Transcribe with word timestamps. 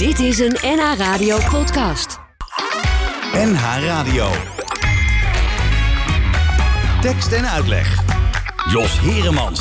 Dit 0.00 0.18
is 0.18 0.38
een 0.38 0.56
NH 0.62 0.96
Radio 0.96 1.38
podcast. 1.50 2.18
NH 3.32 3.84
Radio. 3.84 4.28
Tekst 7.00 7.32
en 7.32 7.48
uitleg. 7.48 8.02
Jos 8.70 9.00
Heremans. 9.00 9.60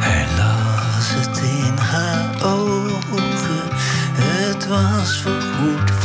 Hij 0.00 0.26
las 0.36 1.10
het 1.14 1.38
in 1.42 1.76
haar 1.76 2.44
ogen, 2.44 3.68
het 4.12 4.66
was 4.66 5.22
voorgoed 5.22 5.95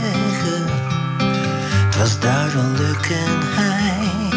zeggen, 0.00 0.64
het 1.86 1.96
was 1.96 2.20
duidelijk 2.20 3.10
en 3.10 3.38
hij 3.40 4.28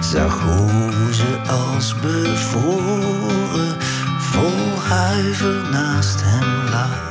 zag 0.00 0.40
hoe 0.40 1.14
ze 1.14 1.38
als 1.50 1.94
bevoren 1.94 3.76
vol 4.18 4.80
huiver 4.88 5.70
naast 5.70 6.20
hem 6.24 6.70
lag. 6.70 7.07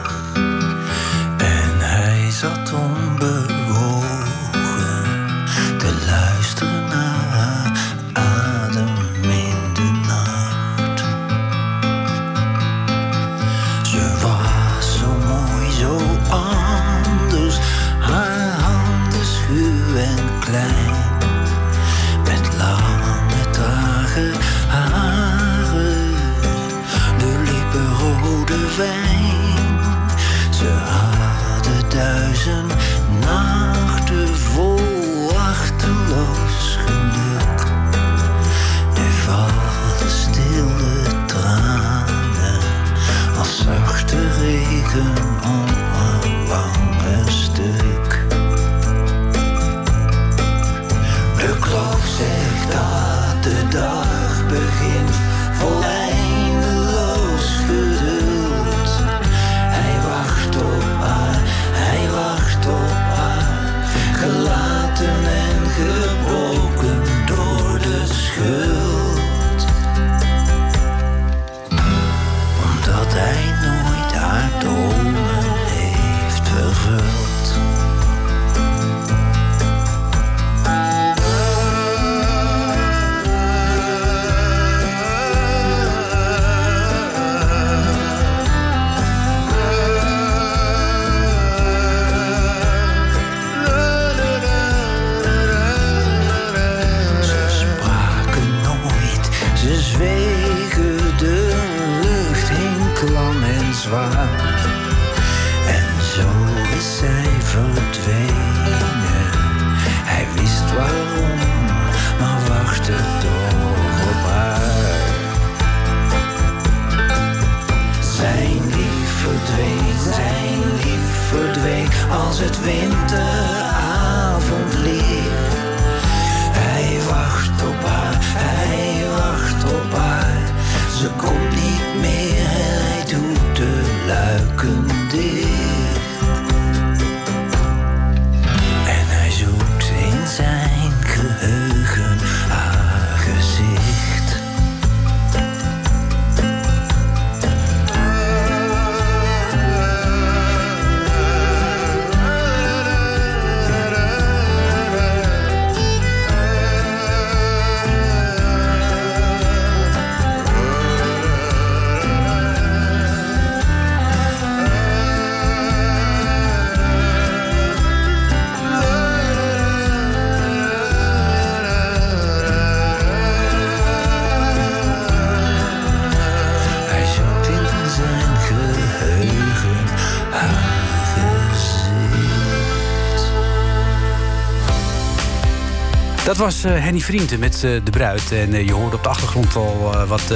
Dat 186.38 186.46
was 186.46 186.64
eh, 186.64 186.84
Henny 186.84 187.00
Vrienden 187.00 187.40
met 187.40 187.54
eh, 187.54 187.62
De 187.62 187.92
Bruid. 187.92 188.32
En 188.32 188.54
eh, 188.54 188.66
je 188.66 188.74
hoorde 188.74 188.96
op 188.96 189.04
de 189.04 189.10
achtergrond 189.10 189.56
al 189.56 190.06
wat 190.08 190.34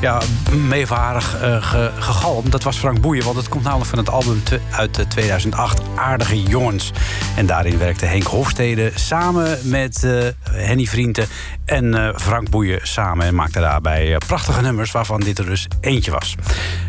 ja, 0.00 0.20
meevarig 0.68 1.30
ge- 1.60 1.90
gegalm. 1.98 2.50
Dat 2.50 2.62
was 2.62 2.76
Frank 2.76 3.00
Boeien, 3.00 3.24
want 3.24 3.36
het 3.36 3.48
komt 3.48 3.64
namelijk 3.64 3.88
van 3.88 3.98
het 3.98 4.10
album 4.10 4.42
uit 4.70 4.98
eh, 4.98 5.06
2008... 5.06 5.80
Aardige 5.94 6.42
Jongens. 6.42 6.90
En 7.36 7.46
daarin 7.46 7.78
werkte 7.78 8.06
Henk 8.06 8.22
Hofstede 8.22 8.92
samen 8.94 9.58
met 9.62 10.06
Henny 10.50 10.84
Vrienden... 10.84 11.26
en 11.64 12.14
Frank 12.16 12.50
Boeien 12.50 12.80
samen 12.82 13.26
en 13.26 13.34
maakte 13.34 13.60
daarbij 13.60 14.18
prachtige 14.26 14.60
nummers... 14.60 14.90
waarvan 14.90 15.20
dit 15.20 15.38
er 15.38 15.46
dus 15.46 15.66
eentje 15.80 16.10
was. 16.10 16.34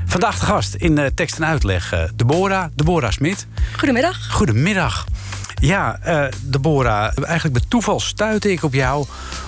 Vandaag 0.06 0.40
de 0.40 0.46
gast 0.46 0.74
in 0.74 1.12
tekst 1.16 1.38
en 1.38 1.46
uitleg 1.46 2.10
Deborah, 2.16 2.66
Deborah 2.76 3.12
Smit. 3.12 3.48
Goedemiddag. 3.78 4.32
Goedemiddag. 4.32 5.06
Ja, 5.62 6.00
eh 6.04 6.26
Deborah, 6.42 7.12
eigenlijk 7.24 7.60
bij 7.60 7.68
toeval 7.68 8.00
stuitte 8.00 8.52
ik 8.52 8.64
op 8.64 8.74
jou... 8.74 9.06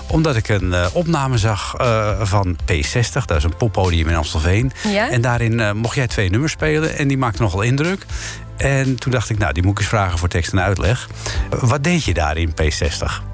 omdat 0.08 0.36
ik 0.36 0.50
een 0.50 0.74
eh, 0.74 0.86
opname 0.94 1.38
zag 1.38 1.76
eh, 1.78 2.22
van 2.22 2.58
P60. 2.72 3.26
Dat 3.26 3.38
is 3.38 3.44
een 3.44 3.56
poppodium 3.58 4.08
in 4.08 4.16
Amstelveen. 4.16 4.72
Ja. 4.88 5.10
En 5.10 5.22
daarin 5.22 5.78
mocht 5.78 5.96
jij 5.96 6.08
twee 6.08 6.30
nummers 6.30 6.52
spelen 6.52 6.98
en 6.98 7.08
die 7.08 7.18
maakten 7.18 7.44
nogal 7.44 7.62
indruk. 7.62 8.06
En 8.58 8.96
toen 8.96 9.12
dacht 9.12 9.30
ik, 9.30 9.38
nou, 9.38 9.54
die 9.54 9.64
moet 9.64 9.72
ik 9.72 9.80
eens 9.80 9.88
vragen 9.88 10.20
voor 10.20 10.28
tekst 10.28 10.52
en 10.52 10.62
uitleg. 10.62 11.10
Wat 11.50 11.84
deed 11.84 12.04
je 12.04 12.14
daar 12.14 12.38
in 12.38 12.50
P60? 12.50 13.32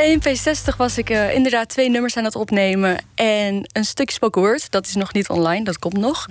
In 0.00 0.22
P60 0.28 0.76
was 0.76 0.98
ik 0.98 1.10
inderdaad 1.10 1.68
twee 1.68 1.90
nummers 1.90 2.16
aan 2.16 2.24
het 2.24 2.36
opnemen. 2.36 2.96
En 3.14 3.68
een 3.72 3.84
stukje 3.84 4.14
spoken 4.14 4.40
word. 4.40 4.70
Dat 4.70 4.86
is 4.86 4.94
nog 4.94 5.12
niet 5.12 5.28
online, 5.28 5.64
dat 5.64 5.78
komt 5.78 5.96
nog. 5.98 6.26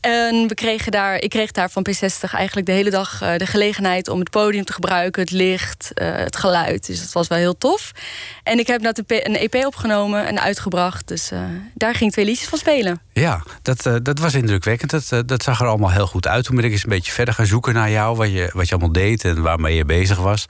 En 0.00 0.48
we 0.48 0.54
kregen 0.54 0.92
daar, 0.92 1.14
ik 1.14 1.30
kreeg 1.30 1.50
daar 1.50 1.70
van 1.70 1.86
P60 1.88 2.30
eigenlijk 2.30 2.66
de 2.66 2.72
hele 2.72 2.90
dag 2.90 3.22
eh, 3.22 3.36
de 3.36 3.46
gelegenheid 3.46 4.08
om 4.08 4.18
het 4.18 4.30
podium 4.30 4.64
te 4.64 4.72
gebruiken, 4.72 5.22
het 5.22 5.30
licht, 5.30 5.90
eh, 5.94 6.14
het 6.14 6.36
geluid. 6.36 6.86
Dus 6.86 7.00
dat 7.00 7.12
was 7.12 7.28
wel 7.28 7.38
heel 7.38 7.58
tof. 7.58 7.92
En 8.42 8.58
ik 8.58 8.66
heb 8.66 8.80
net 8.80 9.02
een, 9.06 9.36
EP 9.36 9.54
opgenomen 9.54 10.26
en 10.26 10.40
uitgebracht. 10.40 11.08
Dus 11.08 11.30
eh, 11.30 11.40
daar 11.74 11.94
ging 11.94 12.12
twee 12.12 12.24
liedjes 12.24 12.48
van 12.48 12.58
spelen. 12.58 13.00
Ja, 13.12 13.42
dat, 13.62 13.82
dat 14.02 14.18
was 14.18 14.34
indrukwekkend. 14.34 14.90
Dat, 14.90 15.28
dat 15.28 15.42
zag 15.42 15.60
er 15.60 15.66
allemaal 15.66 15.90
heel 15.90 16.06
goed 16.06 16.26
uit. 16.26 16.44
Toen 16.44 16.56
ben 16.56 16.64
ik 16.64 16.72
eens 16.72 16.84
een 16.84 16.90
beetje 16.90 17.12
verder 17.12 17.34
gaan 17.34 17.46
zoeken 17.46 17.74
naar 17.74 17.90
jou, 17.90 18.16
wat 18.16 18.32
je, 18.32 18.50
wat 18.52 18.68
je 18.68 18.74
allemaal 18.74 18.92
deed 18.92 19.24
en 19.24 19.42
waarmee 19.42 19.76
je 19.76 19.84
bezig 19.84 20.18
was. 20.18 20.46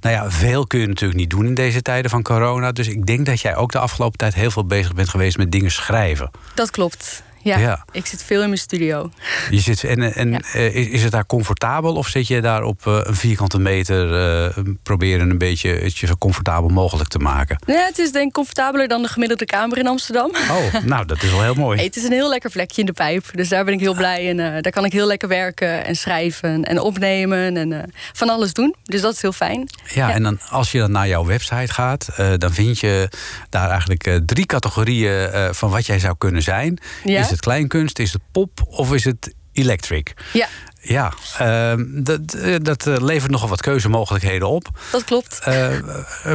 Nou 0.00 0.14
ja, 0.14 0.30
veel 0.30 0.66
kun 0.66 0.80
je 0.80 0.86
natuurlijk 0.86 1.20
niet 1.20 1.30
doen 1.30 1.46
in 1.46 1.54
deze 1.54 1.82
tijden 1.82 2.10
van 2.10 2.22
corona. 2.22 2.72
Dus 2.72 2.88
ik 2.88 3.06
denk 3.06 3.26
dat 3.26 3.40
jij 3.40 3.56
ook 3.56 3.72
de 3.72 3.78
afgelopen 3.78 4.18
tijd 4.18 4.34
heel 4.34 4.50
veel 4.50 4.66
bezig 4.66 4.94
bent 4.94 5.08
geweest 5.08 5.36
met 5.36 5.52
dingen 5.52 5.70
schrijven. 5.70 6.30
Dat 6.54 6.70
klopt. 6.70 7.22
Ja, 7.44 7.58
Ja. 7.58 7.84
ik 7.92 8.06
zit 8.06 8.22
veel 8.24 8.40
in 8.42 8.46
mijn 8.48 8.60
studio. 8.60 9.10
Je 9.50 9.60
zit, 9.60 9.84
en 9.84 10.14
en 10.14 10.30
Ja. 10.30 10.40
eh, 10.52 10.74
is, 10.74 10.86
is 10.86 11.02
het 11.02 11.12
daar 11.12 11.26
comfortabel 11.26 11.94
of 11.94 12.08
zit 12.08 12.26
je 12.26 12.40
daar 12.40 12.62
op 12.62 12.86
eh, 12.86 12.98
een 13.02 13.14
vierkante 13.16 13.58
meter 13.58 14.14
eh, 14.46 14.64
proberen 14.82 15.30
een 15.30 15.38
beetje 15.38 15.68
het 15.70 15.96
je 15.96 16.06
zo 16.06 16.14
comfortabel 16.18 16.68
mogelijk 16.68 17.08
te 17.08 17.18
maken? 17.18 17.58
Ja, 17.66 17.84
het 17.86 17.98
is 17.98 18.12
denk 18.12 18.26
ik 18.26 18.32
comfortabeler 18.32 18.88
dan 18.88 19.02
de 19.02 19.08
gemiddelde 19.08 19.44
kamer 19.44 19.78
in 19.78 19.86
Amsterdam. 19.86 20.30
Oh, 20.50 20.74
nou, 20.92 21.06
dat 21.06 21.22
is 21.22 21.30
wel 21.30 21.42
heel 21.42 21.54
mooi. 21.54 21.76
Hey, 21.76 21.84
het 21.86 21.96
is 21.96 22.04
een 22.04 22.12
heel 22.12 22.28
lekker 22.28 22.50
vlekje 22.50 22.80
in 22.80 22.86
de 22.86 22.92
pijp. 22.92 23.24
Dus 23.34 23.48
daar 23.48 23.64
ben 23.64 23.74
ik 23.74 23.80
heel 23.80 23.94
blij. 23.94 24.28
En 24.28 24.62
daar 24.62 24.72
kan 24.72 24.84
ik 24.84 24.92
heel 24.92 25.06
lekker 25.06 25.28
werken 25.28 25.84
en 25.84 25.96
schrijven 25.96 26.64
en 26.64 26.80
opnemen 26.80 27.56
en 27.56 27.92
van 28.12 28.28
alles 28.28 28.52
doen. 28.52 28.74
Dus 28.82 29.00
dat 29.00 29.14
is 29.14 29.22
heel 29.22 29.32
fijn. 29.32 29.68
Ja, 29.94 30.12
en 30.12 30.22
dan, 30.22 30.38
als 30.50 30.72
je 30.72 30.78
dan 30.78 30.90
naar 30.90 31.08
jouw 31.08 31.24
website 31.24 31.72
gaat, 31.72 32.08
dan 32.38 32.52
vind 32.52 32.80
je 32.80 33.08
daar 33.50 33.70
eigenlijk 33.70 34.20
drie 34.26 34.46
categorieën 34.46 35.30
van 35.54 35.70
wat 35.70 35.86
jij 35.86 35.98
zou 35.98 36.14
kunnen 36.18 36.42
zijn. 36.42 36.78
Ja? 37.04 37.20
Is 37.20 37.30
het 37.34 37.44
kleinkunst, 37.44 37.98
is 37.98 38.12
het 38.12 38.22
pop 38.32 38.60
of 38.66 38.92
is 38.92 39.04
het 39.04 39.34
electric? 39.52 40.14
Ja, 40.32 40.48
Ja, 40.80 41.12
ehm, 41.38 41.84
dat, 42.02 42.34
eh, 42.34 42.54
dat 42.62 42.86
eh, 42.86 42.96
levert 42.96 43.30
nogal 43.30 43.48
wat 43.48 43.60
keuzemogelijkheden 43.60 44.48
op. 44.48 44.68
dat 44.92 45.04
klopt. 45.04 45.38
Eh, 45.42 45.78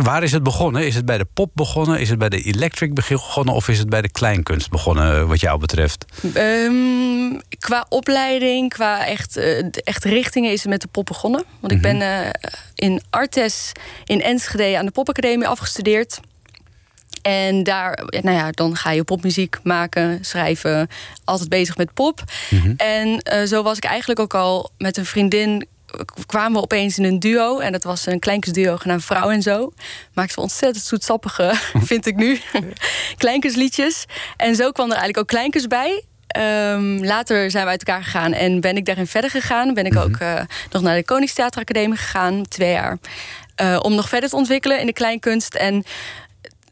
waar 0.02 0.24
is 0.24 0.32
het 0.32 0.44
begonnen? 0.44 0.86
Is 0.86 0.96
het 0.96 1.06
bij 1.06 1.18
de 1.18 1.28
pop 1.34 1.52
begonnen? 1.54 2.00
Is 2.00 2.10
het 2.10 2.20
bij 2.20 2.30
de 2.30 2.42
electric 2.42 2.94
begonnen? 2.94 3.56
Of 3.56 3.68
is 3.68 3.78
het 3.78 3.90
bij 3.90 4.02
de 4.02 4.10
kleinkunst 4.10 4.70
begonnen, 4.70 5.28
wat 5.28 5.40
jou 5.40 5.60
betreft? 5.60 6.06
Ehm, 6.34 7.40
qua 7.60 7.86
opleiding, 7.90 8.70
qua 8.70 9.06
echt, 9.06 9.38
echt 9.84 10.04
richtingen 10.04 10.52
is 10.52 10.62
het 10.62 10.70
met 10.70 10.82
de 10.82 10.88
pop 10.88 11.06
begonnen. 11.06 11.44
Want 11.60 11.74
ik 11.74 11.82
ben 11.82 12.02
eh, 12.02 12.30
in 12.76 13.02
Artes 13.10 13.72
in 14.06 14.22
Enschede 14.22 14.78
aan 14.78 14.86
de 14.86 14.92
popacademie 14.92 15.48
afgestudeerd. 15.48 16.20
En 17.22 17.64
daar, 17.64 18.00
nou 18.22 18.38
ja, 18.38 18.52
dan 18.52 18.76
ga 18.76 18.92
je 18.92 19.04
popmuziek 19.04 19.58
maken, 19.64 20.26
schrijven, 20.26 20.88
altijd 21.24 21.50
bezig 21.50 21.78
met 21.78 21.94
pop. 21.94 22.24
En 22.78 23.20
eh, 23.20 23.44
zo 23.44 23.64
was 23.64 23.78
ik 23.78 23.84
eigenlijk 23.84 24.20
ook 24.20 24.34
al 24.34 24.72
met 24.78 24.98
een 24.98 25.06
vriendin 25.06 25.68
kwamen 26.26 26.54
we 26.54 26.62
opeens 26.62 26.98
in 26.98 27.04
een 27.04 27.20
duo. 27.20 27.60
En 27.60 27.72
dat 27.72 27.84
was 27.84 28.06
een 28.06 28.20
kleinkunstduo 28.20 28.78
genaamd 28.78 29.06
Vrouw 29.06 29.30
en 29.30 29.42
Zo. 29.42 29.74
Maakte 30.14 30.36
we 30.36 30.42
ontzettend 30.42 30.86
zoetsappige, 30.86 31.54
vind 31.92 32.06
ik 32.06 32.16
nu, 32.16 32.40
kleinkunstliedjes. 33.18 34.06
En 34.38 34.56
zo 34.56 34.72
kwam 34.72 34.86
er 34.86 34.98
eigenlijk 34.98 35.20
ook 35.20 35.28
kleinkunst 35.28 35.68
bij. 35.68 36.04
Ehm, 36.28 37.04
later 37.04 37.52
zijn 37.52 37.64
we 37.64 37.70
uit 37.70 37.84
elkaar 37.84 38.04
gegaan 38.04 38.34
en 38.34 38.62
ben 38.62 38.78
ik 38.78 38.86
daarin 38.86 39.08
verder 39.08 39.30
gegaan. 39.30 39.74
Ben 39.74 39.86
ik 39.86 39.98
ook 39.98 40.16
eh, 40.16 40.42
nog 40.72 40.82
naar 40.82 40.96
de 40.96 41.04
Koningstheateracademie 41.06 41.98
gegaan, 41.98 42.48
twee 42.48 42.72
jaar. 42.72 42.98
eh, 43.56 43.80
om 43.82 43.96
nog 43.96 44.10
verder 44.10 44.30
te 44.30 44.36
ontwikkelen 44.36 44.80
in 44.80 44.86
de 44.86 44.94
kleinkunst. 44.94 45.56
En 45.56 45.84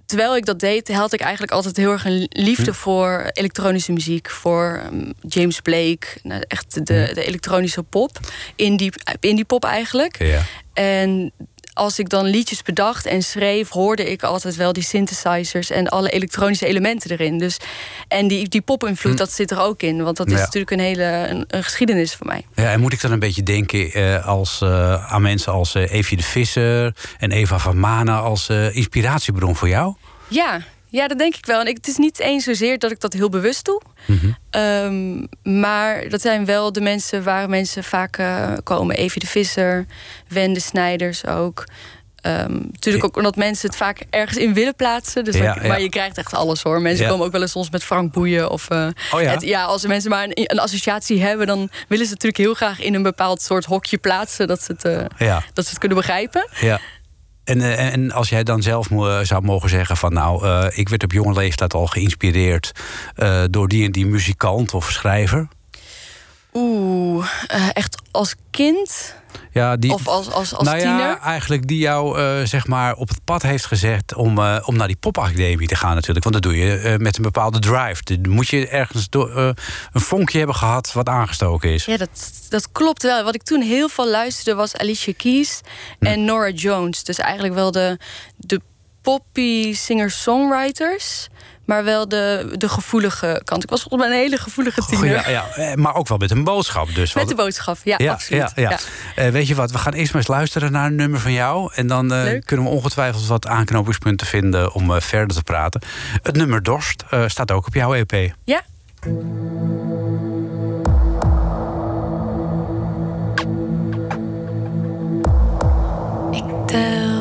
terwijl 0.07 0.35
ik 0.35 0.45
dat 0.45 0.59
deed, 0.59 0.93
had 0.93 1.13
ik 1.13 1.19
eigenlijk 1.19 1.51
altijd 1.51 1.77
heel 1.77 1.91
erg 1.91 2.05
een 2.05 2.27
liefde 2.29 2.73
voor 2.73 3.29
elektronische 3.33 3.91
muziek. 3.91 4.29
Voor 4.29 4.81
um, 4.85 5.13
James 5.27 5.61
Blake, 5.61 6.07
nou, 6.23 6.43
echt 6.47 6.85
de, 6.85 7.11
de 7.13 7.23
elektronische 7.23 7.83
pop. 7.83 8.19
Indie, 8.55 8.91
indie 9.19 9.45
pop 9.45 9.63
eigenlijk. 9.63 10.23
Ja. 10.23 10.43
En 10.73 11.31
als 11.77 11.99
ik 11.99 12.09
dan 12.09 12.25
liedjes 12.25 12.61
bedacht 12.61 13.05
en 13.05 13.21
schreef, 13.23 13.69
hoorde 13.69 14.11
ik 14.11 14.23
altijd 14.23 14.55
wel 14.55 14.73
die 14.73 14.83
synthesizers 14.83 15.69
en 15.69 15.87
alle 15.87 16.09
elektronische 16.09 16.65
elementen 16.65 17.11
erin. 17.11 17.37
Dus, 17.37 17.57
en 18.07 18.27
die, 18.27 18.47
die 18.49 18.61
pop-invloed, 18.61 19.17
dat 19.17 19.31
zit 19.31 19.51
er 19.51 19.59
ook 19.59 19.81
in. 19.81 20.03
Want 20.03 20.17
dat 20.17 20.27
is 20.27 20.33
Ja. 20.33 20.39
natuurlijk 20.39 20.71
een 20.71 20.79
hele 20.79 21.03
een, 21.03 21.43
een 21.47 21.63
geschiedenis 21.63 22.15
voor 22.15 22.27
mij. 22.27 22.45
Ja, 22.55 22.71
en 22.71 22.79
moet 22.79 22.93
ik 22.93 23.01
dan 23.01 23.11
een 23.11 23.19
beetje 23.19 23.43
denken 23.43 23.91
eh, 23.91 24.25
als, 24.27 24.61
eh, 24.61 25.13
aan 25.13 25.21
mensen 25.21 25.51
als 25.53 25.73
Evie 25.73 26.17
de 26.17 26.23
Visser 26.23 26.95
en 27.17 27.31
Eva 27.31 27.59
van 27.59 27.79
Mana 27.79 28.19
als 28.19 28.49
eh, 28.49 28.75
inspiratiebron 28.75 29.55
voor 29.55 29.67
jou? 29.69 29.93
Ja, 30.27 30.61
ja, 30.89 31.07
dat 31.07 31.17
denk 31.17 31.35
ik 31.35 31.45
wel. 31.45 31.59
En 31.59 31.67
ik, 31.67 31.75
het 31.75 31.87
is 31.87 31.97
niet 31.97 32.19
eens 32.19 32.43
zozeer 32.43 32.79
dat 32.79 32.91
ik 32.91 32.99
dat 32.99 33.13
heel 33.13 33.29
bewust 33.29 33.65
doe. 33.65 33.81
Ehm, 34.49 35.25
maar 35.59 36.09
dat 36.09 36.21
zijn 36.21 36.45
wel 36.45 36.71
de 36.71 36.81
mensen 36.81 37.23
waar 37.23 37.49
mensen 37.49 37.83
vaak 37.83 38.17
eh, 38.17 38.53
komen. 38.63 38.95
Evie 38.95 39.21
de 39.21 39.27
Visser, 39.27 39.85
Wende 40.27 40.59
Snijders 40.59 41.25
ook. 41.25 41.63
Ehm, 42.21 42.53
natuurlijk 42.71 43.03
ook 43.05 43.17
omdat 43.17 43.35
mensen 43.35 43.67
het 43.67 43.77
vaak 43.77 44.01
ergens 44.09 44.37
in 44.37 44.53
willen 44.53 44.75
plaatsen. 44.75 45.23
Dus 45.23 45.35
Ja, 45.35 45.53
dan- 45.53 45.63
ja. 45.63 45.67
Maar 45.67 45.81
je 45.81 45.89
krijgt 45.89 46.17
echt 46.17 46.33
alles 46.33 46.61
hoor. 46.63 46.81
Mensen 46.81 47.05
Ja. 47.05 47.11
komen 47.11 47.25
ook 47.25 47.31
wel 47.31 47.41
eens 47.41 47.51
soms 47.51 47.69
met 47.69 47.83
Frank 47.83 48.11
Boeien. 48.13 48.49
Of, 48.49 48.69
eh, 48.69 48.87
Oh 49.11 49.21
ja? 49.21 49.29
het- 49.31 49.41
ja, 49.41 49.63
als 49.63 49.85
mensen 49.85 50.09
maar 50.09 50.23
een, 50.23 50.31
een 50.51 50.59
associatie 50.59 51.21
hebben... 51.21 51.47
dan 51.47 51.57
willen 51.87 52.05
ze 52.05 52.13
het 52.13 52.23
natuurlijk 52.23 52.37
heel 52.37 52.53
graag 52.53 52.79
in 52.79 52.93
een 52.93 53.03
bepaald 53.03 53.41
soort 53.41 53.65
hokje 53.65 53.97
plaatsen... 53.97 54.47
dat 54.47 54.63
ze 54.63 54.71
het, 54.71 54.85
eh, 54.85 55.37
dat 55.53 55.63
ze 55.63 55.69
het 55.69 55.79
kunnen 55.79 55.97
begrijpen. 55.97 56.47
Ja. 56.59 56.79
En, 57.47 57.61
eh, 57.61 57.93
en 57.93 58.11
als 58.11 58.29
jij 58.29 58.43
dan 58.43 58.61
zelf 58.61 58.89
mo- 58.89 59.23
zou 59.23 59.43
mogen 59.43 59.69
zeggen 59.69 59.97
van 59.97 60.13
nou, 60.13 60.45
eh, 60.45 60.65
ik 60.77 60.89
werd 60.89 61.03
op 61.03 61.11
jonge 61.11 61.33
leeftijd 61.33 61.73
al 61.73 61.85
geïnspireerd 61.87 62.71
eh, 63.15 63.43
door 63.49 63.67
die 63.67 63.85
en 63.85 63.91
die 63.91 64.05
muzikant 64.05 64.73
of 64.73 64.91
schrijver. 64.91 65.47
Oeh, 66.53 67.27
eh, 67.47 67.67
echt 67.73 68.01
als 68.11 68.35
kind 68.51 69.15
Ja, 69.51 69.75
die, 69.75 69.93
of 69.93 70.07
als, 70.07 70.31
als, 70.31 70.53
als 70.53 70.67
nou 70.67 70.79
tiener? 70.79 70.99
ja, 70.99 71.19
eigenlijk 71.19 71.67
die 71.67 71.77
jou 71.77 72.19
eh, 72.19 72.45
zeg 72.45 72.67
maar 72.67 72.95
op 72.95 73.09
het 73.09 73.23
pad 73.23 73.41
heeft 73.41 73.65
gezet 73.65 74.15
om, 74.15 74.37
eh, 74.37 74.63
om 74.65 74.75
naar 74.75 74.87
die 74.87 74.95
popacademie 74.95 75.67
te 75.67 75.75
gaan 75.75 75.95
natuurlijk. 75.95 76.23
Want 76.23 76.35
dat 76.35 76.43
doe 76.43 76.57
je 76.61 76.77
eh, 76.77 76.97
met 76.97 77.17
een 77.17 77.23
bepaalde 77.23 77.59
drive. 77.59 78.03
Dan 78.03 78.29
moet 78.29 78.47
je 78.47 78.67
ergens 78.67 79.09
door, 79.09 79.37
een 79.37 80.01
vonkje 80.01 80.37
hebben 80.37 80.55
gehad 80.55 80.93
wat 80.93 81.09
aangestoken 81.09 81.69
is. 81.69 81.85
Ja, 81.85 81.97
dat, 81.97 82.31
dat 82.49 82.71
klopt 82.71 83.03
wel. 83.03 83.23
Wat 83.23 83.35
ik 83.35 83.43
toen 83.43 83.61
heel 83.61 83.89
veel 83.89 84.09
luisterde 84.09 84.55
was 84.55 84.75
Alicia 84.75 85.13
Keys 85.17 85.61
en 85.99 86.25
Nora 86.25 86.49
Jones. 86.49 87.03
Dus 87.03 87.17
eigenlijk 87.17 87.53
wel 87.53 87.71
de, 87.71 87.99
de 88.37 88.61
poppy 89.01 89.73
singer-songwriters, 89.73 91.27
maar 91.67 91.83
wel 91.83 92.07
de, 92.07 92.53
de 92.57 92.69
gevoelige 92.69 93.41
kant. 93.43 93.63
Ik 93.63 93.69
was 93.69 93.81
volgens 93.81 94.01
mij 94.09 94.17
een 94.17 94.23
hele 94.23 94.37
gevoelige 94.37 94.81
tiener. 94.85 95.09
Ja, 95.09 95.29
ja, 95.29 95.45
eh, 95.55 95.73
maar 95.73 95.95
ook 95.95 96.07
wel 96.07 96.17
met 96.17 96.31
een 96.31 96.43
boodschap. 96.43 96.87
Dus 96.95 97.13
Met 97.13 97.23
wat- 97.23 97.27
de 97.37 97.43
boodschap, 97.43 97.77
ja, 97.83 97.95
Ja, 97.97 98.11
absoluut. 98.11 98.51
ja, 98.55 98.69
ja. 98.69 98.79
Eh, 99.15 99.31
weet 99.31 99.47
je 99.47 99.55
wat, 99.55 99.71
we 99.71 99.77
gaan 99.77 99.93
eerst 99.93 100.11
maar 100.13 100.21
eens 100.21 100.29
luisteren 100.31 100.71
naar 100.71 100.85
een 100.85 100.95
nummer 100.95 101.19
van 101.19 101.31
jou. 101.33 101.71
En 101.75 101.87
dan 101.87 102.13
eh, 102.13 102.41
kunnen 102.45 102.65
we 102.65 102.71
ongetwijfeld 102.71 103.27
wat 103.27 103.47
aanknopingspunten 103.47 104.27
vinden 104.27 104.73
om 104.73 104.91
eh, 104.95 105.01
verder 105.01 105.35
te 105.35 105.43
praten. 105.43 105.81
Het 106.21 106.35
nummer 106.35 106.63
Dorst 106.63 107.03
eh, 107.09 107.23
staat 107.27 107.51
ook 107.51 107.67
op 107.67 107.73
jouw 107.73 107.93
EP. 107.93 108.33
Ja? 108.43 108.61
Ik 116.31 116.43
tel 116.67 117.16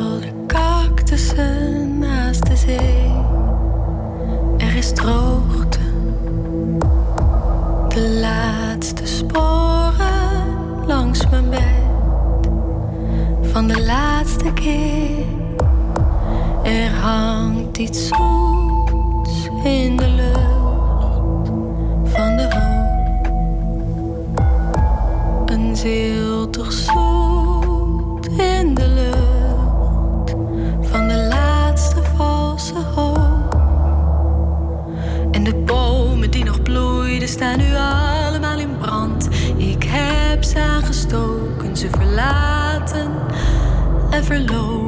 droogte. 4.92 5.78
De 7.88 8.18
laatste 8.20 9.06
sporen 9.06 10.86
langs 10.86 11.30
mijn 11.30 11.50
bed. 11.50 11.60
Van 13.42 13.66
de 13.66 13.84
laatste 13.84 14.52
keer. 14.52 15.24
Er 16.62 16.90
hangt 16.90 17.78
iets 17.78 18.08
zoets 18.08 19.48
in 19.64 19.96
de 19.96 20.08
lucht 20.08 21.48
van 22.14 22.36
de 22.36 22.48
hoop. 22.50 23.20
Een 25.50 25.76
ziltig 25.76 26.72
zoet 26.72 27.25
bloeiden 37.26 37.28
staan 37.28 37.58
nu 37.58 37.74
allemaal 38.26 38.58
in 38.58 38.78
brand. 38.78 39.28
Ik 39.56 39.84
heb 39.86 40.44
ze 40.44 40.58
aangestoken, 40.58 41.76
ze 41.76 41.88
verlaten 41.90 43.12
en 44.10 44.24
verloochend. 44.24 44.85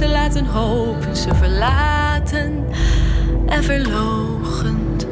Ze 0.00 0.08
laten 0.08 0.46
hopen, 0.46 1.16
ze 1.16 1.34
verlaten 1.34 2.64
en 3.46 3.64
verlogend. 3.64 5.06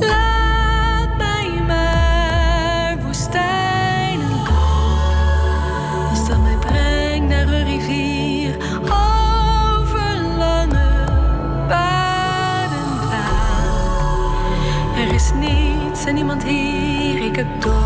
Laat 0.00 1.16
mij 1.16 1.62
maar 1.66 2.98
woestijnen 3.06 4.28
lopen. 4.28 6.08
Als 6.10 6.28
dat 6.28 6.42
mij 6.42 6.56
brengt 6.56 7.28
naar 7.28 7.48
een 7.48 7.64
rivier 7.64 8.56
over 8.84 10.16
lange 10.38 11.04
paden. 11.68 13.10
Er 14.96 15.14
is 15.14 15.32
niets 15.40 16.04
en 16.04 16.14
niemand 16.14 16.44
hier, 16.44 17.24
ik 17.24 17.36
heb 17.36 17.46
dorst, 17.60 17.83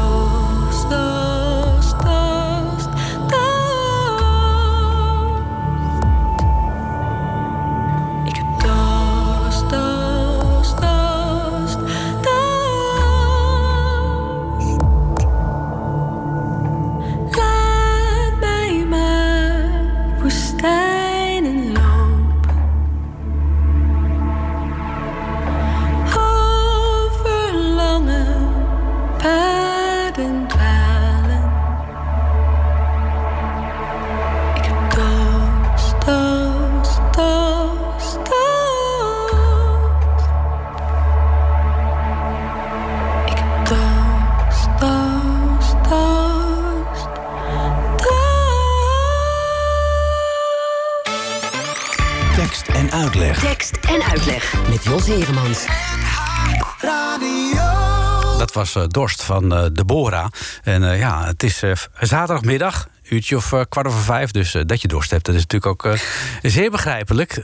was 58.58 58.74
eh, 58.74 58.82
Dorst 58.88 59.22
van 59.22 59.54
eh, 59.54 59.64
Deborah. 59.72 60.26
En 60.62 60.90
eh, 60.90 60.98
ja, 60.98 61.26
het 61.26 61.42
is 61.42 61.62
zaterdagmiddag, 62.00 62.88
uurtje 63.08 63.36
of 63.36 63.48
kwart 63.68 63.86
over 63.86 64.00
vijf. 64.00 64.30
Dus 64.30 64.56
dat 64.66 64.82
je 64.82 64.88
dorst 64.88 65.10
hebt, 65.10 65.24
dat 65.24 65.34
is 65.34 65.40
natuurlijk 65.40 65.72
ook 65.72 65.92
eh, 65.92 66.00
zeer 66.42 66.70
begrijpelijk. 66.70 67.34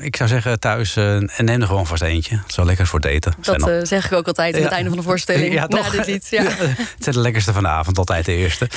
Ik 0.00 0.16
zou 0.16 0.28
zeggen 0.28 0.60
thuis, 0.60 0.96
en 0.96 1.30
neem 1.38 1.60
er 1.60 1.66
gewoon 1.66 1.86
vast 1.86 2.02
eentje. 2.02 2.36
Het 2.36 2.48
is 2.48 2.56
wel 2.56 2.66
lekker 2.66 2.86
voor 2.86 2.98
het 3.00 3.08
eten. 3.08 3.34
Dat 3.40 3.88
zeg 3.88 4.06
ik 4.06 4.12
ook 4.12 4.26
altijd 4.26 4.56
aan 4.56 4.62
het 4.62 4.72
einde 4.72 4.88
van 4.88 4.98
de 4.98 5.04
voorstelling. 5.04 5.52
Ja, 5.58 5.66
na 5.66 5.90
dit 5.90 6.06
lied. 6.06 6.26
Ja. 6.30 6.42
het 6.42 6.86
zijn 6.98 7.14
de 7.14 7.20
lekkerste 7.20 7.52
van 7.52 7.62
de 7.62 7.68
avond, 7.68 7.98
altijd 7.98 8.24
de 8.24 8.32
eerste. 8.32 8.68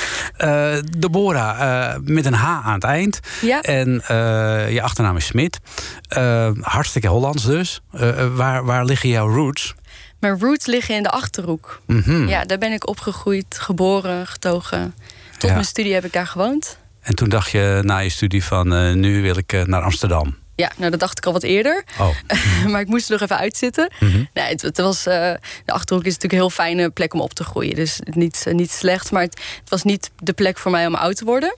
Deborah, 0.98 1.96
met 2.03 2.25
een 2.25 2.34
H 2.34 2.46
aan 2.46 2.74
het 2.74 2.84
eind. 2.84 3.20
Ja. 3.41 3.62
En 3.62 4.03
je 4.74 4.79
achternaam 4.81 5.17
is 5.17 5.25
Smit. 5.25 5.60
Hartstikke 6.62 7.08
Hollands 7.08 7.46
dus. 7.46 7.81
Waar, 8.36 8.65
waar 8.65 8.86
liggen 8.86 9.10
jouw 9.10 9.34
roots? 9.34 9.75
Mijn 10.22 10.40
roots 10.40 10.66
liggen 10.66 10.96
in 10.96 11.04
de 11.04 11.10
Achterhoek. 11.10 11.82
Mhm. 11.86 12.28
Ja, 12.28 12.46
daar 12.46 12.58
ben 12.58 12.72
ik 12.72 12.88
opgegroeid, 12.88 13.46
geboren, 13.60 14.28
getogen. 14.28 14.96
Tot 15.38 15.50
Ja. 15.50 15.54
mijn 15.54 15.66
studie 15.66 15.94
heb 15.94 16.06
ik 16.06 16.13
daar 16.13 16.28
gewoond. 16.28 16.78
En 17.01 17.16
toen 17.16 17.30
dacht 17.30 17.51
je 17.51 17.80
na 17.84 17.98
je 17.98 18.10
studie 18.10 18.44
van 18.44 18.74
eh, 18.74 18.94
nu 18.94 19.22
wil 19.22 19.38
ik 19.38 19.54
eh, 19.54 19.63
naar 19.63 19.82
Amsterdam. 19.82 20.40
Ja, 20.56 20.72
nou 20.78 20.92
dat 20.92 21.00
dacht 21.00 21.18
ik 21.18 21.25
al 21.25 21.34
wat 21.34 21.44
eerder. 21.44 21.84
Oh, 22.00 22.10
maar 22.72 22.82
ik 22.82 22.88
moest 22.88 23.06
er 23.06 23.12
nog 23.12 23.22
even 23.22 23.38
uitzitten. 23.38 23.92
Mhm. 24.00 24.24
Nee, 24.34 24.50
het, 24.50 24.62
het 24.62 24.78
was, 24.78 25.06
eh, 25.06 25.34
de 25.66 25.72
Achterhoek 25.72 26.06
is 26.06 26.13
natuurlijk 26.13 26.34
een 26.34 26.48
heel 26.48 26.66
fijne 26.66 26.90
plek 26.90 27.13
om 27.13 27.22
op 27.22 27.34
te 27.34 27.44
groeien. 27.44 27.75
Dus 27.75 28.00
niet, 28.04 28.46
niet 28.51 28.72
slecht, 28.72 29.12
maar 29.12 29.22
het, 29.22 29.42
het 29.60 29.70
was 29.70 29.84
niet 29.84 30.12
de 30.20 30.34
plek 30.34 30.58
voor 30.58 30.72
mij 30.72 30.88
om 30.88 30.96
oud 30.96 31.16
te 31.16 31.25
worden. 31.25 31.56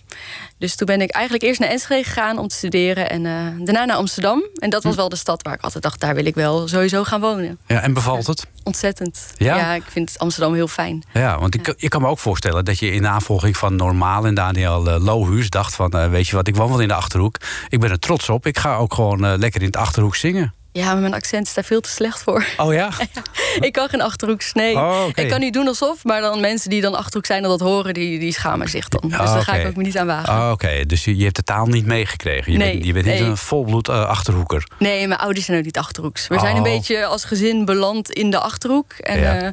Dus 0.64 0.76
toen 0.76 0.88
ben 0.88 1.02
ik 1.02 1.12
eigenlijk 1.12 1.44
eerst 1.46 1.60
naar 1.60 1.70
Enschede 1.70 2.04
gegaan 2.04 2.38
om 2.38 2.48
te 2.48 2.56
studeren. 2.56 3.10
En 3.10 3.26
eh, 3.26 3.34
daarna 3.66 3.86
naar 3.86 3.96
Amsterdam. 3.96 4.44
En 4.56 4.70
dat 4.70 4.82
Hm. 4.82 4.88
was 4.88 4.98
wel 4.98 5.10
de 5.10 5.16
stad 5.16 5.42
waar 5.42 5.54
ik 5.54 5.62
altijd 5.62 5.84
dacht... 5.84 6.00
daar 6.00 6.16
wil 6.16 6.26
ik 6.26 6.36
wel 6.36 6.68
sowieso 6.68 7.04
gaan 7.04 7.22
wonen. 7.22 7.58
ja, 7.68 7.82
en 7.82 7.94
bevalt 7.94 8.28
het? 8.28 8.46
Ontzettend. 8.64 9.34
Ja? 9.38 9.74
ik 9.74 9.84
vind 9.90 10.14
Amsterdam 10.18 10.54
heel 10.54 10.68
fijn. 10.68 11.04
Ja, 11.14 11.40
want 11.40 11.56
ik, 11.56 11.74
je 11.78 11.88
kan 11.88 12.02
me 12.02 12.08
ook 12.08 12.20
voorstellen 12.20 12.66
dat 12.66 12.80
je 12.80 12.92
in 12.92 13.02
navolging 13.02 13.58
van 13.58 13.76
Normaal 13.76 14.26
en 14.26 14.34
Daniel 14.36 14.90
eh, 14.90 15.04
Lohuus 15.04 15.50
dacht 15.50 15.76
van... 15.76 15.92
eh, 15.92 16.10
weet 16.10 16.28
je 16.28 16.36
wat, 16.36 16.48
ik 16.48 16.56
woon 16.56 16.70
wel 16.70 16.80
in 16.82 16.88
de 16.88 16.94
Achterhoek. 16.94 17.38
Ik 17.70 17.80
ben 17.80 17.90
er 17.90 18.00
trots 18.00 18.30
op. 18.30 18.46
Ik 18.46 18.58
ga 18.58 18.76
ook 18.76 18.94
gewoon 18.94 19.38
lekker 19.38 19.62
in 19.62 19.72
de 19.72 19.78
Achterhoek 19.78 20.16
zingen. 20.16 20.54
Ja, 20.74 20.92
maar 20.92 21.02
mijn 21.02 21.14
accent 21.14 21.48
is 21.48 21.54
daar 21.54 21.64
veel 21.64 21.82
te 21.82 21.90
slecht 21.90 22.24
voor. 22.24 22.46
Oh 22.58 22.74
ja? 22.74 22.90
ik 23.60 23.72
kan 23.74 23.90
geen 23.90 24.02
Achterhoeks, 24.02 24.54
nee. 24.54 24.76
Oh. 24.76 25.06
Ik 25.14 25.28
kan 25.30 25.40
niet 25.40 25.54
doen 25.54 25.68
alsof, 25.68 26.04
maar 26.04 26.22
dan 26.22 26.40
mensen 26.40 26.70
die 26.70 26.82
dan 26.82 26.96
Achterhoek 26.96 27.26
zijn 27.26 27.44
en 27.44 27.50
dat 27.50 27.60
horen... 27.60 27.94
die, 27.94 28.20
die 28.20 28.34
schamen 28.34 28.70
zich 28.70 28.88
dan. 28.88 29.10
Dus 29.10 29.20
Ah, 29.20 29.34
daar 29.34 29.44
ga 29.44 29.54
ik 29.54 29.68
ook 29.68 29.76
me 29.76 29.84
niet 29.84 29.98
aan 29.98 30.08
wagen. 30.08 30.34
Oh, 30.34 30.50
Oké, 30.52 30.86
dus 30.86 31.04
je, 31.06 31.18
je 31.18 31.24
hebt 31.24 31.36
de 31.36 31.44
taal 31.44 31.66
niet 31.66 31.86
meegekregen. 31.86 32.52
Je, 32.52 32.58
Nee, 32.58 32.72
bent, 32.74 32.86
je 32.86 32.94
bent 32.94 33.06
niet 33.06 33.20
een 33.20 33.38
volbloed 33.38 33.90
eh, 33.90 34.06
Achterhoeker. 34.08 34.68
Nee, 34.80 35.08
mijn 35.08 35.20
ouders 35.20 35.46
zijn 35.46 35.58
ook 35.58 35.64
niet 35.66 35.78
Achterhoeks. 35.78 36.28
We 36.28 36.40
zijn 36.40 36.56
een 36.56 36.62
Oh. 36.64 36.68
beetje 36.70 37.06
als 37.06 37.24
gezin 37.24 37.66
beland 37.66 38.12
in 38.12 38.30
de 38.32 38.40
Achterhoek. 38.40 38.92
En 38.94 39.20
Ja. 39.20 39.42
eh, 39.42 39.50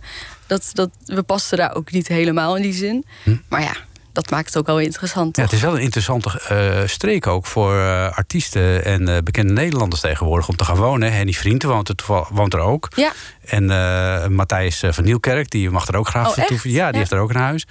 dat, 0.46 0.70
dat, 0.72 0.90
we 1.04 1.22
pasten 1.22 1.58
daar 1.58 1.74
ook 1.74 1.90
niet 1.90 2.08
helemaal 2.08 2.56
in 2.56 2.62
die 2.62 2.74
zin. 2.74 3.04
Maar 3.48 3.60
ja, 3.62 3.72
dat 4.12 4.30
maakt 4.30 4.46
het 4.46 4.56
ook 4.56 4.66
wel 4.66 4.78
interessant. 4.80 5.36
Ja, 5.36 5.42
het 5.42 5.52
is 5.52 5.60
wel 5.60 5.74
een 5.74 5.80
interessante 5.82 6.40
eh, 6.48 6.88
streek 6.88 7.26
ook 7.26 7.46
voor 7.46 7.74
eh, 7.74 8.16
artiesten 8.16 8.84
en 8.84 9.08
eh, 9.08 9.16
bekende 9.24 9.52
Nederlanders 9.52 10.00
tegenwoordig 10.00 10.48
om 10.48 10.56
te 10.56 10.64
gaan 10.64 10.76
wonen. 10.76 11.12
Henny 11.12 11.32
Vrienden 11.32 11.68
woont 11.68 11.88
er, 11.88 11.96
woont 12.30 12.54
er 12.54 12.60
ook. 12.60 12.88
Ja, 12.96 13.12
En 13.44 13.64
Matthijs 14.34 14.82
van 14.88 15.04
Nieuwkerk, 15.04 15.50
die 15.50 15.70
mag 15.70 15.86
er 15.88 15.96
ook 15.96 16.08
graag 16.08 16.28
Oh, 16.30 16.38
echt? 16.38 16.48
Ja, 16.48 16.56
die 16.62 16.72
Ja. 16.72 16.90
heeft 16.92 17.12
er 17.12 17.18
ook 17.18 17.30
een 17.30 17.36
huis. 17.40 17.66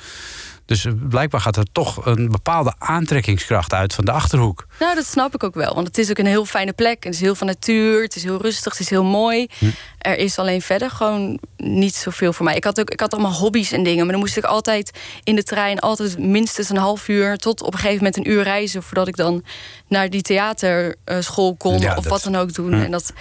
Dus 0.69 0.85
eh, 0.85 0.91
blijkbaar 1.09 1.41
gaat 1.41 1.55
er 1.57 1.71
toch 1.71 2.05
een 2.05 2.29
bepaalde 2.31 2.73
aantrekkingskracht 2.77 3.73
uit 3.73 3.93
van 3.93 4.05
de 4.05 4.11
achterhoek. 4.11 4.67
nou 4.79 4.95
dat 4.95 5.05
snap 5.05 5.33
ik 5.35 5.43
ook 5.43 5.53
wel. 5.55 5.73
Want 5.73 5.88
het 5.88 5.97
is 5.97 6.09
ook 6.09 6.17
een 6.17 6.25
heel 6.25 6.45
fijne 6.45 6.73
plek. 6.73 7.03
Het 7.03 7.13
is 7.13 7.19
heel 7.19 7.35
van 7.35 7.47
natuur, 7.47 8.01
het 8.03 8.15
is 8.15 8.23
heel 8.23 8.41
rustig, 8.41 8.71
het 8.71 8.81
is 8.81 8.89
heel 8.89 9.03
mooi. 9.03 9.47
Hm. 9.57 9.65
Er 9.99 10.17
is 10.17 10.39
alleen 10.39 10.61
verder 10.61 10.89
gewoon 10.89 11.39
niet 11.57 11.95
zoveel 11.95 12.33
voor 12.33 12.45
mij. 12.45 12.55
Ik 12.55 12.63
had, 12.63 12.79
ook, 12.79 12.89
ik 12.89 12.99
had 12.99 13.13
allemaal 13.13 13.33
hobby's 13.33 13.71
en 13.71 13.83
dingen. 13.83 14.03
Maar 14.03 14.11
dan 14.11 14.19
moest 14.19 14.38
ik 14.38 14.43
altijd 14.43 14.97
in 15.23 15.35
de 15.35 15.43
trein, 15.43 15.79
altijd 15.79 16.17
minstens 16.19 16.69
een 16.69 16.77
half 16.77 17.07
uur... 17.07 17.38
tot 17.38 17.61
op 17.61 17.73
een 17.73 17.79
gegeven 17.79 17.97
moment 17.97 18.17
een 18.17 18.29
uur 18.31 18.43
reizen... 18.43 18.83
voordat 18.83 19.07
ik 19.07 19.15
dan 19.15 19.43
naar 19.88 20.09
die 20.09 20.21
theaterschool 20.21 21.55
kon 21.55 21.79
Ja, 21.79 21.89
of 21.95 22.03
dat- 22.03 22.11
wat 22.11 22.23
dan 22.23 22.35
ook 22.35 22.53
doen. 22.53 22.73
Hm. 22.73 22.81
En 22.81 22.91
dat, 22.91 23.13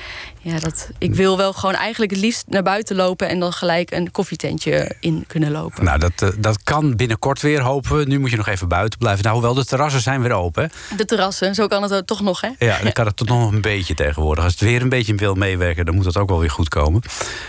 ja, 0.48 0.58
dat, 0.58 0.90
ik 0.98 1.14
wil 1.14 1.36
wel 1.36 1.52
gewoon 1.52 1.74
eigenlijk 1.74 2.10
het 2.10 2.20
liefst 2.20 2.44
naar 2.48 2.62
buiten 2.62 2.96
lopen... 2.96 3.28
en 3.28 3.38
dan 3.38 3.52
gelijk 3.52 3.90
een 3.90 4.10
koffietentje 4.10 4.96
in 5.00 5.24
kunnen 5.26 5.50
lopen. 5.50 5.84
Nou, 5.84 5.98
dat, 5.98 6.22
eh, 6.22 6.28
dat 6.38 6.62
kan 6.62 6.96
binnenkort 6.96 7.40
weer, 7.40 7.60
hopen 7.60 7.96
we. 7.96 8.04
Nu 8.04 8.18
moet 8.18 8.30
je 8.30 8.36
nog 8.36 8.46
even 8.46 8.68
buiten 8.68 8.98
blijven. 8.98 9.22
Nou, 9.22 9.34
hoewel 9.34 9.54
de 9.54 9.64
terrassen 9.64 10.00
zijn 10.00 10.22
weer 10.22 10.32
open. 10.32 10.62
hè. 10.88 10.96
De 10.96 11.04
terrassen, 11.04 11.54
zo 11.54 11.66
kan 11.66 11.82
het 11.82 12.06
toch 12.06 12.20
nog, 12.20 12.40
hè? 12.40 12.48
Ja, 12.58 12.78
dan 12.82 12.92
kan 12.98 13.06
het 13.06 13.16
toch 13.16 13.28
nog 13.28 13.52
een 13.52 13.60
beetje 13.60 13.94
tegenwoordig. 13.94 14.44
Als 14.44 14.52
het 14.52 14.62
weer 14.62 14.82
een 14.82 14.88
beetje 14.88 15.14
wil 15.14 15.34
meewerken, 15.34 15.86
dan 15.86 15.94
moet 15.94 16.04
dat 16.04 16.16
ook 16.16 16.28
wel 16.28 16.40
weer 16.40 16.50
goed 16.50 16.68
komen. 16.68 17.02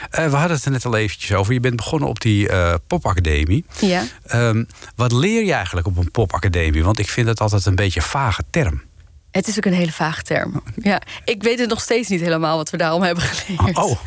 Eh, 0.10 0.29
we 0.29 0.36
hadden 0.36 0.56
het 0.56 0.65
er 0.65 0.72
net 0.72 0.86
al 0.86 0.96
eventjes 0.96 1.34
over. 1.34 1.53
Je 1.53 1.60
bent 1.60 1.75
begonnen 1.75 2.10
op 2.10 2.20
die 2.20 2.50
eh, 2.50 2.74
popacademie. 2.88 3.65
Ja. 3.79 4.03
Ehm, 4.25 4.63
wat 4.96 5.12
leer 5.12 5.46
je 5.46 5.53
eigenlijk 5.53 5.88
op 5.88 5.98
een 5.98 6.12
popacademie? 6.12 6.84
Want 6.84 7.00
ik 7.00 7.10
vind 7.10 7.27
het 7.27 7.41
altijd 7.41 7.65
een 7.65 7.75
beetje 7.75 8.00
een 8.00 8.06
vage 8.06 8.44
term. 8.50 8.82
Het 9.39 9.48
is 9.48 9.58
ook 9.58 9.65
een 9.65 9.74
hele 9.74 9.91
vage 9.91 10.22
term. 10.24 10.63
Ja, 10.75 11.01
ik 11.25 11.43
weet 11.43 11.60
het 11.60 11.69
nog 11.69 11.81
steeds 11.81 12.10
niet 12.10 12.22
helemaal 12.22 12.58
wat 12.58 12.69
we 12.69 12.77
daarom 12.77 13.01
hebben 13.01 13.24
geleerd. 13.24 13.77
Oh, 13.77 13.98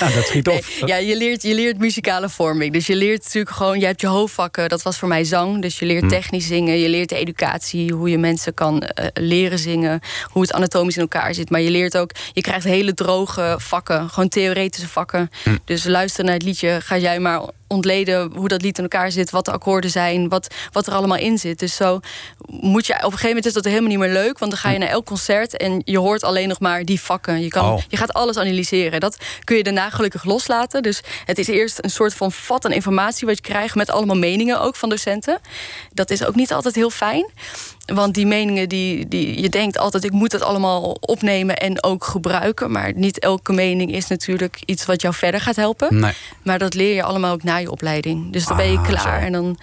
nou, 0.00 0.14
dat 0.14 0.26
schiet 0.26 0.48
op. 0.48 0.52
Nee, 0.80 0.88
ja, 0.88 0.96
je 0.96 1.16
leert, 1.16 1.42
je 1.42 1.54
leert 1.54 1.78
muzikale 1.78 2.28
vorming. 2.28 2.72
Dus 2.72 2.86
je 2.86 2.96
leert 2.96 3.22
natuurlijk 3.24 3.56
gewoon, 3.56 3.80
je 3.80 3.86
hebt 3.86 4.00
je 4.00 4.06
hoofdvakken. 4.06 4.68
Dat 4.68 4.82
was 4.82 4.98
voor 4.98 5.08
mij 5.08 5.24
zang. 5.24 5.62
Dus 5.62 5.78
je 5.78 5.84
Hm. 5.84 5.90
leert 5.92 6.08
technisch 6.08 6.46
zingen. 6.46 6.78
Je 6.78 6.88
leert 6.88 7.08
de 7.08 7.16
educatie, 7.16 7.92
hoe 7.92 8.10
je 8.10 8.18
mensen 8.18 8.54
kan 8.54 8.82
eh, 8.82 9.06
leren 9.14 9.58
zingen. 9.58 10.00
Hoe 10.30 10.42
het 10.42 10.52
anatomisch 10.52 10.94
in 10.96 11.02
elkaar 11.02 11.34
zit. 11.34 11.50
Maar 11.50 11.60
je 11.60 11.70
leert 11.70 11.96
ook, 11.96 12.10
je 12.32 12.40
krijgt 12.40 12.64
hele 12.64 12.94
droge 12.94 13.54
vakken. 13.58 14.08
Gewoon 14.10 14.28
theoretische 14.28 14.88
vakken. 14.88 15.30
Hm. 15.42 15.56
Dus 15.64 15.84
luister 15.84 16.24
naar 16.24 16.34
het 16.34 16.42
liedje. 16.42 16.80
Ga 16.82 16.98
jij 16.98 17.18
maar 17.20 17.40
ontleden 17.72 18.32
hoe 18.34 18.48
dat 18.48 18.62
lied 18.62 18.76
in 18.76 18.82
elkaar 18.82 19.12
zit. 19.12 19.30
Wat 19.30 19.44
de 19.44 19.52
akkoorden 19.52 19.90
zijn. 19.90 20.28
Wat, 20.28 20.54
wat 20.72 20.86
er 20.86 20.92
allemaal 20.92 21.16
in 21.18 21.38
zit. 21.38 21.58
Dus 21.58 21.76
zo 21.76 22.00
moet 22.46 22.86
je, 22.86 22.92
op 22.92 22.98
een 22.98 23.10
gegeven 23.10 23.28
moment 23.28 23.46
is 23.46 23.52
dat 23.52 23.64
helemaal 23.64 23.88
niet 23.88 23.98
meer 23.98 24.12
leuk. 24.12 24.38
Want 24.38 24.50
dan 24.50 24.60
ga 24.60 24.70
je 24.70 24.78
naar 24.78 24.88
elk 24.88 25.06
concert 25.06 25.56
en 25.56 25.82
je 25.84 25.98
hoort 25.98 26.24
alleen 26.24 26.48
nog 26.48 26.60
maar 26.60 26.84
die 26.84 27.00
vakken. 27.00 27.40
Je, 27.40 27.48
kan, 27.48 27.60
Oh. 27.72 27.80
je 27.88 27.96
gaat 27.96 28.12
alles 28.12 28.36
analyseren. 28.36 29.00
Dat 29.00 29.16
kun 29.44 29.56
je 29.56 29.62
daarna 29.62 29.90
gelukkig 29.90 30.24
loslaten. 30.24 30.82
Dus 30.82 31.00
het 31.24 31.38
is 31.38 31.46
eerst 31.46 31.78
een 31.84 31.90
soort 31.90 32.14
van 32.14 32.32
vat 32.32 32.64
aan 32.64 32.72
informatie 32.72 33.26
wat 33.26 33.36
je 33.36 33.42
krijgt 33.42 33.74
met 33.74 33.90
allemaal 33.90 34.16
meningen 34.16 34.60
ook 34.60 34.76
van 34.76 34.88
docenten. 34.88 35.40
Dat 35.92 36.10
is 36.10 36.24
ook 36.24 36.34
niet 36.34 36.52
altijd 36.52 36.74
heel 36.74 36.90
fijn. 36.90 37.30
Want 37.86 38.14
die 38.14 38.26
meningen, 38.26 38.68
die, 38.68 39.08
die, 39.08 39.40
je 39.42 39.48
denkt 39.48 39.78
altijd, 39.78 40.04
ik 40.04 40.10
moet 40.10 40.32
het 40.32 40.42
allemaal 40.42 40.82
opnemen 41.00 41.56
en 41.56 41.82
ook 41.82 42.04
gebruiken. 42.04 42.70
Maar 42.70 42.92
niet 42.94 43.18
elke 43.18 43.52
mening 43.52 43.92
is 43.92 44.06
natuurlijk 44.06 44.62
iets 44.64 44.84
wat 44.84 45.02
jou 45.02 45.14
verder 45.14 45.40
gaat 45.40 45.56
helpen. 45.56 46.00
Nee. 46.00 46.12
Maar 46.42 46.58
dat 46.58 46.74
leer 46.74 46.94
je 46.94 47.02
allemaal 47.02 47.32
ook 47.32 47.42
na 47.42 47.56
je 47.56 47.70
opleiding. 47.70 48.32
Dus 48.32 48.44
dan 48.46 48.56
ben 48.56 48.70
je 48.70 48.78
Ah, 48.78 48.84
klaar 48.88 49.20
zo. 49.20 49.26
en 49.26 49.32
dan 49.32 49.58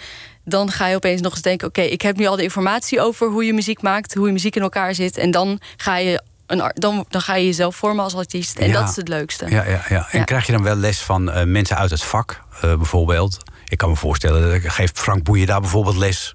dan 0.46 0.72
ga 0.72 0.88
je 0.88 0.96
opeens 0.96 1.22
nog 1.22 1.32
eens 1.32 1.42
denken: 1.42 1.68
oké, 1.68 1.82
ik 1.82 2.02
heb 2.02 2.18
nu 2.18 2.26
al 2.26 2.36
de 2.36 2.44
informatie 2.44 3.02
over 3.02 3.28
hoe 3.28 3.46
je 3.46 3.54
muziek 3.54 3.82
maakt, 3.82 4.14
hoe 4.14 4.26
je 4.28 4.34
muziek 4.34 4.56
in 4.56 4.62
elkaar 4.62 4.96
zit. 4.96 5.18
En 5.18 5.32
dan 5.32 5.60
ga 5.78 5.98
je. 5.98 6.22
Een, 6.48 6.72
dan, 6.74 7.06
dan 7.10 7.22
ga 7.22 7.36
je 7.36 7.46
jezelf 7.46 7.76
vormen 7.76 8.04
als 8.04 8.16
artiest. 8.16 8.58
En 8.58 8.68
Ja. 8.68 8.74
dat 8.80 8.90
is 8.90 8.96
het 8.96 9.08
leukste. 9.08 9.46
Ja, 9.50 9.64
ja, 9.66 9.84
ja. 9.90 10.08
En 10.12 10.20
Ja. 10.20 10.24
krijg 10.24 10.46
je 10.46 10.52
dan 10.52 10.64
wel 10.64 10.76
les 10.76 11.00
van 11.00 11.32
eh, 11.32 11.46
mensen 11.46 11.78
uit 11.78 11.90
het 11.90 12.04
vak, 12.04 12.42
eh, 12.62 12.62
bijvoorbeeld? 12.76 13.38
Ik 13.68 13.78
kan 13.78 13.90
me 13.90 13.96
voorstellen, 13.96 14.62
dat- 14.62 14.72
geeft 14.72 15.00
Frank 15.00 15.24
Boeien 15.24 15.48
daar 15.48 15.60
bijvoorbeeld 15.62 15.98
les? 15.98 16.34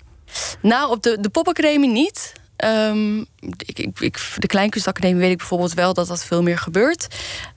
Nou, 0.61 0.91
op 0.91 1.03
de, 1.03 1.21
de 1.21 1.29
popacademie 1.29 1.91
niet. 1.91 2.33
Ehm, 2.57 3.19
ik, 3.41 3.79
ik, 3.79 4.01
ik, 4.01 4.19
de 4.37 4.47
Kleinkunstacademie 4.47 5.21
weet 5.21 5.31
ik 5.31 5.39
bijvoorbeeld 5.39 5.75
wel 5.75 5.95
dat 5.95 6.07
dat 6.07 6.25
veel 6.25 6.43
meer 6.43 6.59
gebeurt. 6.59 7.07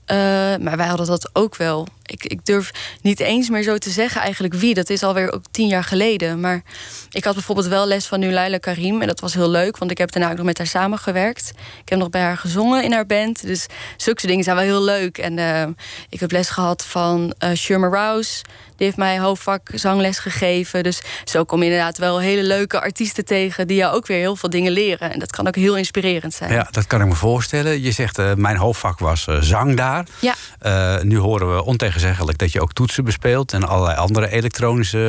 Eh, 0.06 0.18
maar 0.58 0.78
wij 0.78 0.88
hadden 0.88 1.08
dat 1.08 1.30
ook 1.34 1.56
wel. 1.56 1.88
Ik, 2.06 2.24
ik 2.24 2.46
durf 2.46 2.98
niet 3.02 3.20
eens 3.20 3.50
meer 3.50 3.64
zo 3.64 3.78
te 3.78 3.90
zeggen 3.90 4.22
eigenlijk 4.22 4.54
wie. 4.54 4.74
Dat 4.74 4.90
is 4.90 5.04
alweer 5.04 5.34
ook 5.34 5.44
tien 5.52 5.68
jaar 5.68 5.84
geleden. 5.84 6.40
Maar 6.40 6.64
ik 7.12 7.24
had 7.24 7.34
bijvoorbeeld 7.34 7.68
wel 7.68 7.88
les 7.88 8.06
van 8.06 8.20
Nulaila 8.20 8.58
Karim. 8.58 9.02
En 9.02 9.08
dat 9.08 9.20
was 9.20 9.34
heel 9.34 9.50
leuk, 9.50 9.78
want 9.78 9.92
ik 9.92 9.98
heb 9.98 10.12
daarna 10.12 10.32
ook 10.32 10.38
nog 10.38 10.46
met 10.46 10.58
haar 10.58 10.68
samengewerkt. 10.68 11.54
Ik 11.82 11.90
heb 11.90 12.00
nog 12.00 12.10
bij 12.10 12.22
haar 12.22 12.38
gezongen 12.38 12.84
in 12.84 12.92
haar 12.92 13.06
band. 13.06 13.46
Dus 13.46 13.66
zulke 13.98 14.28
dingen 14.28 14.44
zijn 14.44 14.56
wel 14.56 14.66
heel 14.66 14.84
leuk. 14.84 15.18
En 15.18 15.38
eh, 15.38 15.68
ik 16.10 16.20
heb 16.20 16.32
les 16.32 16.50
gehad 16.50 16.86
van 16.86 17.34
Sherma 17.56 17.88
Rouse. 17.88 18.42
Die 18.78 18.86
heeft 18.86 18.98
mij 18.98 19.20
hoofdvak 19.20 19.70
zangles 19.74 20.20
gegeven. 20.20 20.84
Dus 20.84 21.02
zo 21.24 21.44
kom 21.44 21.60
je 21.60 21.66
inderdaad 21.66 21.98
wel 21.98 22.20
hele 22.20 22.44
leuke 22.44 22.82
artiesten 22.82 23.26
tegen... 23.26 23.68
die 23.68 23.78
jou 23.78 23.96
ook 23.96 24.08
weer 24.08 24.18
heel 24.18 24.36
veel 24.36 24.50
dingen 24.50 24.72
leren. 24.72 25.12
En 25.12 25.20
dat 25.20 25.32
kan 25.32 25.48
ook 25.48 25.56
heel 25.56 25.78
inspirerend 25.78 26.34
zijn. 26.34 26.52
Ja, 26.52 26.68
dat 26.72 26.88
kan 26.88 27.02
ik 27.02 27.08
me 27.08 27.16
voorstellen. 27.16 27.82
Je 27.82 27.92
zegt, 27.92 28.18
eh, 28.18 28.34
mijn 28.34 28.58
hoofdvak 28.58 29.00
was 29.00 29.28
eh, 29.28 29.42
zang 29.42 29.78
daar. 29.78 30.06
Ja. 30.20 30.36
Eh, 30.60 31.02
nu 31.02 31.18
horen 31.18 31.56
we 31.56 31.64
ontegenzeggelijk 31.64 32.38
dat 32.38 32.52
je 32.52 32.62
ook 32.62 32.74
toetsen 32.74 33.04
bespeelt... 33.04 33.54
en 33.54 33.64
allerlei 33.68 33.98
andere 33.98 34.30
elektronische 34.32 35.06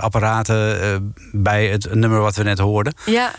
apparaten 0.00 1.14
bij 1.32 1.66
het 1.68 1.94
nummer 1.94 2.20
wat 2.20 2.36
we 2.36 2.42
net 2.42 2.58
hoorden. 2.58 2.94
Ja, 3.04 3.32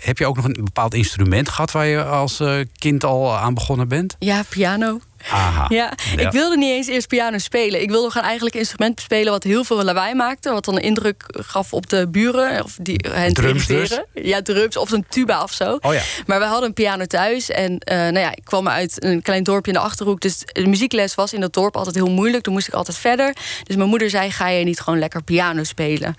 heb 0.00 0.18
je 0.18 0.26
ook 0.26 0.36
nog 0.36 0.44
een 0.44 0.64
bepaald 0.64 0.94
instrument 0.94 1.48
gehad... 1.48 1.70
waar 1.70 1.86
je 1.86 2.04
als 2.04 2.42
kind 2.78 3.04
al 3.04 3.36
aan 3.36 3.54
begonnen 3.54 3.88
bent? 3.88 4.16
ja, 4.18 4.42
piano. 4.48 5.00
Aha. 5.30 5.66
Ja, 5.68 5.92
ik 6.16 6.30
wilde 6.30 6.56
niet 6.56 6.70
eens 6.70 6.86
eerst 6.86 7.08
piano 7.08 7.38
spelen. 7.38 7.82
Ik 7.82 7.90
wilde 7.90 8.10
gewoon 8.10 8.26
eigenlijk 8.26 8.54
een 8.54 8.60
instrument 8.60 8.94
bespelen 8.94 9.32
wat 9.32 9.42
heel 9.42 9.64
veel 9.64 9.84
lawaai 9.84 10.14
maakte. 10.14 10.50
Wat 10.50 10.64
dan 10.64 10.76
een 10.76 10.82
indruk 10.82 11.24
gaf 11.28 11.72
op 11.72 11.88
de 11.88 12.08
buren. 12.08 12.64
Of 12.64 12.76
die 12.80 13.04
hen 13.10 13.34
te 13.34 13.40
Drums 13.40 13.66
dus? 13.66 14.00
Ja, 14.14 14.42
drums 14.42 14.76
of 14.76 14.90
een 14.90 15.04
tuba 15.08 15.42
of 15.42 15.52
zo. 15.52 15.78
Oh 15.80 15.94
ja. 15.94 16.00
Maar 16.26 16.38
we 16.38 16.44
hadden 16.44 16.68
een 16.68 16.74
piano 16.74 17.04
thuis. 17.04 17.50
En 17.50 17.78
eh, 17.78 17.96
nou 17.96 18.18
ja, 18.18 18.30
ik 18.30 18.44
kwam 18.44 18.68
uit 18.68 19.04
een 19.04 19.22
klein 19.22 19.42
dorpje 19.42 19.72
in 19.72 19.78
de 19.78 19.84
Achterhoek. 19.84 20.20
Dus 20.20 20.38
de 20.52 20.66
muziekles 20.66 21.14
was 21.14 21.32
in 21.32 21.40
dat 21.40 21.52
dorp 21.52 21.76
altijd 21.76 21.94
heel 21.94 22.10
moeilijk. 22.10 22.42
Toen 22.42 22.52
moest 22.52 22.68
ik 22.68 22.74
altijd 22.74 22.98
verder. 22.98 23.36
Dus 23.62 23.76
mijn 23.76 23.88
moeder 23.88 24.10
zei, 24.10 24.30
ga 24.30 24.48
je 24.48 24.64
niet 24.64 24.80
gewoon 24.80 24.98
lekker 24.98 25.22
piano 25.22 25.64
spelen? 25.64 26.14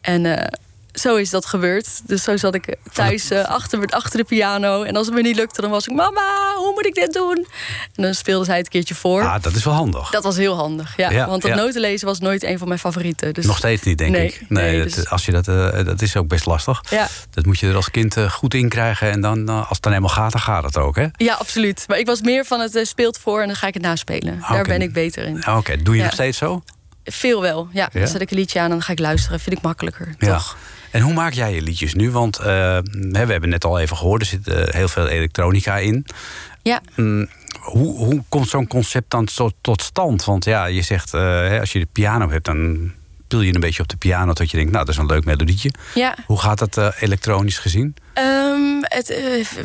En... 0.00 0.26
eh, 0.26 0.46
zo 0.92 1.16
is 1.16 1.30
dat 1.30 1.46
gebeurd. 1.46 2.00
Dus 2.06 2.22
zo 2.22 2.36
zat 2.36 2.54
ik 2.54 2.76
thuis 2.92 3.30
eh, 3.30 3.44
achter, 3.44 3.86
achter 3.86 4.18
de 4.18 4.24
piano. 4.24 4.82
En 4.82 4.96
als 4.96 5.06
het 5.06 5.14
me 5.14 5.22
niet 5.22 5.36
lukte, 5.36 5.60
dan 5.60 5.70
was 5.70 5.86
ik... 5.86 5.94
Mama, 5.94 6.54
hoe 6.56 6.72
moet 6.74 6.86
ik 6.86 6.94
dit 6.94 7.12
doen? 7.12 7.46
En 7.94 8.02
dan 8.02 8.14
speelde 8.14 8.44
zij 8.44 8.56
het 8.56 8.64
een 8.64 8.70
keertje 8.72 8.94
voor. 8.94 9.22
Ah, 9.22 9.42
dat 9.42 9.54
is 9.54 9.64
wel 9.64 9.74
handig. 9.74 10.10
Dat 10.10 10.22
was 10.22 10.36
heel 10.36 10.56
handig, 10.56 10.96
ja. 10.96 11.10
Ja, 11.10 11.26
Want 11.26 11.42
dat 11.42 11.50
ja. 11.50 11.56
notenlezen 11.56 12.06
was 12.06 12.18
nooit 12.18 12.42
een 12.42 12.58
van 12.58 12.68
mijn 12.68 12.80
favorieten. 12.80 13.34
Dus 13.34 13.46
Nog 13.46 13.56
steeds 13.56 13.82
niet, 13.82 13.98
denk 13.98 14.10
Nee, 14.10 14.26
ik. 14.26 14.44
Nee, 14.48 14.70
nee, 14.70 14.82
dat, 14.84 14.94
dus- 14.94 15.08
als 15.08 15.24
je 15.26 15.32
dat, 15.32 15.48
eh, 15.48 15.84
dat 15.84 16.02
is 16.02 16.16
ook 16.16 16.28
best 16.28 16.46
lastig. 16.46 16.82
Ja. 16.90 17.08
Dat 17.30 17.46
moet 17.46 17.58
je 17.58 17.68
er 17.68 17.76
als 17.76 17.90
kind 17.90 18.16
eh, 18.16 18.30
goed 18.30 18.54
in 18.54 18.68
krijgen. 18.68 19.10
En 19.10 19.20
dan, 19.20 19.48
als 19.48 19.68
het 19.68 19.82
dan 19.82 19.92
eenmaal 19.92 20.08
gaat, 20.10 20.32
dan 20.32 20.40
gaat 20.40 20.64
het 20.64 20.76
ook, 20.76 20.96
hè? 20.96 21.06
Ja, 21.16 21.34
absoluut. 21.34 21.84
Maar 21.86 21.98
ik 21.98 22.06
was 22.06 22.20
meer 22.20 22.44
van 22.44 22.60
het 22.60 22.80
speelt 22.82 23.18
voor 23.18 23.40
en 23.40 23.46
dan 23.46 23.56
ga 23.56 23.66
ik 23.66 23.74
het 23.74 23.82
naspelen. 23.82 24.38
Daar 24.40 24.48
Ah, 24.50 24.58
oké. 24.58 24.68
ben 24.68 24.82
ik 24.82 24.92
beter 24.92 25.24
in. 25.24 25.44
Ah, 25.44 25.56
Oké, 25.56 25.82
doe 25.82 25.96
je 25.96 26.02
nog 26.02 26.12
steeds 26.12 26.38
zo? 26.38 26.62
Veel 27.04 27.40
wel, 27.40 27.68
ja. 27.72 27.88
Dan 27.92 28.06
zet 28.08 28.20
ik 28.20 28.30
een 28.30 28.36
liedje 28.36 28.58
aan 28.58 28.64
en 28.64 28.70
dan 28.70 28.82
ga 28.82 28.92
ik 28.92 28.98
luisteren. 28.98 29.40
Vind 29.40 29.56
ik 29.56 29.62
makkelijker, 29.62 30.14
Ja. 30.18 30.32
toch? 30.32 30.56
En 30.92 31.00
hoe 31.00 31.12
maak 31.12 31.32
jij 31.32 31.54
je 31.54 31.62
liedjes 31.62 31.94
nu? 31.94 32.10
Want 32.10 32.38
eh, 32.38 32.44
we 32.92 33.18
hebben 33.18 33.48
net 33.48 33.64
al 33.64 33.78
even 33.78 33.96
gehoord, 33.96 34.20
er 34.20 34.26
zit 34.26 34.48
eh, 34.48 34.74
heel 34.74 34.88
veel 34.88 35.06
elektronica 35.06 35.78
in. 35.78 36.06
Ja. 36.62 36.80
Mm, 36.96 37.28
hoe, 37.60 37.96
hoe 37.96 38.22
komt 38.28 38.48
zo'n 38.48 38.66
concept 38.66 39.10
dan 39.10 39.24
tot, 39.24 39.54
tot 39.60 39.82
stand? 39.82 40.24
Want 40.24 40.44
ja, 40.44 40.64
je 40.64 40.82
zegt, 40.82 41.14
eh, 41.14 41.60
als 41.60 41.72
je 41.72 41.78
de 41.78 41.88
piano 41.92 42.30
hebt, 42.30 42.44
dan 42.44 42.92
pil 43.28 43.40
je 43.40 43.54
een 43.54 43.60
beetje 43.60 43.82
op 43.82 43.88
de 43.88 43.96
piano... 43.96 44.32
tot 44.32 44.50
je 44.50 44.56
denkt, 44.56 44.72
nou, 44.72 44.84
dat 44.84 44.94
is 44.94 45.00
een 45.00 45.06
leuk 45.06 45.24
melodietje. 45.24 45.70
Ja. 45.94 46.16
Hoe 46.26 46.40
gaat 46.40 46.58
dat 46.58 46.94
elektronisch 47.00 47.58
gezien? 47.58 47.94
Ehm, 48.12 48.80
het 48.80 49.18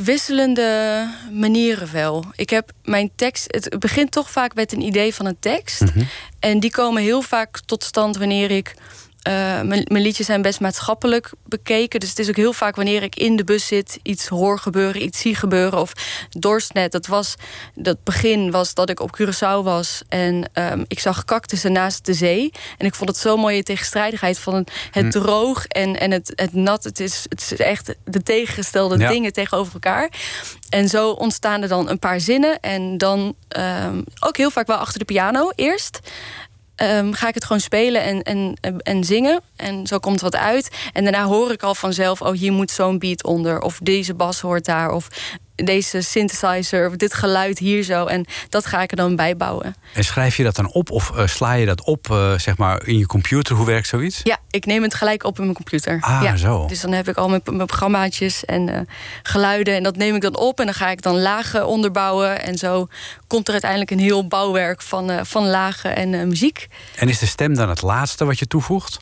wisselende 0.03 1.07
manieren 1.31 1.91
wel. 1.91 2.25
Ik 2.35 2.49
heb 2.49 2.71
mijn 2.83 3.11
tekst. 3.15 3.45
Het 3.47 3.79
begint 3.79 4.11
toch 4.11 4.31
vaak 4.31 4.55
met 4.55 4.73
een 4.73 4.81
idee 4.81 5.13
van 5.13 5.25
een 5.25 5.39
tekst. 5.39 5.83
En 6.39 6.59
die 6.59 6.71
komen 6.71 7.01
heel 7.01 7.21
vaak 7.21 7.59
tot 7.65 7.83
stand 7.83 8.17
wanneer 8.17 8.51
ik. 8.51 8.75
Eh, 9.27 9.61
mijn, 9.61 9.85
mijn 9.87 10.03
liedjes 10.03 10.25
zijn 10.25 10.41
best 10.41 10.59
maatschappelijk 10.59 11.31
bekeken. 11.45 11.99
Dus 11.99 12.09
het 12.09 12.19
is 12.19 12.29
ook 12.29 12.35
heel 12.35 12.53
vaak 12.53 12.75
wanneer 12.75 13.03
ik 13.03 13.15
in 13.15 13.35
de 13.35 13.43
bus 13.43 13.67
zit, 13.67 13.99
iets 14.03 14.27
hoor 14.27 14.59
gebeuren, 14.59 15.03
iets 15.03 15.19
zie 15.19 15.35
gebeuren. 15.35 15.79
Of 15.79 15.91
Dorstnet, 16.29 16.91
dat 16.91 17.07
was. 17.07 17.35
Dat 17.75 18.03
begin 18.03 18.51
was 18.51 18.73
dat 18.73 18.89
ik 18.89 18.99
op 18.99 19.17
Curaçao 19.21 19.63
was. 19.63 20.01
En 20.09 20.49
ehm, 20.53 20.83
ik 20.87 20.99
zag 20.99 21.25
cactussen 21.25 21.71
naast 21.71 22.05
de 22.05 22.13
zee. 22.13 22.51
En 22.77 22.85
ik 22.85 22.95
vond 22.95 23.09
het 23.09 23.17
zo 23.17 23.37
mooie 23.37 23.63
tegenstrijdigheid 23.63 24.39
van 24.39 24.67
het 24.91 25.11
droog 25.11 25.65
en, 25.65 25.99
en 25.99 26.11
het, 26.11 26.31
het 26.35 26.53
nat. 26.53 26.83
Het 26.83 26.99
is, 26.99 27.25
het 27.29 27.41
is 27.41 27.57
echt 27.57 27.95
de 28.03 28.23
tegengestelde 28.23 28.97
Ja. 28.97 29.09
dingen 29.09 29.33
tegenover 29.33 29.73
elkaar. 29.73 30.09
En 30.69 30.89
zo 30.89 31.09
ontstaan 31.09 31.61
er 31.61 31.67
dan 31.67 31.89
een 31.89 31.99
paar 31.99 32.19
zinnen. 32.19 32.59
En 32.59 32.97
dan 32.97 33.35
ehm, 33.47 34.01
ook 34.19 34.37
heel 34.37 34.51
vaak 34.51 34.67
wel 34.67 34.77
achter 34.77 34.99
de 34.99 35.05
piano 35.05 35.51
eerst. 35.55 35.99
Ehm, 36.77 37.11
ga 37.11 37.27
ik 37.27 37.33
het 37.33 37.45
gewoon 37.45 37.61
spelen 37.61 38.01
en, 38.03 38.21
en, 38.23 38.57
en- 38.61 38.79
en 38.81 39.03
zingen. 39.03 39.41
En 39.55 39.87
zo 39.87 39.97
komt 39.99 40.21
wat 40.21 40.35
uit. 40.35 40.69
En 40.93 41.03
daarna 41.03 41.23
hoor 41.25 41.51
ik 41.51 41.63
al 41.63 41.75
vanzelf... 41.75 42.21
oh, 42.21 42.31
hier 42.31 42.51
moet 42.51 42.71
zo'n 42.71 42.99
beat 42.99 43.23
onder. 43.23 43.61
Of 43.61 43.79
deze 43.83 44.13
bas 44.13 44.39
hoort 44.41 44.65
daar. 44.65 44.91
Of 44.91 45.07
deze 45.65 46.01
synthesizer. 46.01 46.87
Of 46.87 46.95
dit 46.95 47.13
geluid 47.13 47.59
hier 47.59 47.83
zo. 47.83 48.05
En 48.05 48.25
dat 48.49 48.65
ga 48.65 48.81
ik 48.81 48.91
er 48.91 48.97
dan 48.97 49.15
bij 49.15 49.37
bouwen. 49.37 49.75
En 49.93 50.03
schrijf 50.03 50.37
je 50.37 50.43
dat 50.43 50.55
dan 50.55 50.71
op 50.71 50.91
of 50.91 51.11
eh, 51.15 51.27
sla 51.27 51.53
je 51.53 51.65
dat 51.65 51.83
op 51.83 52.11
eh, 52.11 52.37
zeg 52.37 52.57
maar 52.57 52.87
in 52.87 52.97
je 52.97 53.05
computer? 53.05 53.55
Hoe 53.55 53.65
werkt 53.65 53.87
zoiets? 53.87 54.19
Ja, 54.23 54.37
ik 54.49 54.65
neem 54.65 54.83
het 54.83 54.93
gelijk 54.93 55.23
op 55.23 55.37
in 55.37 55.43
mijn 55.43 55.55
computer. 55.55 55.97
Ah, 56.01 56.19
ja. 56.23 56.35
zo. 56.35 56.65
Dus 56.67 56.81
dan 56.81 56.91
heb 56.91 57.07
ik 57.07 57.15
al 57.15 57.29
mijn, 57.29 57.41
mijn 57.45 57.65
programmaatjes 57.65 58.45
en 58.45 58.69
eh, 58.69 58.79
geluiden. 59.23 59.75
En 59.75 59.83
dat 59.83 59.95
neem 59.95 60.15
ik 60.15 60.21
dan 60.21 60.37
op. 60.37 60.59
En 60.59 60.65
dan 60.65 60.75
ga 60.75 60.89
ik 60.89 61.01
dan 61.01 61.19
lagen 61.19 61.67
onderbouwen. 61.67 62.43
En 62.43 62.57
zo 62.57 62.87
komt 63.27 63.45
er 63.47 63.51
uiteindelijk 63.51 63.91
een 63.91 63.99
heel 63.99 64.27
bouwwerk 64.27 64.81
van, 64.81 65.25
van 65.25 65.47
lagen 65.47 65.95
en 65.95 66.27
muziek. 66.27 66.67
En 66.95 67.09
is 67.09 67.19
de 67.19 67.25
stem 67.25 67.55
dan 67.55 67.69
het 67.69 67.81
laatste 67.81 68.25
wat 68.25 68.39
je 68.39 68.47
toevoegt? 68.47 68.99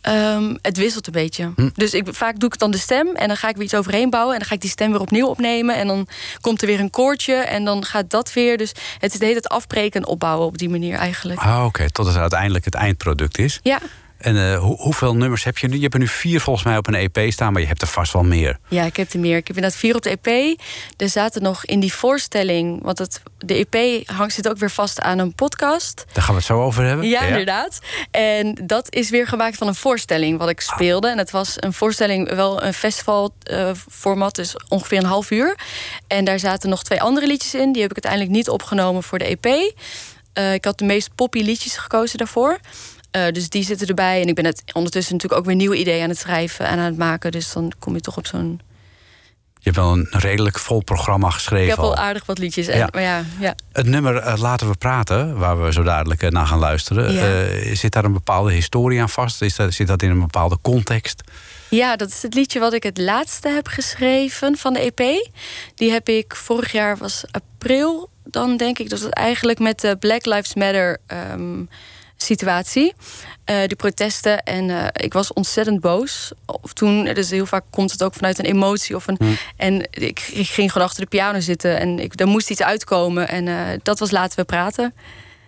Ehm, 0.00 0.54
het 0.62 0.76
wisselt 0.76 1.06
een 1.06 1.12
beetje. 1.12 1.52
Hm. 1.56 1.68
Dus 1.74 1.94
ik, 1.94 2.08
vaak 2.10 2.38
doe 2.38 2.52
ik 2.52 2.58
dan 2.58 2.70
de 2.70 2.78
stem 2.78 3.08
en 3.14 3.28
dan 3.28 3.36
ga 3.36 3.48
ik 3.48 3.54
weer 3.54 3.64
iets 3.64 3.74
overheen 3.74 4.10
bouwen. 4.10 4.32
En 4.32 4.38
dan 4.38 4.48
ga 4.48 4.54
ik 4.54 4.60
die 4.60 4.70
stem 4.70 4.90
weer 4.90 5.00
opnieuw 5.00 5.26
opnemen. 5.26 5.76
En 5.76 5.86
dan 5.86 6.08
komt 6.40 6.60
er 6.60 6.66
weer 6.66 6.80
een 6.80 6.90
koortje 6.90 7.34
en 7.34 7.64
dan 7.64 7.84
gaat 7.84 8.10
dat 8.10 8.32
weer. 8.32 8.58
Dus 8.58 8.72
het 8.98 9.12
is 9.12 9.18
de 9.18 9.24
hele 9.24 9.40
tijd 9.40 9.52
afbreken 9.52 10.00
en 10.00 10.06
opbouwen 10.06 10.46
op 10.46 10.58
die 10.58 10.68
manier 10.68 10.96
eigenlijk. 10.96 11.40
Ah, 11.40 11.64
oké, 11.64 11.90
tot 11.90 12.06
het 12.06 12.16
uiteindelijk 12.16 12.64
het 12.64 12.74
eindproduct 12.74 13.38
is. 13.38 13.60
Ja, 13.62 13.78
En 14.20 14.36
eh, 14.52 14.58
hoe- 14.58 14.76
hoeveel 14.76 15.16
nummers 15.16 15.44
heb 15.44 15.58
je 15.58 15.68
nu? 15.68 15.74
Je 15.76 15.80
hebt 15.82 15.94
er 15.94 16.00
nu 16.00 16.08
vier 16.08 16.40
volgens 16.40 16.64
mij 16.64 16.76
op 16.76 16.86
een 16.86 16.94
EP 16.94 17.32
staan, 17.32 17.52
maar 17.52 17.60
je 17.62 17.68
hebt 17.68 17.82
er 17.82 17.88
vast 17.88 18.12
wel 18.12 18.22
meer. 18.22 18.58
ja, 18.68 18.84
ik 18.84 18.96
heb 18.96 19.12
er 19.12 19.18
meer. 19.20 19.36
Ik 19.36 19.46
heb 19.46 19.56
inderdaad 19.56 19.80
vier 19.80 19.94
op 19.94 20.02
de 20.02 20.18
EP. 20.22 20.58
Er 20.96 21.08
zaten 21.08 21.42
nog 21.42 21.64
in 21.64 21.80
die 21.80 21.92
voorstelling, 21.92 22.82
want 22.82 22.98
het, 22.98 23.22
de 23.38 23.66
EP 23.70 24.08
hangt, 24.08 24.34
zit 24.34 24.48
ook 24.48 24.58
weer 24.58 24.70
vast 24.70 25.00
aan 25.00 25.18
een 25.18 25.34
podcast. 25.34 26.04
Daar 26.12 26.22
gaan 26.24 26.32
we 26.34 26.38
het 26.40 26.48
zo 26.48 26.62
over 26.62 26.84
hebben. 26.84 27.08
Ja, 27.08 27.20
inderdaad. 27.22 27.78
En 28.10 28.58
dat 28.64 28.94
is 28.94 29.10
weer 29.10 29.26
gemaakt 29.26 29.56
van 29.56 29.66
een 29.68 29.74
voorstelling 29.74 30.38
wat 30.38 30.48
ik 30.48 30.60
speelde. 30.60 31.08
En 31.08 31.18
het 31.18 31.30
was 31.30 31.54
een 31.56 31.72
voorstelling, 31.72 32.34
wel 32.34 32.62
een 32.62 32.74
festivalformat, 32.74 34.34
dus 34.34 34.54
ongeveer 34.68 34.98
een 34.98 35.04
half 35.04 35.30
uur. 35.30 35.58
En 36.06 36.24
daar 36.24 36.38
zaten 36.38 36.68
nog 36.70 36.82
twee 36.82 37.02
andere 37.02 37.26
liedjes 37.26 37.54
in. 37.54 37.72
Die 37.72 37.82
heb 37.82 37.90
ik 37.90 38.04
uiteindelijk 38.04 38.32
niet 38.32 38.48
opgenomen 38.48 39.02
voor 39.02 39.18
de 39.18 39.24
EP. 39.36 39.72
Eh, 40.32 40.54
ik 40.54 40.64
had 40.64 40.78
de 40.78 40.84
meest 40.84 41.14
poppy 41.14 41.42
liedjes 41.42 41.76
gekozen 41.76 42.18
daarvoor. 42.18 42.58
Eh, 43.10 43.28
dus 43.32 43.48
die 43.48 43.64
zitten 43.64 43.86
erbij. 43.86 44.20
En 44.22 44.28
ik 44.28 44.34
ben 44.34 44.44
het 44.44 44.62
ondertussen 44.72 45.12
natuurlijk 45.12 45.40
ook 45.40 45.46
weer 45.46 45.56
nieuwe 45.56 45.76
ideeën 45.76 46.02
aan 46.02 46.08
het 46.08 46.18
schrijven 46.18 46.66
en 46.66 46.78
aan 46.78 46.84
het 46.84 46.96
maken. 46.96 47.32
Dus 47.32 47.52
dan 47.52 47.72
kom 47.78 47.94
je 47.94 48.00
toch 48.00 48.16
op 48.16 48.26
zo'n. 48.26 48.60
Je 49.62 49.70
hebt 49.70 49.76
wel 49.76 49.92
een 49.92 50.06
redelijk 50.10 50.58
vol 50.58 50.82
programma 50.82 51.26
Ik 51.26 51.32
geschreven. 51.32 51.68
heb 51.68 51.76
wel 51.76 51.96
al. 51.96 52.02
aardig 52.02 52.26
wat 52.26 52.38
liedjes. 52.38 52.66
En, 52.66 52.78
Ja. 52.78 52.88
Maar 52.92 53.02
ja, 53.02 53.24
ja. 53.38 53.54
Het 53.72 53.86
nummer 53.86 54.16
eh, 54.16 54.38
Laten 54.38 54.68
we 54.68 54.76
praten, 54.76 55.38
waar 55.38 55.62
we 55.62 55.72
zo 55.72 55.82
dadelijk 55.82 56.22
eh, 56.22 56.30
naar 56.30 56.46
gaan 56.46 56.58
luisteren. 56.58 57.12
Ja. 57.12 57.74
zit 57.74 57.92
daar 57.92 58.04
een 58.04 58.12
bepaalde 58.12 58.52
historie 58.52 59.00
aan 59.00 59.08
vast? 59.08 59.42
Is 59.42 59.56
dat, 59.56 59.72
zit 59.74 59.86
dat 59.86 60.02
in 60.02 60.10
een 60.10 60.20
bepaalde 60.20 60.58
context? 60.62 61.22
Ja, 61.68 61.96
dat 61.96 62.08
is 62.08 62.22
het 62.22 62.34
liedje 62.34 62.60
wat 62.60 62.72
ik 62.72 62.82
het 62.82 62.98
laatste 62.98 63.48
heb 63.48 63.66
geschreven 63.68 64.56
van 64.56 64.72
de 64.72 64.92
EP. 64.92 65.30
Die 65.74 65.90
heb 65.90 66.08
ik 66.08 66.36
vorig 66.36 66.72
jaar, 66.72 66.96
was 66.96 67.24
april, 67.30 68.10
dan 68.24 68.56
denk 68.56 68.78
ik. 68.78 68.90
Dat 68.90 69.00
het 69.00 69.12
eigenlijk 69.14 69.58
met 69.58 69.80
de 69.80 69.96
Black 69.96 70.26
Lives 70.26 70.54
Matter 70.54 70.98
ehm, 71.06 71.62
situatie. 72.22 72.94
eh, 73.44 73.58
die 73.66 73.76
protesten. 73.76 74.42
En 74.42 74.70
eh, 74.70 75.04
ik 75.04 75.12
was 75.12 75.32
ontzettend 75.32 75.80
boos. 75.80 76.32
Of 76.46 76.72
toen, 76.72 77.04
dus 77.04 77.30
heel 77.30 77.46
vaak 77.46 77.64
komt 77.70 77.92
het 77.92 78.02
ook 78.02 78.14
vanuit 78.14 78.38
een 78.38 78.44
emotie. 78.44 78.96
Of 78.96 79.06
een, 79.06 79.18
En 79.56 79.88
ik, 79.90 80.20
ik 80.32 80.48
ging 80.48 80.72
gewoon 80.72 80.86
achter 80.86 81.02
de 81.02 81.08
piano 81.08 81.40
zitten. 81.40 81.78
En 81.78 81.98
ik, 81.98 82.20
er 82.20 82.26
moest 82.26 82.50
iets 82.50 82.62
uitkomen. 82.62 83.28
En 83.28 83.48
eh, 83.48 83.78
dat 83.82 83.98
was 83.98 84.10
Laten 84.10 84.38
we 84.38 84.44
praten. 84.44 84.94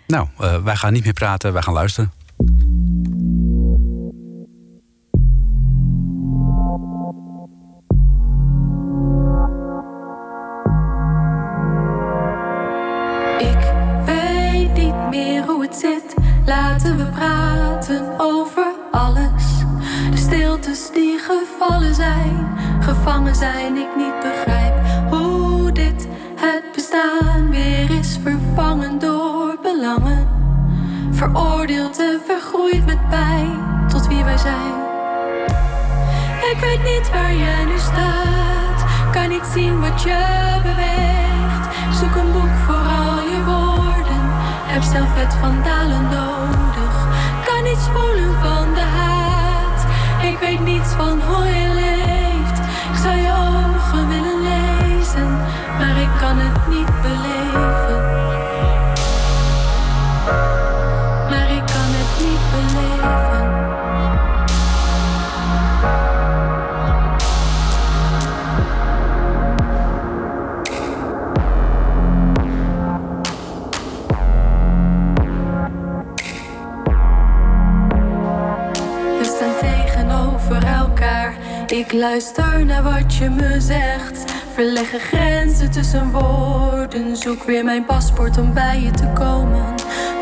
Nou, 0.07 0.29
wij 0.65 0.77
gaan 0.77 0.93
niet 0.93 1.05
meer 1.05 1.13
praten, 1.13 1.53
wij 1.53 1.63
gaan 1.63 1.75
luisteren. 1.75 2.13
praten, 16.63 16.97
we 16.97 17.05
praten 17.05 18.15
over 18.19 18.67
alles. 18.91 19.45
De 20.11 20.17
stiltes 20.17 20.91
die 20.93 21.19
gevallen 21.19 21.95
zijn, 21.95 22.57
gevangen 22.81 23.35
zijn, 23.35 23.77
ik 23.77 23.97
niet 23.97 24.21
begrijp 24.21 24.75
hoe 25.11 25.73
dit 25.73 26.09
het 26.37 26.63
bestaan 26.75 27.51
weer 27.51 27.91
is 27.99 28.19
vervangen 28.23 28.99
door 28.99 29.59
belangen. 29.63 30.29
Veroordeeld 31.11 31.99
en 31.99 32.21
vergroeid 32.27 32.87
met 32.87 33.09
pijn 33.09 33.87
tot 33.89 34.07
wie 34.07 34.25
wij 34.25 34.39
zijn. 34.39 34.75
Ik 36.53 36.59
weet 36.61 36.83
niet 36.83 37.11
waar 37.11 37.35
jij 37.35 37.65
nu 37.65 37.79
staat, 37.79 38.85
kan 39.13 39.29
niet 39.29 39.47
zien 39.55 39.81
wat 39.81 40.03
je 40.03 40.59
beweegt 40.63 41.02
heb 44.73 44.83
zelf 44.83 45.15
het 45.15 45.35
vandalen 45.35 46.03
nodig. 46.03 46.95
Kan 47.45 47.63
niets 47.63 47.87
voelen 47.95 48.35
van 48.41 48.75
de 48.75 48.81
haat, 48.81 49.87
ik 50.23 50.39
weet 50.39 50.61
niets 50.61 50.89
van 50.89 51.21
hoe 51.21 51.47
je 51.47 51.69
leeft. 51.75 52.59
Ik 52.93 52.97
zou 53.03 53.17
je 53.17 53.33
ogen 53.33 54.09
willen 54.09 54.41
lezen, 54.43 55.31
maar 55.79 55.97
ik 55.97 56.13
kan 56.21 56.37
het 56.39 56.67
niet 56.69 56.93
beleven. 57.03 58.01
Maar 61.31 61.49
ik 61.59 61.67
kan 61.75 61.91
het 61.99 62.13
niet 62.25 62.45
beleven. 62.53 63.52
Ik 81.83 81.93
luister 81.93 82.65
naar 82.65 82.83
wat 82.83 83.15
je 83.15 83.31
me 83.31 83.61
zegt. 83.61 84.33
Verleggen 84.55 85.01
grenzen 85.01 85.71
tussen 85.71 86.11
woorden. 86.11 87.17
Zoek 87.17 87.43
weer 87.43 87.65
mijn 87.65 87.85
paspoort 87.85 88.39
om 88.39 88.55
bij 88.55 88.81
je 88.81 88.91
te 88.91 89.07
komen. 89.15 89.75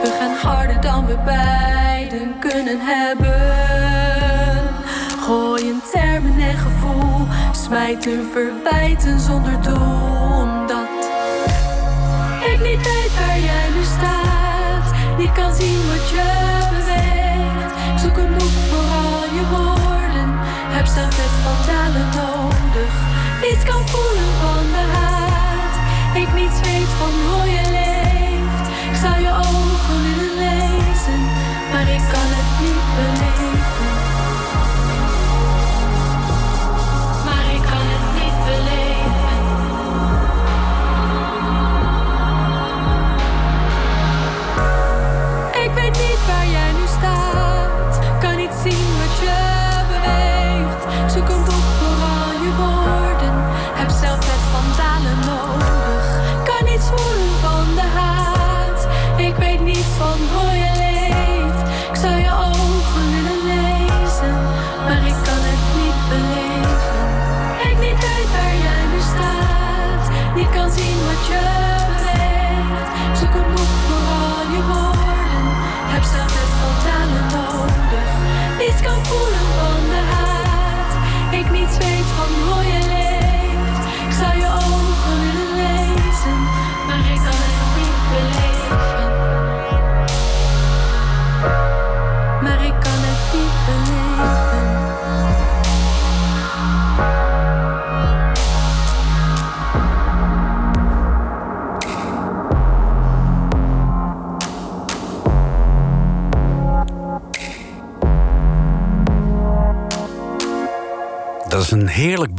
We 0.03 0.17
gaan 0.19 0.53
harder 0.53 0.81
dan 0.81 1.07
we 1.07 1.19
beiden 1.25 2.39
kunnen 2.39 2.79
hebben. 2.81 3.41
Gooien 5.21 5.83
termen 5.93 6.39
en 6.39 6.57
gevoel. 6.57 7.27
Smijten 7.53 8.27
verwijten 8.33 9.21
zonder 9.21 9.63
doel. 9.63 10.43
Omdat 10.43 10.89
ik 12.53 12.59
niet 12.63 12.83
weet 12.87 13.19
waar 13.19 13.41
jij 13.41 13.69
nu 13.77 13.85
staat. 13.85 15.19
Niet 15.19 15.33
kan 15.33 15.55
zien 15.55 15.89
wat 15.89 16.11
je 16.11 16.60
Zelf 20.95 21.17
het 21.17 21.35
vandalen 21.45 22.09
nodig. 22.17 22.93
Niets 23.41 23.65
kan 23.65 23.89
voelen 23.89 24.33
van 24.41 24.65
de 24.73 24.85
haat. 24.95 25.75
Ik 26.17 26.35
niets 26.35 26.61
weet 26.61 26.89
van 26.99 27.13
hoe 27.29 27.49
je 27.51 27.71
leeft. 27.71 27.90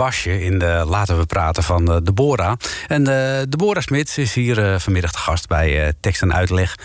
Basje 0.02 0.42
in 0.44 0.60
de 0.60 0.84
Laten 0.88 1.18
we 1.18 1.26
praten 1.26 1.64
van 1.64 1.92
uh, 1.92 1.98
Deborah. 2.04 2.54
En 2.88 3.10
uh, 3.10 3.38
Deborah 3.50 3.84
Smits 3.84 4.18
is 4.18 4.34
hier 4.34 4.58
uh, 4.58 4.80
vanmiddag 4.80 5.12
te 5.12 5.18
gast 5.18 5.48
bij 5.48 5.84
uh, 5.84 5.90
Tekst 6.00 6.22
en 6.22 6.34
Uitleg. 6.34 6.76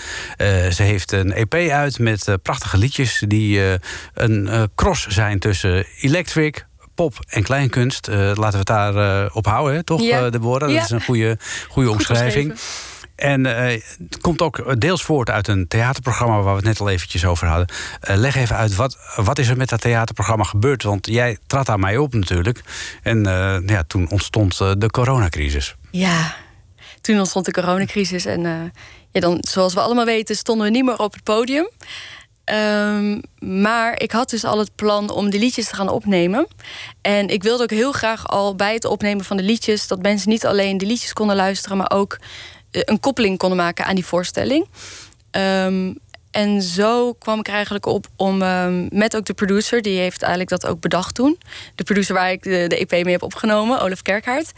ze 0.73 0.83
heeft 0.83 1.13
een 1.13 1.33
EP 1.33 1.55
uit 1.55 1.99
met 1.99 2.37
prachtige 2.43 2.79
liedjes 2.79 3.23
die 3.27 3.61
een 4.15 4.71
cross 4.75 5.07
zijn 5.07 5.39
tussen 5.39 5.87
electric, 6.01 6.67
pop 6.95 7.15
en 7.29 7.43
kleinkunst. 7.43 8.07
laten 8.09 8.51
we 8.51 8.59
het 8.59 8.67
daar 8.67 9.27
op 9.33 9.47
houden, 9.47 9.75
hè? 9.75 9.83
toch, 9.83 10.01
Ja. 10.01 10.31
Deborah? 10.31 10.69
Ja. 10.71 10.75
Dat 10.75 10.85
is 10.85 10.91
een 10.91 11.03
goede, 11.03 11.39
goede 11.69 11.91
omschrijving. 11.91 12.55
En 13.17 13.47
eh, 13.47 13.83
het 14.09 14.21
komt 14.21 14.43
ook 14.43 14.81
deels 14.81 15.03
voort 15.03 15.31
uit 15.31 15.49
een 15.49 15.69
theaterprogramma 15.69 16.35
waar 16.35 16.51
we 16.51 16.59
het 16.59 16.65
net 16.65 16.81
al 16.81 16.89
eventjes 16.89 17.25
over 17.25 17.47
hadden. 17.47 17.69
Eh, 18.01 18.17
leg 18.17 18.37
even 18.37 18.57
uit, 18.57 18.75
wat, 18.75 18.99
wat 19.17 19.39
is 19.39 19.49
er 19.49 19.57
met 19.57 19.69
dat 19.69 19.81
theaterprogramma 19.81 20.45
gebeurd? 20.45 20.83
Want 20.83 21.07
jij 21.07 21.39
trad 21.47 21.69
aan 21.69 21.81
mij 21.81 21.97
op 21.97 22.15
natuurlijk. 22.15 22.61
En 23.03 23.27
eh, 23.27 23.59
ja, 23.67 23.83
toen 23.87 24.11
ontstond 24.11 24.59
de 24.59 24.91
coronacrisis. 24.91 25.75
Ja, 25.91 26.35
toen 27.01 27.19
ontstond 27.19 27.45
de 27.45 27.53
coronacrisis. 27.53 28.25
En 28.25 28.73
ja, 29.11 29.21
dan, 29.21 29.39
zoals 29.41 29.75
we 29.75 29.81
allemaal 29.81 30.05
weten, 30.05 30.37
stonden 30.37 30.67
we 30.67 30.73
niet 30.73 30.85
meer 30.85 30.99
op 30.99 31.13
het 31.13 31.23
podium. 31.23 31.69
Ehm, 32.47 33.21
maar 33.39 34.01
ik 34.01 34.13
had 34.13 34.31
dus 34.31 34.45
al 34.45 34.59
het 34.59 34.75
plan 34.75 35.11
om 35.11 35.31
die 35.31 35.41
liedjes 35.41 35.69
te 35.69 35.75
gaan 35.75 35.89
opnemen. 35.89 36.47
En 37.01 37.29
ik 37.29 37.43
wilde 37.43 37.63
ook 37.63 37.71
heel 37.71 37.93
graag 37.93 38.29
al 38.29 38.55
bij 38.55 38.75
het 38.75 38.85
opnemen 38.85 39.25
van 39.25 39.37
de 39.37 39.43
liedjes... 39.43 39.87
dat 39.87 40.03
mensen 40.03 40.29
niet 40.29 40.47
alleen 40.47 40.79
de 40.79 40.87
liedjes 40.87 41.13
konden 41.13 41.37
luisteren... 41.37 41.77
maar 41.77 41.91
ook 41.91 42.19
een 42.85 43.01
koppeling 43.01 43.39
konden 43.39 43.59
maken 43.59 43.85
aan 43.85 43.95
die 43.95 44.07
voorstelling. 44.07 44.69
Ehm, 45.31 45.93
en 46.31 46.63
zo 46.63 47.13
kwam 47.13 47.39
ik 47.39 47.47
er 47.47 47.55
eigenlijk 47.55 47.87
op 47.87 48.07
om 48.17 48.43
ehm, 48.43 48.87
met 48.91 49.17
ook 49.17 49.25
de 49.25 49.35
producer... 49.35 49.83
die 49.83 49.99
heeft 49.99 50.23
eigenlijk 50.23 50.51
dat 50.51 50.67
ook 50.67 50.81
bedacht 50.81 51.15
toen. 51.15 51.39
De 51.75 51.85
producer 51.85 52.15
waar 52.15 52.31
ik 52.31 52.43
de, 52.43 52.65
de 52.69 52.77
EP 52.77 52.91
mee 52.91 53.13
heb 53.13 53.23
opgenomen, 53.23 53.81
Olaf 53.81 54.03
Kerkhaard... 54.03 54.53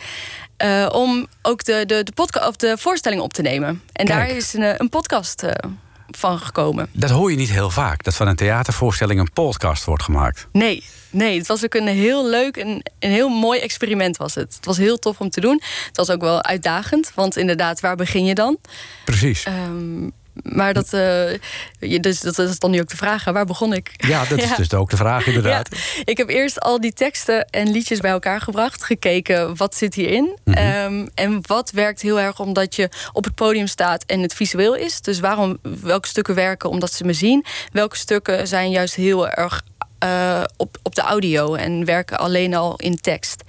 eh, 0.56 0.88
om 0.92 1.26
ook 1.42 1.64
de, 1.64 1.82
de, 1.86 2.02
de, 2.02 2.12
podca- 2.12 2.48
of 2.48 2.56
de 2.56 2.76
voorstelling 2.78 3.20
op 3.20 3.32
te 3.32 3.42
nemen. 3.42 3.82
En 3.92 4.06
Kijk. 4.06 4.18
daar 4.18 4.36
is 4.36 4.54
een, 4.54 4.62
eh, 4.62 4.74
een 4.76 4.88
podcast 4.88 5.42
eh, 5.42 5.70
van 6.10 6.38
gekomen. 6.38 6.88
Dat 6.92 7.10
hoor 7.10 7.30
je 7.30 7.36
niet 7.36 7.50
heel 7.50 7.70
vaak, 7.70 8.04
dat 8.04 8.14
van 8.14 8.28
een 8.28 8.36
theatervoorstelling 8.36 9.20
een 9.20 9.32
podcast 9.32 9.84
wordt 9.84 10.02
gemaakt. 10.02 10.46
Nee, 10.52 10.84
nee, 11.10 11.38
het 11.38 11.46
was 11.46 11.64
ook 11.64 11.74
een 11.74 11.86
heel 11.86 12.28
leuk 12.28 12.56
en 12.56 12.68
een 12.98 13.10
heel 13.10 13.28
mooi 13.28 13.60
experiment 13.60 14.16
was 14.16 14.34
het. 14.34 14.54
Het 14.54 14.64
was 14.64 14.76
heel 14.76 14.98
tof 14.98 15.20
om 15.20 15.30
te 15.30 15.40
doen. 15.40 15.62
Het 15.86 15.96
was 15.96 16.10
ook 16.10 16.20
wel 16.20 16.42
uitdagend, 16.42 17.12
want 17.14 17.36
inderdaad, 17.36 17.80
waar 17.80 17.96
begin 17.96 18.24
je 18.24 18.34
dan? 18.34 18.58
Precies. 19.04 19.44
Ehm, 19.44 20.08
maar 20.42 20.74
dat, 20.74 20.92
eh, 20.92 22.00
dus, 22.00 22.20
dat 22.20 22.38
is 22.38 22.58
dan 22.58 22.70
nu 22.70 22.80
ook 22.80 22.88
de 22.88 22.96
vraag, 22.96 23.24
waar 23.24 23.44
begon 23.44 23.72
ik? 23.72 23.90
Ja, 23.96 24.24
dat 24.24 24.38
is 24.38 24.44
Ja. 24.48 24.56
dus 24.56 24.74
ook 24.74 24.90
de 24.90 24.96
vraag 24.96 25.26
inderdaad. 25.26 25.68
Ja, 25.70 26.02
ik 26.04 26.16
heb 26.16 26.28
eerst 26.28 26.60
al 26.60 26.80
die 26.80 26.92
teksten 26.92 27.44
en 27.50 27.70
liedjes 27.70 28.00
bij 28.00 28.10
elkaar 28.10 28.40
gebracht. 28.40 28.84
Gekeken 28.84 29.56
wat 29.56 29.74
zit 29.74 29.94
hierin. 29.94 30.38
Ehm, 30.44 31.06
en 31.14 31.38
wat 31.46 31.70
werkt 31.70 32.02
heel 32.02 32.20
erg 32.20 32.40
omdat 32.40 32.76
je 32.76 32.88
op 33.12 33.24
het 33.24 33.34
podium 33.34 33.66
staat 33.66 34.04
en 34.04 34.20
het 34.20 34.34
visueel 34.34 34.74
is. 34.74 35.00
Dus 35.00 35.20
waarom 35.20 35.58
welke 35.82 36.08
stukken 36.08 36.34
werken 36.34 36.70
omdat 36.70 36.92
ze 36.92 37.04
me 37.04 37.12
zien. 37.12 37.44
Welke 37.72 37.96
stukken 37.96 38.46
zijn 38.46 38.70
juist 38.70 38.94
heel 38.94 39.28
erg 39.28 39.62
eh, 39.98 40.42
op, 40.56 40.78
op 40.82 40.94
de 40.94 41.00
audio 41.00 41.54
en 41.54 41.84
werken 41.84 42.18
alleen 42.18 42.54
al 42.54 42.76
in 42.76 42.96
tekst. 42.96 43.42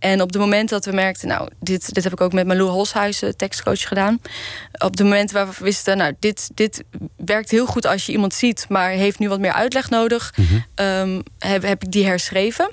En 0.00 0.20
op 0.20 0.28
het 0.32 0.38
moment 0.38 0.68
dat 0.68 0.84
we 0.84 0.92
merkten, 0.92 1.28
nou, 1.28 1.48
dit, 1.60 1.94
dit 1.94 2.04
heb 2.04 2.12
ik 2.12 2.20
ook 2.20 2.32
met 2.32 2.46
Malou 2.46 2.68
Holshuizen, 2.68 3.36
tekstcoach, 3.36 3.88
gedaan. 3.88 4.20
Op 4.72 4.90
het 4.90 5.02
moment 5.02 5.30
waar 5.30 5.46
we 5.48 5.54
wisten, 5.58 5.96
nou, 5.96 6.14
dit, 6.18 6.50
dit 6.54 6.84
werkt 7.16 7.50
heel 7.50 7.66
goed 7.66 7.86
als 7.86 8.06
je 8.06 8.12
iemand 8.12 8.34
ziet, 8.34 8.66
maar 8.68 8.90
heeft 8.90 9.18
nu 9.18 9.28
wat 9.28 9.40
meer 9.40 9.52
uitleg 9.52 9.90
nodig, 9.90 10.34
ehm, 10.74 11.20
heb, 11.38 11.62
heb 11.62 11.82
ik 11.82 11.92
die 11.92 12.06
herschreven. 12.06 12.70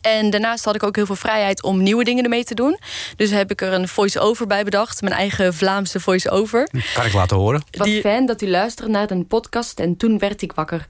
En 0.00 0.30
daarnaast 0.30 0.64
had 0.64 0.74
ik 0.74 0.82
ook 0.82 0.96
heel 0.96 1.06
veel 1.06 1.16
vrijheid 1.16 1.62
om 1.62 1.82
nieuwe 1.82 2.04
dingen 2.04 2.22
ermee 2.24 2.44
te 2.44 2.54
doen. 2.54 2.78
Dus 3.16 3.30
heb 3.30 3.50
ik 3.50 3.60
er 3.60 3.72
een 3.72 3.88
voice-over 3.88 4.46
bij 4.46 4.64
bedacht. 4.64 5.02
Mijn 5.02 5.14
eigen 5.14 5.54
Vlaamse 5.54 6.00
voice-over. 6.00 6.68
Kan 6.94 7.04
ik 7.04 7.12
laten 7.12 7.36
horen? 7.36 7.62
Wat 7.70 7.86
Die- 7.86 8.00
fijn 8.00 8.26
dat 8.26 8.42
u 8.42 8.48
luistert 8.48 8.88
naar 8.88 9.10
een 9.10 9.26
podcast 9.26 9.80
en 9.80 9.96
toen 9.96 10.18
werd 10.18 10.42
ik 10.42 10.52
wakker. 10.52 10.88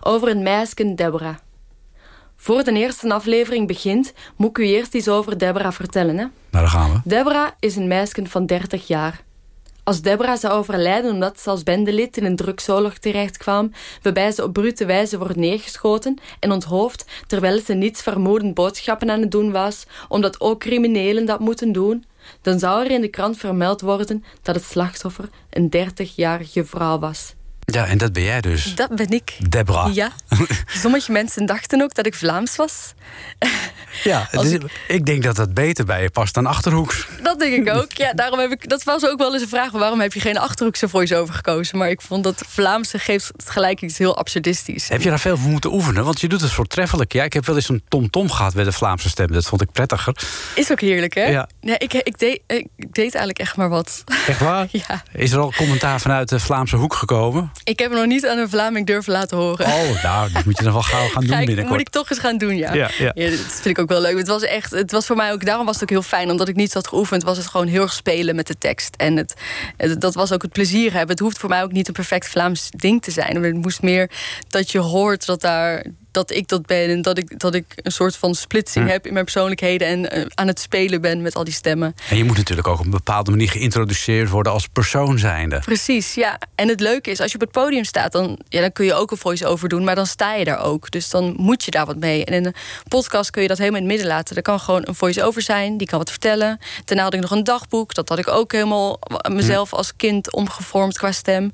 Over 0.00 0.28
een 0.28 0.42
meisje, 0.42 0.94
Deborah. 0.94 1.34
Voor 2.44 2.64
de 2.64 2.72
eerste 2.72 3.14
aflevering 3.14 3.66
begint, 3.66 4.12
moet 4.36 4.50
ik 4.50 4.58
u 4.58 4.66
eerst 4.66 4.94
iets 4.94 5.08
over 5.08 5.38
Deborah 5.38 5.72
vertellen. 5.72 6.16
Hè? 6.16 6.22
Nou, 6.22 6.30
daar 6.50 6.68
gaan 6.68 6.92
we. 6.92 7.00
Deborah 7.04 7.48
is 7.58 7.76
een 7.76 7.88
meisje 7.88 8.26
van 8.26 8.46
30 8.46 8.86
jaar. 8.86 9.22
Als 9.82 10.00
Deborah 10.00 10.38
zou 10.38 10.52
overlijden 10.52 11.12
omdat 11.12 11.40
ze 11.40 11.50
als 11.50 11.62
bendelid 11.62 12.16
in 12.16 12.24
een 12.24 12.36
drugsoorlog 12.36 12.98
terechtkwam, 12.98 13.72
waarbij 14.02 14.32
ze 14.32 14.42
op 14.42 14.52
brute 14.52 14.84
wijze 14.84 15.18
wordt 15.18 15.36
neergeschoten 15.36 16.18
en 16.40 16.52
onthoofd 16.52 17.04
terwijl 17.26 17.60
ze 17.60 17.74
niets 17.74 18.02
vermoedend 18.02 18.54
boodschappen 18.54 19.10
aan 19.10 19.20
het 19.20 19.30
doen 19.30 19.52
was, 19.52 19.86
omdat 20.08 20.40
ook 20.40 20.60
criminelen 20.60 21.26
dat 21.26 21.40
moeten 21.40 21.72
doen, 21.72 22.04
dan 22.42 22.58
zou 22.58 22.84
er 22.84 22.90
in 22.90 23.00
de 23.00 23.08
krant 23.08 23.36
vermeld 23.36 23.80
worden 23.80 24.24
dat 24.42 24.54
het 24.54 24.64
slachtoffer 24.64 25.28
een 25.50 25.72
30-jarige 25.76 26.64
vrouw 26.64 26.98
was. 26.98 27.34
Ja, 27.64 27.86
en 27.86 27.98
dat 27.98 28.12
ben 28.12 28.22
jij 28.22 28.40
dus. 28.40 28.74
Dat 28.74 28.96
ben 28.96 29.10
ik. 29.10 29.36
Deborah. 29.48 29.94
Ja. 29.94 30.12
Sommige 30.66 31.12
mensen 31.12 31.46
dachten 31.46 31.82
ook 31.82 31.94
dat 31.94 32.06
ik 32.06 32.14
Vlaams 32.14 32.56
was. 32.56 32.94
Ja, 34.04 34.28
dus 34.40 34.58
ik... 34.88 35.06
denk 35.06 35.22
dat 35.22 35.36
dat 35.36 35.54
beter 35.54 35.84
bij 35.84 36.02
je 36.02 36.10
past 36.10 36.34
dan 36.34 36.46
Achterhoeks. 36.46 37.06
Dat 37.22 37.38
denk 37.38 37.66
ik 37.66 37.74
ook. 37.74 37.92
Ja, 37.92 38.12
daarom 38.22 38.38
heb 38.38 38.50
ik, 38.50 38.68
dat 38.68 38.82
was 38.82 39.06
ook 39.06 39.18
wel 39.18 39.32
eens 39.32 39.42
een 39.42 39.48
vraag. 39.48 39.70
Waarom 39.70 40.00
heb 40.00 40.12
je 40.12 40.20
geen 40.20 40.38
Achterhoekse 40.38 40.88
voice-over 40.88 41.34
gekozen? 41.34 41.78
Maar 41.78 41.90
ik 41.90 42.00
vond 42.00 42.24
dat 42.24 42.44
Vlaamse 42.48 42.98
geeft 42.98 43.30
het 43.36 43.50
gelijk 43.50 43.80
iets 43.80 43.98
heel 43.98 44.16
absurdistisch. 44.16 44.88
Heb 44.88 45.02
je 45.02 45.08
daar 45.08 45.20
veel 45.20 45.36
voor 45.36 45.50
moeten 45.50 45.72
oefenen? 45.72 46.04
Want 46.04 46.20
je 46.20 46.28
doet 46.28 46.40
het 46.40 46.50
voortreffelijk. 46.50 47.12
Ja, 47.12 47.24
ik 47.24 47.32
heb 47.32 47.46
wel 47.46 47.56
eens 47.56 47.68
een 47.68 47.82
tom-tom 47.88 48.30
gehad 48.30 48.54
met 48.54 48.64
de 48.64 48.72
Vlaamse 48.72 49.08
stem. 49.08 49.32
Dat 49.32 49.46
vond 49.46 49.62
ik 49.62 49.72
prettiger. 49.72 50.16
Is 50.54 50.70
ook 50.70 50.80
heerlijk, 50.80 51.14
hè? 51.14 51.24
Ja. 51.24 51.48
ik, 51.60 51.92
ik, 51.92 52.18
deed, 52.18 52.40
ik 52.46 52.66
deed 52.76 53.14
eigenlijk 53.14 53.38
echt 53.38 53.56
maar 53.56 53.68
wat. 53.68 54.04
Echt 54.26 54.40
waar? 54.40 54.68
Ja. 54.70 55.02
Is 55.12 55.32
er 55.32 55.38
al 55.38 55.52
commentaar 55.56 56.00
vanuit 56.00 56.28
de 56.28 56.40
Vlaamse 56.40 56.76
hoek 56.76 56.94
gekomen? 56.94 57.52
Ik 57.64 57.78
heb 57.78 57.90
hem 57.90 57.98
nog 57.98 58.08
niet 58.08 58.26
aan 58.26 58.38
een 58.38 58.48
Vlaming 58.48 58.86
durven 58.86 59.12
laten 59.12 59.36
horen. 59.36 59.66
Oh, 59.66 60.02
nou, 60.02 60.32
dat 60.32 60.44
moet 60.44 60.58
je 60.58 60.64
nog 60.64 60.72
wel 60.72 60.82
gauw 60.82 61.08
gaan 61.08 61.24
doen 61.26 61.38
ik, 61.38 61.46
binnenkort. 61.46 61.68
moet 61.76 61.80
ik 61.86 61.92
toch 61.92 62.10
eens 62.10 62.18
gaan 62.18 62.38
doen, 62.38 62.56
ja. 62.56 62.74
Ja, 62.74 62.90
ja. 62.98 63.12
dat 63.30 63.38
vind 63.38 63.64
ik 63.64 63.78
ook 63.78 63.88
wel 63.88 64.00
leuk. 64.00 64.16
Het 64.16 64.26
was 64.28 64.42
echt, 64.42 64.70
het 64.70 64.90
was 64.90 65.06
voor 65.06 65.16
mij 65.16 65.32
ook, 65.32 65.44
daarom 65.44 65.66
was 65.66 65.74
het 65.74 65.82
ook 65.84 65.90
heel 65.90 66.02
fijn. 66.02 66.30
Omdat 66.30 66.48
ik 66.48 66.56
niet 66.56 66.74
had 66.74 66.88
geoefend, 66.88 67.22
was 67.22 67.36
het 67.36 67.46
gewoon 67.46 67.66
heel 67.66 67.82
erg 67.82 67.92
spelen 67.92 68.36
met 68.36 68.46
de 68.46 68.58
tekst. 68.58 68.94
En 68.96 69.16
het, 69.16 69.34
het- 69.76 70.00
dat 70.00 70.14
was 70.14 70.32
ook 70.32 70.42
het 70.42 70.52
plezier 70.52 70.90
hebben. 70.92 71.10
Het 71.10 71.18
hoeft 71.18 71.38
voor 71.38 71.48
mij 71.48 71.62
ook 71.62 71.72
niet 71.72 71.88
een 71.88 71.94
perfect 71.94 72.28
Vlaams 72.28 72.68
ding 72.70 73.02
te 73.02 73.10
zijn. 73.10 73.42
Het 73.42 73.54
moest 73.54 73.82
meer 73.82 74.10
dat 74.48 74.70
je 74.72 74.78
hoort 74.78 75.26
dat 75.26 75.40
daar 75.40 75.84
dat 76.14 76.30
ik 76.30 76.48
dat 76.48 76.66
ben 76.66 76.90
en 76.90 77.02
dat 77.02 77.18
ik, 77.18 77.38
dat 77.38 77.54
ik 77.54 77.64
een 77.76 77.92
soort 77.92 78.16
van 78.16 78.34
splitsing 78.34 78.84
Hm. 78.84 78.90
heb 78.90 79.06
in 79.06 79.12
mijn 79.12 79.24
persoonlijkheden 79.24 79.88
en 79.88 80.10
eh, 80.10 80.26
aan 80.34 80.46
het 80.46 80.60
spelen 80.60 81.00
ben 81.00 81.22
met 81.22 81.34
al 81.34 81.44
die 81.44 81.52
stemmen. 81.52 81.94
En 82.08 82.16
je 82.16 82.24
moet 82.24 82.36
natuurlijk 82.36 82.68
ook 82.68 82.78
op 82.78 82.84
een 82.84 82.90
bepaalde 82.90 83.30
manier 83.30 83.50
geïntroduceerd 83.50 84.28
worden 84.30 84.52
als 84.52 84.66
persoon 84.66 85.18
zijnde. 85.18 85.58
Precies, 85.58 86.14
ja. 86.14 86.38
En 86.54 86.68
het 86.68 86.80
leuke 86.80 87.10
is, 87.10 87.20
als 87.20 87.28
je 87.30 87.34
op 87.34 87.40
het 87.40 87.50
podium 87.50 87.84
staat, 87.84 88.12
dan, 88.12 88.38
ja, 88.48 88.60
dan 88.60 88.72
kun 88.72 88.84
je 88.84 88.94
ook 88.94 89.10
een 89.10 89.16
voice-over 89.16 89.68
doen, 89.68 89.84
maar 89.84 89.94
dan 89.94 90.06
sta 90.06 90.34
je 90.34 90.44
daar 90.44 90.60
ook. 90.64 90.90
Dus 90.90 91.10
dan 91.10 91.34
moet 91.36 91.64
je 91.64 91.70
daar 91.70 91.86
wat 91.86 91.96
mee. 91.96 92.24
En 92.24 92.34
in 92.34 92.46
een 92.46 92.54
podcast 92.88 93.30
kun 93.30 93.42
je 93.42 93.48
dat 93.48 93.58
helemaal 93.58 93.80
in 93.80 93.86
het 93.86 93.94
midden 93.96 94.12
laten. 94.14 94.36
Er 94.36 94.42
kan 94.42 94.60
gewoon 94.60 94.82
een 94.84 94.94
voice-over 94.94 95.42
zijn, 95.42 95.76
die 95.76 95.86
kan 95.86 95.98
wat 95.98 96.10
vertellen. 96.10 96.58
Daarna 96.84 97.02
had 97.02 97.14
ik 97.14 97.20
nog 97.20 97.30
een 97.30 97.44
dagboek, 97.44 97.94
dat 97.94 98.08
had 98.08 98.18
ik 98.18 98.28
ook 98.28 98.52
helemaal 98.52 98.98
mezelf 99.32 99.72
als 99.72 99.96
kind 99.96 100.32
omgevormd 100.32 100.98
qua 100.98 101.12
stem. 101.12 101.52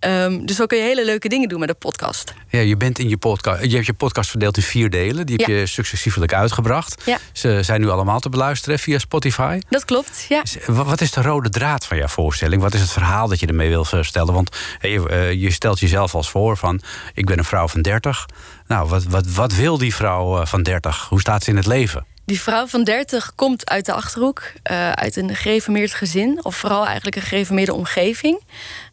Ehm, 0.00 0.44
dus 0.44 0.56
zo 0.56 0.66
kun 0.66 0.78
je 0.78 0.84
hele 0.84 1.04
leuke 1.04 1.28
dingen 1.28 1.48
doen 1.48 1.60
met 1.60 1.68
een 1.68 1.78
podcast. 1.78 2.34
Ja, 2.48 2.60
je, 2.60 2.76
bent 2.76 2.98
in 2.98 3.08
je, 3.08 3.16
podcast, 3.16 3.64
je 3.64 3.74
hebt 3.74 3.86
je 3.86 3.92
podcast 3.92 4.30
verdeeld 4.30 4.56
in 4.56 4.62
vier 4.62 4.90
delen. 4.90 5.26
Die 5.26 5.36
heb 5.36 5.48
Ja. 5.48 5.54
je 5.54 5.66
successievelijk 5.66 6.34
uitgebracht. 6.34 7.02
Ja. 7.04 7.18
Ze 7.32 7.58
zijn 7.62 7.80
nu 7.80 7.88
allemaal 7.88 8.20
te 8.20 8.28
beluisteren 8.28 8.78
via 8.78 8.98
Spotify. 8.98 9.58
Dat 9.68 9.84
klopt, 9.84 10.26
ja. 10.28 10.42
Wat 10.66 11.00
is 11.00 11.10
de 11.10 11.22
rode 11.22 11.48
draad 11.48 11.86
van 11.86 11.96
jouw 11.96 12.06
voorstelling? 12.06 12.62
Wat 12.62 12.74
is 12.74 12.80
het 12.80 12.90
verhaal 12.92 13.28
dat 13.28 13.40
je 13.40 13.46
ermee 13.46 13.68
wil 13.68 13.84
vertellen? 13.84 14.34
Want 14.34 14.56
je, 14.80 15.08
eh, 15.08 15.32
je 15.32 15.50
stelt 15.50 15.80
jezelf 15.80 16.14
als 16.14 16.30
voor 16.30 16.56
van... 16.56 16.80
ik 17.14 17.26
ben 17.26 17.38
een 17.38 17.44
vrouw 17.44 17.68
van 17.68 17.82
30. 17.82 18.26
Nou, 18.66 18.88
wat, 18.88 19.04
wat, 19.04 19.26
wat 19.26 19.54
wil 19.54 19.78
die 19.78 19.94
vrouw 19.94 20.40
eh, 20.40 20.46
van 20.46 20.62
30? 20.62 21.06
Hoe 21.08 21.20
staat 21.20 21.42
ze 21.44 21.50
in 21.50 21.56
het 21.56 21.66
leven? 21.66 22.06
Die 22.24 22.40
vrouw 22.40 22.66
van 22.66 22.84
30 22.84 23.32
komt 23.34 23.70
uit 23.70 23.86
de 23.86 23.92
achterhoek, 23.92 24.42
eh, 24.62 24.90
uit 24.92 25.16
een 25.16 25.34
gereformeerd 25.36 25.94
gezin, 25.94 26.38
of 26.44 26.56
vooral 26.56 26.86
eigenlijk 26.86 27.16
een 27.16 27.22
gereformeerde 27.22 27.74
omgeving. 27.74 28.40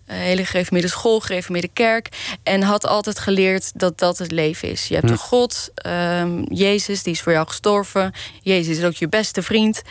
Een 0.08 0.16
hele 0.16 0.46
gereformeerde 0.46 0.90
school, 0.90 1.20
gereformeerde 1.20 1.70
kerk. 1.74 2.10
En 2.44 2.62
had 2.62 2.86
altijd 2.86 3.20
geleerd 3.20 3.80
dat 3.80 4.00
dat 4.00 4.18
het 4.18 4.32
leven 4.32 4.70
is. 4.70 4.88
Je 4.88 4.96
hebt 4.96 5.10
een 5.10 5.18
God, 5.18 5.70
ehm, 5.76 6.44
Jezus, 6.44 7.04
die 7.04 7.14
is 7.14 7.22
voor 7.22 7.32
jou 7.32 7.48
gestorven. 7.48 8.14
Jezus 8.42 8.78
is 8.78 8.84
ook 8.84 8.94
je 8.94 9.08
beste 9.08 9.42
vriend. 9.42 9.82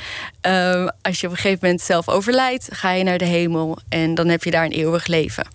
Ehm, 0.41 0.89
als 1.03 1.21
je 1.21 1.27
op 1.27 1.33
een 1.33 1.39
gegeven 1.39 1.59
moment 1.63 1.81
zelf 1.81 2.09
overlijdt, 2.09 2.69
ga 2.73 2.93
je 2.93 3.05
naar 3.05 3.19
de 3.19 3.25
hemel. 3.25 3.79
En 3.89 4.15
dan 4.15 4.29
heb 4.29 4.45
je 4.45 4.51
daar 4.51 4.65
een 4.65 4.73
eeuwig 4.73 5.07
leven. 5.07 5.47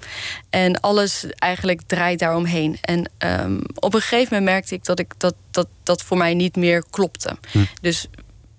En 0.50 0.80
alles 0.80 1.26
eigenlijk 1.38 1.82
draait 1.88 2.20
daaromheen. 2.20 2.78
En 2.82 3.10
ehm, 3.18 3.60
op 3.76 3.94
een 3.94 4.02
gegeven 4.02 4.28
moment 4.30 4.52
merkte 4.52 4.76
ik 4.76 4.86
dat 4.86 5.00
ik 5.00 5.14
dat, 5.18 5.36
dat, 5.52 5.68
dat 5.84 6.02
voor 6.02 6.18
mij 6.18 6.34
niet 6.34 6.56
meer 6.56 6.84
klopte. 6.90 7.38
Dus 7.82 8.08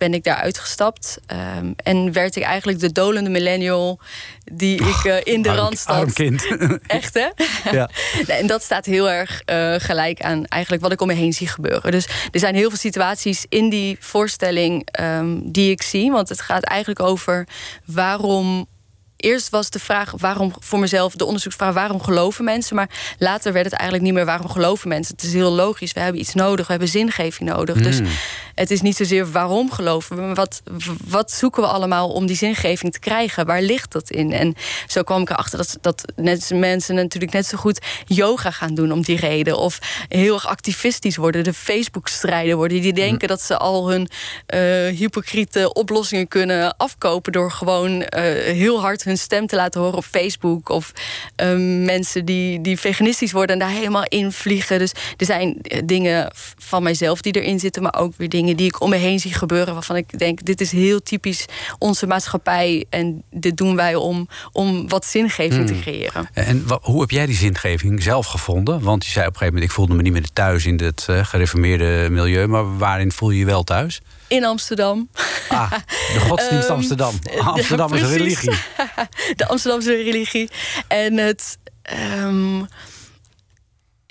ben 0.03 0.15
ik 0.15 0.25
daar 0.25 0.37
uitgestapt. 0.37 1.19
ehm, 1.27 1.73
en 1.77 2.13
werd 2.13 2.37
ik 2.37 2.43
eigenlijk 2.43 2.81
de 2.81 2.93
dolende 2.93 3.31
millennial 3.31 4.01
die 4.45 4.81
ik 4.83 5.05
eh, 5.05 5.17
in 5.35 5.43
de 5.43 5.49
Arm- 5.49 5.59
Randstad... 5.59 5.97
Arm 5.97 6.13
kind. 6.13 6.47
Echt, 6.87 7.15
hè? 7.15 7.29
Ja. 7.71 7.89
En 8.41 8.47
dat 8.47 8.63
staat 8.63 8.85
heel 8.87 9.11
erg 9.11 9.43
eh, 9.45 9.75
gelijk 9.79 10.21
aan 10.23 10.47
eigenlijk 10.47 10.83
wat 10.83 10.93
ik 10.93 11.01
om 11.01 11.07
me 11.07 11.15
heen 11.15 11.33
zie 11.33 11.49
gebeuren. 11.49 11.91
Dus 11.91 12.07
er 12.31 12.41
zijn 12.41 12.55
heel 12.55 12.69
veel 12.69 12.79
situaties 12.79 13.45
in 13.49 13.69
die 13.69 13.97
voorstelling 14.01 14.89
ehm, 14.91 15.39
die 15.43 15.71
ik 15.71 15.83
zie. 15.83 16.11
Want 16.11 16.29
het 16.29 16.41
gaat 16.41 16.65
eigenlijk 16.65 17.01
over 17.01 17.47
waarom. 17.87 18.67
Eerst 19.17 19.49
was 19.51 19.71
de 19.71 19.79
vraag 19.79 20.13
waarom 20.17 20.53
voor 20.61 20.79
mezelf, 20.79 21.15
de 21.15 21.25
onderzoeksvraag 21.25 21.75
waarom 21.75 22.01
geloven 22.03 22.45
mensen. 22.45 22.77
Maar 22.77 22.89
later 23.19 23.53
werd 23.53 23.65
het 23.65 23.75
eigenlijk 23.75 24.05
niet 24.05 24.13
meer 24.15 24.25
waarom 24.25 24.49
geloven 24.49 24.89
mensen. 24.89 25.15
Het 25.15 25.25
is 25.25 25.33
heel 25.33 25.53
logisch. 25.53 25.93
We 25.93 26.01
hebben 26.01 26.21
iets 26.21 26.35
nodig, 26.35 26.65
we 26.67 26.71
hebben 26.71 26.91
zingeving 26.91 27.51
nodig. 27.51 27.77
Dus 27.83 28.01
het 28.55 28.71
is 28.71 28.81
niet 28.81 28.97
zozeer 28.97 29.31
waarom 29.31 29.73
geloven 29.73 30.17
we, 30.17 30.23
maar 30.23 30.35
wat, 30.35 30.63
wat 31.07 31.31
zoeken 31.31 31.63
we 31.63 31.69
allemaal 31.69 32.09
om 32.09 32.27
die 32.27 32.37
zingeving 32.37 32.93
te 32.93 32.99
krijgen? 32.99 33.47
Waar 33.47 33.63
ligt 33.63 33.93
dat 33.93 34.11
in? 34.11 34.33
En 34.33 34.55
zo 34.87 35.03
kwam 35.03 35.21
ik 35.21 35.31
erachter 35.31 35.59
dat, 35.59 35.79
dat 35.81 36.05
net, 36.17 36.51
mensen 36.55 36.95
natuurlijk 36.95 37.33
net 37.33 37.47
zo 37.47 37.59
goed 37.59 37.81
yoga 38.07 38.51
gaan 38.51 38.75
doen 38.75 38.93
om 38.93 39.03
die 39.03 39.17
reden. 39.17 39.59
Of 39.59 39.79
heel 40.09 40.35
erg 40.35 40.47
activistisch 40.47 41.17
worden, 41.17 41.45
de 41.45 41.55
Facebook-strijden 41.55 42.57
worden. 42.57 42.81
Die 42.81 42.93
denken 42.93 43.29
dat 43.29 43.43
ze 43.43 43.57
al 43.57 43.91
hun 43.91 44.09
eh, 44.47 44.61
hypocriete 44.87 45.73
oplossingen 45.73 46.29
kunnen 46.29 46.77
afkopen 46.77 47.33
door 47.33 47.51
gewoon 47.51 48.03
eh, 48.03 48.23
heel 48.55 48.81
hard 48.81 49.05
hun 49.05 49.19
stem 49.19 49.47
te 49.47 49.57
laten 49.57 49.81
horen 49.81 49.97
op 49.97 50.05
Facebook. 50.05 50.69
Of 50.69 50.93
eh, 51.37 51.57
mensen 51.85 52.25
die, 52.25 52.61
die 52.61 52.79
veganistisch 52.79 53.33
worden 53.33 53.61
en 53.61 53.67
daar 53.67 53.77
helemaal 53.77 54.07
in 54.09 54.33
vliegen. 54.33 54.79
Dus 54.79 54.93
er 55.17 55.27
zijn 55.27 55.57
dingen 55.85 56.31
van 56.59 56.83
mijzelf 56.83 57.21
die 57.21 57.41
erin 57.41 57.61
zitten, 57.61 57.83
maar 57.83 57.95
ook 57.99 58.13
weer 58.17 58.29
dingen 58.29 58.42
die 58.47 58.67
ik 58.67 58.81
om 58.81 58.91
me 58.91 58.97
heen 58.97 59.21
zie 59.21 59.35
gebeuren. 59.35 59.75
Waarvan 59.75 59.97
ik 59.97 60.19
denk, 60.19 60.45
dit 60.45 60.61
is 60.61 60.73
heel 60.73 61.03
typisch 61.03 61.45
onze 61.79 62.07
maatschappij. 62.07 62.85
En 62.91 63.23
dit 63.31 63.57
doen 63.57 63.77
wij 63.77 63.95
om, 63.95 64.29
om 64.53 64.89
wat 64.89 65.07
zingeving 65.07 65.67
te 65.67 65.81
creëren. 65.81 66.29
En 66.33 66.65
hoe 66.83 67.01
heb 67.01 67.11
jij 67.11 67.27
die 67.27 67.37
zingeving 67.37 68.03
zelf 68.03 68.27
gevonden? 68.27 68.81
Want 68.81 69.05
je 69.05 69.11
zei 69.11 69.27
op 69.27 69.33
een 69.33 69.39
gegeven 69.39 69.55
moment... 69.55 69.71
ik 69.71 69.77
voelde 69.77 69.95
me 69.95 70.03
niet 70.03 70.13
meer 70.13 70.31
thuis 70.33 70.67
in 70.67 70.81
het 70.83 71.07
eh, 71.09 71.25
gereformeerde 71.25 72.07
milieu... 72.11 72.47
maar 72.47 72.79
waarin 72.79 73.13
voel 73.13 73.31
je 73.31 73.39
je 73.39 73.45
wel 73.45 73.63
thuis? 73.65 74.01
In 74.29 74.45
Amsterdam. 74.45 75.09
Ah, 75.49 75.71
de 76.15 76.21
godsdienst 76.29 76.65
Ehm, 76.69 76.73
Amsterdam. 76.75 77.15
ja, 77.35 77.41
Amsterdam 77.57 77.95
is 77.95 78.01
een 78.01 78.09
precies. 78.17 78.41
religie. 78.41 78.65
de 79.37 79.47
Amsterdamse 79.49 79.95
religie. 80.03 80.49
En 80.89 81.17
het. 81.17 81.59
ehm, 81.83 82.61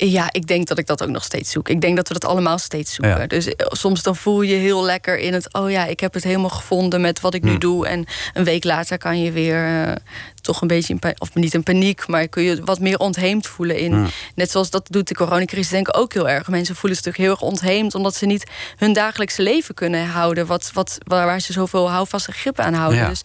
ja, 0.09 0.27
ik 0.31 0.47
denk 0.47 0.67
dat 0.67 0.77
ik 0.77 0.87
dat 0.87 1.03
ook 1.03 1.09
nog 1.09 1.23
steeds 1.23 1.51
zoek. 1.51 1.69
Ik 1.69 1.81
denk 1.81 1.95
dat 1.95 2.07
we 2.07 2.13
dat 2.13 2.25
allemaal 2.25 2.57
steeds 2.57 2.93
zoeken. 2.93 3.19
Ja. 3.19 3.27
Dus 3.27 3.47
eh, 3.47 3.65
soms 3.69 4.03
dan 4.03 4.15
voel 4.15 4.41
je 4.41 4.55
heel 4.55 4.83
lekker 4.83 5.17
in 5.17 5.33
het... 5.33 5.53
oh 5.53 5.71
ja, 5.71 5.85
ik 5.85 5.99
heb 5.99 6.13
het 6.13 6.23
helemaal 6.23 6.49
gevonden 6.49 7.01
met 7.01 7.21
wat 7.21 7.33
ik 7.33 7.43
nu 7.43 7.49
Hmm. 7.49 7.59
doe. 7.59 7.87
En 7.87 8.05
een 8.33 8.43
week 8.43 8.63
later 8.63 8.97
kan 8.97 9.21
je 9.21 9.31
weer 9.31 9.87
eh, 9.87 9.95
toch 10.41 10.61
een 10.61 10.67
beetje... 10.67 10.93
In 10.93 11.15
of 11.17 11.33
niet 11.33 11.53
in 11.53 11.63
paniek, 11.63 12.07
maar 12.07 12.27
kun 12.27 12.43
je 12.43 12.63
wat 12.63 12.79
meer 12.79 12.97
ontheemd 12.97 13.47
voelen. 13.47 13.77
In, 13.77 13.91
Hmm. 13.91 14.09
Net 14.35 14.51
zoals 14.51 14.69
dat 14.69 14.87
doet 14.89 15.07
de 15.07 15.13
coronacrisis 15.13 15.69
denk 15.69 15.87
ik 15.87 15.97
ook 15.97 16.13
heel 16.13 16.29
erg. 16.29 16.47
Mensen 16.47 16.75
voelen 16.75 16.97
zich 16.97 17.05
natuurlijk 17.05 17.39
heel 17.39 17.47
erg 17.49 17.53
ontheemd... 17.53 17.95
omdat 17.95 18.15
ze 18.15 18.25
niet 18.25 18.43
hun 18.77 18.93
dagelijkse 18.93 19.41
leven 19.41 19.75
kunnen 19.75 20.07
houden... 20.07 20.45
Wat, 20.45 20.71
wat, 20.73 20.97
waar, 21.03 21.39
ze 21.39 21.53
zoveel 21.53 21.89
houvaste 21.89 22.31
grip 22.31 22.59
aan 22.59 22.73
houden. 22.73 22.99
Ja. 22.99 23.07
Dus 23.09 23.21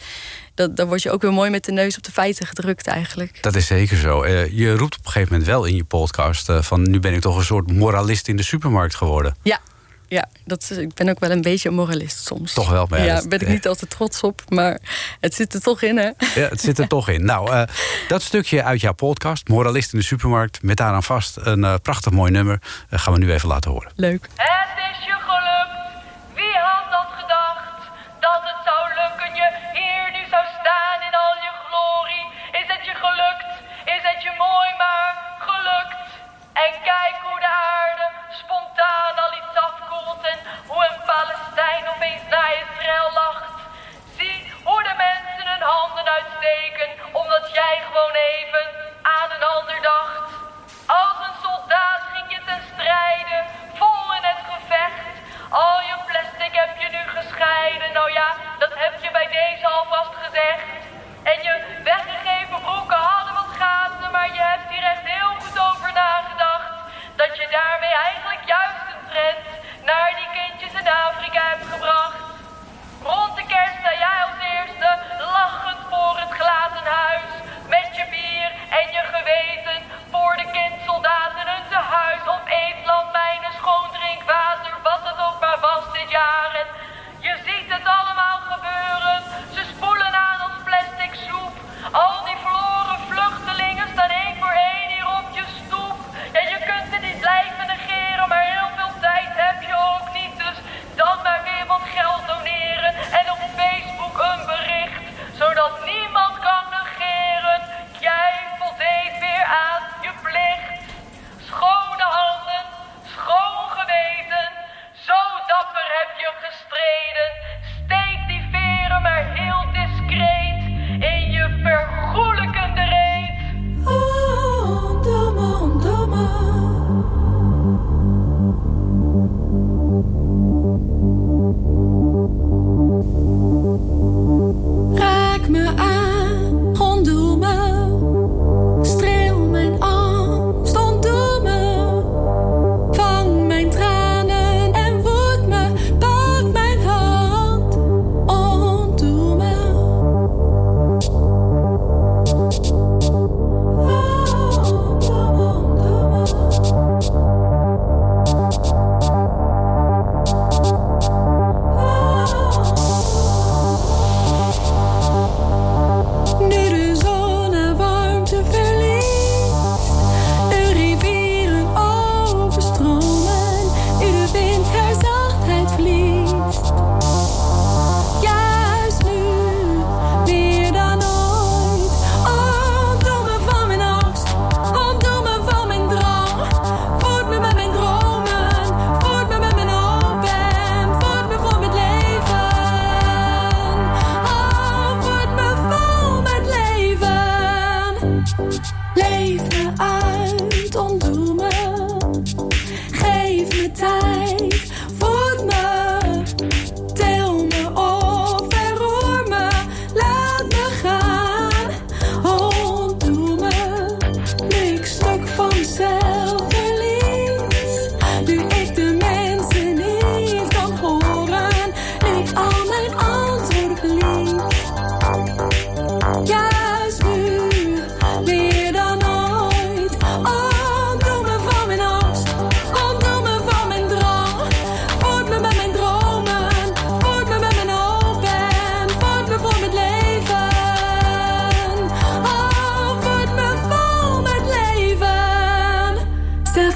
dat, 0.56 0.76
dan 0.76 0.86
word 0.86 1.02
je 1.02 1.10
ook 1.10 1.22
weer 1.22 1.32
mooi 1.32 1.50
met 1.50 1.64
de 1.64 1.72
neus 1.72 1.96
op 1.96 2.02
de 2.02 2.12
feiten 2.12 2.46
gedrukt 2.46 2.86
eigenlijk. 2.86 3.42
Dat 3.42 3.54
is 3.54 3.66
zeker 3.66 3.96
zo. 3.96 4.22
Eh, 4.22 4.58
je 4.58 4.76
roept 4.76 4.98
op 4.98 5.04
een 5.06 5.12
gegeven 5.12 5.32
moment 5.32 5.50
wel 5.50 5.64
in 5.64 5.76
je 5.76 5.84
podcast... 5.84 6.48
eh, 6.48 6.62
van 6.62 6.90
nu 6.90 7.00
ben 7.00 7.14
ik 7.14 7.20
toch 7.20 7.36
een 7.36 7.44
soort 7.44 7.72
moralist 7.72 8.28
in 8.28 8.36
de 8.36 8.42
supermarkt 8.42 8.94
geworden. 8.94 9.36
Ja, 9.42 9.60
ja 10.08 10.28
dat 10.44 10.62
is, 10.62 10.70
ik 10.70 10.94
ben 10.94 11.08
ook 11.08 11.20
wel 11.20 11.30
een 11.30 11.42
beetje 11.42 11.68
een 11.68 11.74
moralist 11.74 12.26
soms. 12.26 12.52
Toch 12.52 12.70
wel, 12.70 12.86
maar 12.90 13.00
ja, 13.04 13.14
daar 13.14 13.28
ben 13.28 13.40
ik 13.40 13.48
niet 13.48 13.66
altijd 13.66 13.90
trots 13.90 14.20
op, 14.20 14.42
maar 14.48 14.78
het 15.20 15.34
zit 15.34 15.54
er 15.54 15.60
toch 15.60 15.82
in, 15.82 15.96
hè? 15.96 16.10
Ja, 16.34 16.48
het 16.48 16.60
zit 16.60 16.78
er 16.78 16.88
toch 16.88 17.08
in. 17.08 17.24
Nou, 17.24 17.50
eh, 17.52 17.62
dat 18.08 18.22
stukje 18.22 18.62
uit 18.62 18.80
jouw 18.80 18.92
podcast, 18.92 19.48
Moralist 19.48 19.92
in 19.92 19.98
de 19.98 20.04
supermarkt... 20.04 20.62
met 20.62 20.76
daaraan 20.76 21.02
vast 21.02 21.36
een 21.40 21.64
eh, 21.64 21.74
prachtig 21.82 22.12
mooi 22.12 22.30
nummer... 22.30 22.60
eh, 22.88 22.98
gaan 22.98 23.12
we 23.12 23.18
nu 23.18 23.32
even 23.32 23.48
laten 23.48 23.70
horen. 23.70 23.92
Leuk. 23.96 24.28
mooi 34.56 34.72
maar 34.78 35.14
gelukt. 35.38 36.10
En 36.52 36.72
kijk 36.90 37.16
hoe 37.26 37.40
de 37.40 37.52
aarde 37.72 38.05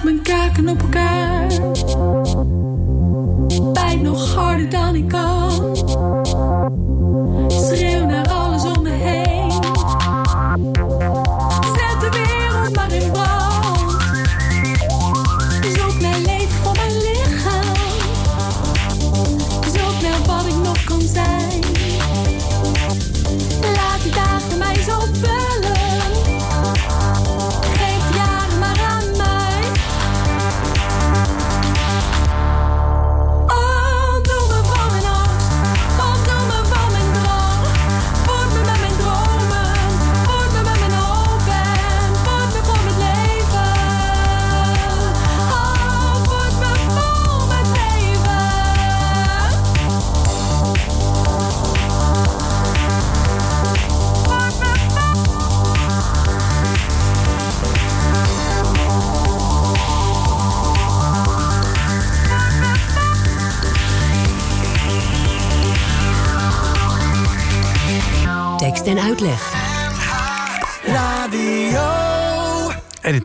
mijn 0.04 0.22
kaken 0.22 0.68
op 0.68 0.80
elkaar. 0.80 1.48
Bijt 3.72 4.00
nog 4.02 4.34
harder 4.34 4.70
dan 4.70 4.94
ik 4.94 5.08
kan. 5.08 5.29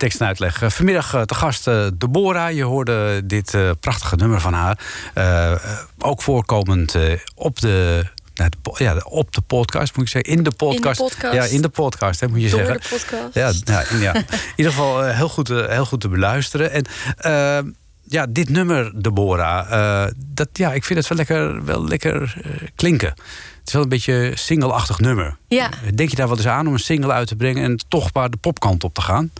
Tekst 0.06 0.22
en 0.22 0.28
uitleg. 0.28 0.62
Eh, 0.62 0.70
Vanmiddag 0.70 1.14
eh, 1.14 1.22
te 1.22 1.36
gast 1.36 1.68
eh, 1.68 1.88
Deborah. 1.98 2.52
Je 2.52 2.64
hoorde 2.64 3.26
dit 3.26 3.58
prachtige 3.80 4.16
nummer 4.16 4.42
van 4.42 4.54
haar. 4.54 4.80
Ook 6.00 6.22
voorkomend 6.22 6.96
op 7.36 7.60
de... 7.60 8.06
nou, 8.34 8.50
de 8.50 8.84
ja, 8.84 8.98
op 9.04 9.34
de 9.34 9.42
podcast, 9.42 9.96
moet 9.96 10.06
ik 10.06 10.12
zeggen. 10.12 10.32
In 10.34 10.44
de 10.44 10.52
podcast. 10.52 11.00
podcast. 11.00 11.34
Ja, 11.34 11.44
in 11.44 11.62
de 11.62 11.70
podcast, 11.70 12.20
hè, 12.20 12.28
moet 12.28 12.42
je 12.42 12.50
Door 12.50 12.60
zeggen. 12.60 12.82
de 12.82 12.88
podcast. 12.90 13.34
Ja, 13.66 13.74
ja, 13.74 13.90
in- 13.90 14.00
ja. 14.00 14.16
in 14.16 14.26
ieder 14.56 14.72
geval 14.72 15.04
heel, 15.04 15.30
goed, 15.30 15.48
heel 15.48 15.86
goed 15.86 16.02
te 16.02 16.10
beluisteren. 16.10 16.72
En 16.72 16.86
ja, 18.08 18.26
dit 18.30 18.50
nummer, 18.50 19.02
Deborah, 19.02 19.72
eh, 19.72 20.12
dat, 20.26 20.48
ja, 20.54 20.74
ik 20.74 20.84
vind 20.84 21.00
het 21.00 21.08
wel 21.08 21.18
lekker, 21.18 21.66
wel 21.66 21.88
lekker 21.88 22.36
klinken. 22.76 23.10
Het 23.10 23.68
is 23.68 23.74
wel 23.74 23.82
een 23.84 23.90
beetje 23.90 24.32
single-achtig 24.36 25.00
nummer. 25.00 25.38
Ja. 25.48 25.70
Denk 25.96 26.10
je 26.10 26.16
daar 26.16 26.28
wel 26.28 26.38
eens 26.38 26.48
aan 26.48 26.68
om 26.68 26.74
een 26.74 26.80
single 26.80 27.12
uit 27.12 27.28
te 27.28 27.36
brengen... 27.36 27.64
en 27.64 27.80
toch 27.88 28.14
maar 28.14 28.30
de 28.30 28.38
popkant 28.38 28.84
op 28.84 28.94
te 28.94 29.02
gaan? 29.02 29.32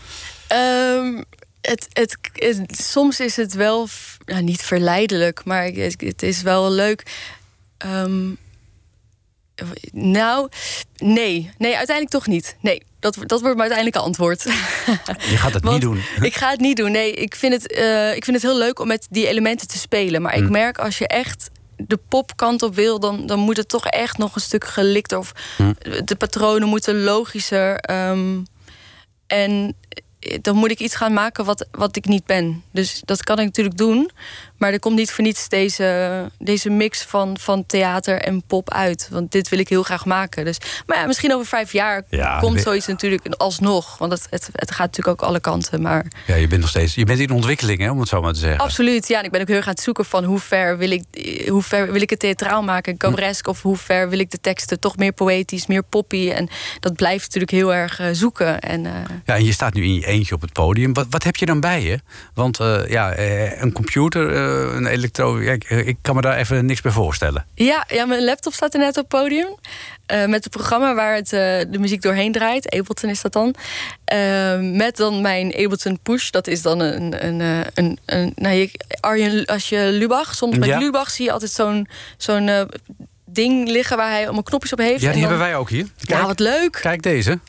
Ehm, 0.48 1.22
het, 1.62 1.88
het, 1.94 2.18
het- 2.34 2.80
soms 2.86 3.20
is 3.20 3.36
het 3.36 3.54
wel 3.54 3.88
nou, 4.26 4.42
niet 4.44 4.62
verleidelijk, 4.62 5.46
maar 5.46 5.64
het, 5.66 6.02
het 6.02 6.24
is 6.24 6.42
wel 6.42 6.72
leuk. 6.72 7.04
Ehm, 7.78 8.30
nou, 9.92 10.50
nee. 10.98 11.52
Nee, 11.58 11.76
uiteindelijk 11.78 12.10
toch 12.10 12.28
niet. 12.28 12.56
Nee, 12.60 12.82
dat, 13.00 13.14
dat 13.16 13.42
wordt 13.42 13.58
mijn 13.58 13.72
uiteindelijke 13.72 14.00
antwoord. 14.00 14.44
Je 15.32 15.38
gaat 15.38 15.54
het 15.54 15.64
niet 15.64 15.82
doen. 15.82 16.02
Ik 16.22 16.36
ga 16.36 16.50
het 16.50 16.60
niet 16.60 16.78
doen. 16.78 16.92
Nee, 16.92 17.12
ik 17.12 17.36
vind 17.36 17.54
het, 17.54 17.72
eh, 17.72 18.16
ik 18.16 18.24
vind 18.24 18.36
het 18.42 18.46
heel 18.46 18.58
leuk 18.58 18.80
om 18.80 18.88
met 18.88 19.08
die 19.10 19.28
elementen 19.28 19.68
te 19.68 19.78
spelen. 19.78 20.22
Maar 20.22 20.36
ik 20.38 20.50
merk 20.50 20.78
als 20.78 20.98
je 20.98 21.08
echt 21.08 21.50
de 21.78 22.00
popkant 22.10 22.62
op 22.62 22.76
wil, 22.76 23.00
dan, 23.00 23.26
dan 23.26 23.40
moet 23.40 23.58
het 23.58 23.70
toch 23.70 23.86
echt 23.86 24.18
nog 24.18 24.36
een 24.36 24.42
stuk 24.42 24.66
gelikter. 24.66 25.18
Of 25.18 25.32
Hm. 25.58 25.74
de 26.06 26.16
patronen 26.16 26.68
moeten 26.68 27.04
logischer. 27.04 27.76
ehm, 27.80 28.40
en 29.28 29.76
dan 30.42 30.56
moet 30.56 30.72
ik 30.72 30.80
iets 30.80 30.96
gaan 30.96 31.14
maken 31.14 31.46
wat, 31.46 31.68
wat 31.72 31.96
ik 31.96 32.06
niet 32.06 32.26
ben. 32.26 32.64
Dus 32.72 33.02
dat 33.06 33.24
kan 33.24 33.40
ik 33.40 33.46
natuurlijk 33.46 33.78
doen. 33.78 34.12
Maar 34.58 34.72
er 34.72 34.80
komt 34.80 34.96
niet 34.96 35.12
voor 35.12 35.24
niets 35.24 35.50
deze, 35.50 36.32
deze 36.40 36.70
mix 36.70 37.04
van, 37.04 37.38
van 37.40 37.66
theater 37.66 38.22
en 38.22 38.44
pop 38.48 38.72
uit. 38.74 39.08
Want 39.12 39.32
dit 39.32 39.50
wil 39.50 39.60
ik 39.60 39.70
heel 39.70 39.84
graag 39.84 40.06
maken. 40.06 40.46
Dus, 40.46 40.58
maar 40.86 40.98
ja, 40.98 41.06
misschien 41.06 41.34
over 41.34 41.46
vijf 41.46 41.72
jaar 41.72 42.04
Ja, 42.10 42.40
komt 42.40 42.62
zoiets 42.62 42.88
natuurlijk 42.88 43.28
alsnog. 43.28 43.98
Want 43.98 44.12
het, 44.12 44.28
het, 44.30 44.50
het 44.52 44.72
gaat 44.72 44.86
natuurlijk 44.86 45.22
ook 45.22 45.28
alle 45.28 45.40
kanten. 45.40 45.82
Maar 45.82 46.06
Ja, 46.26 46.36
je 46.36 46.48
bent 46.48 46.62
nog 46.62 46.70
steeds... 46.70 46.96
Je 46.96 47.06
bent 47.06 47.20
in 47.20 47.32
ontwikkeling, 47.32 47.80
hè, 47.80 47.92
om 47.92 48.00
het 48.00 48.10
zo 48.10 48.22
maar 48.22 48.34
te 48.34 48.40
zeggen. 48.40 48.60
absoluut, 48.60 49.08
ja. 49.08 49.20
En 49.20 49.26
ik 49.26 49.32
ben 49.32 49.42
ook 49.42 49.48
heel 49.48 49.56
erg 49.56 49.68
aan 49.68 49.74
het 49.74 49.84
zoeken 49.84 50.06
van 50.06 50.24
hoe 50.24 50.40
ver 50.40 50.78
wil 50.78 50.92
ik, 50.92 51.04
hoe 51.48 51.62
ver 51.62 51.92
wil 51.92 52.02
ik 52.02 52.10
het 52.10 52.20
theatraal 52.20 52.64
maken, 52.64 52.98
cabaresk, 52.98 53.48
of 53.48 53.62
hoe 53.62 53.78
ver 53.78 54.10
wil 54.10 54.20
ik 54.20 54.32
de 54.32 54.40
teksten 54.42 54.80
toch 54.80 54.98
meer 54.98 55.12
poëtisch, 55.12 55.68
meer 55.68 55.84
poppy. 55.84 56.30
En 56.30 56.50
dat 56.80 56.94
blijft 56.96 57.24
natuurlijk 57.24 57.52
heel 57.52 57.74
erg 57.74 58.00
eh, 58.00 58.08
zoeken. 58.12 58.60
En, 58.60 58.86
eh, 58.86 58.92
Ja, 59.26 59.36
en 59.36 59.46
je 59.46 59.52
staat 59.52 59.74
nu 59.74 59.84
in 59.84 59.94
je 59.94 60.06
eentje 60.06 60.36
op 60.36 60.42
het 60.42 60.54
podium. 60.54 60.94
Wat, 60.94 61.08
wat 61.10 61.24
heb 61.24 61.36
je 61.36 61.46
dan 61.46 61.60
bij 61.60 61.84
je? 61.84 62.00
Want 62.34 62.60
eh, 62.60 62.88
ja, 62.88 63.18
een 63.60 63.72
computer, 63.72 64.32
een 64.46 64.86
elektro... 64.86 65.42
Ja, 65.42 65.52
ik, 65.52 65.70
ik 65.70 65.98
kan 66.02 66.16
me 66.16 66.22
daar 66.22 66.38
even 66.38 66.66
niks 66.66 66.82
bij 66.82 66.92
voorstellen. 66.92 67.46
Ja, 67.54 67.86
ja, 67.88 68.06
mijn 68.06 68.24
laptop 68.24 68.54
staat 68.54 68.74
er 68.74 68.80
net 68.80 68.90
op 68.90 68.96
het 68.96 69.08
podium. 69.22 69.56
Eh, 70.06 70.26
met 70.26 70.44
het 70.44 70.54
programma 70.54 70.96
waar 70.96 71.16
het, 71.16 71.34
eh, 71.34 71.40
de 71.72 71.78
muziek 71.80 72.02
doorheen 72.02 72.32
draait. 72.32 72.70
Ableton 72.74 73.10
is 73.10 73.22
dat 73.22 73.34
dan. 73.34 73.56
Eh, 74.06 74.60
met 74.60 74.98
dan 74.98 75.22
mijn 75.22 75.54
Ableton 75.56 76.00
Push. 76.04 76.30
Dat 76.30 76.48
is 76.48 76.62
dan 76.62 76.80
een... 76.80 77.26
een, 77.26 77.42
eh, 77.42 77.60
een, 77.74 78.00
een 78.06 78.32
nou, 78.36 78.56
je, 78.56 78.70
Arjen, 79.00 79.46
als 79.46 79.70
je 79.70 79.88
Lubach, 79.92 80.36
soms 80.36 80.58
met 80.58 80.68
Ja. 80.68 80.78
Lubach 80.78 81.10
zie 81.10 81.26
je 81.26 81.32
altijd 81.32 81.52
zo'n 81.52 81.88
zo'n 82.18 82.48
eh, 82.48 82.62
ding 83.26 83.70
liggen... 83.70 83.98
waar 83.98 84.10
hij 84.12 84.24
allemaal 84.24 84.44
knopjes 84.44 84.72
op 84.74 84.80
heeft. 84.80 85.02
Ja, 85.02 85.12
die 85.12 85.22
dan- 85.22 85.30
hebben 85.30 85.48
wij 85.48 85.56
ook 85.56 85.70
hier. 85.70 85.88
Kijk, 86.06 86.20
Ja, 86.20 86.26
wat 86.28 86.40
leuk. 86.40 86.78
kijk 86.82 87.02
deze. 87.02 87.40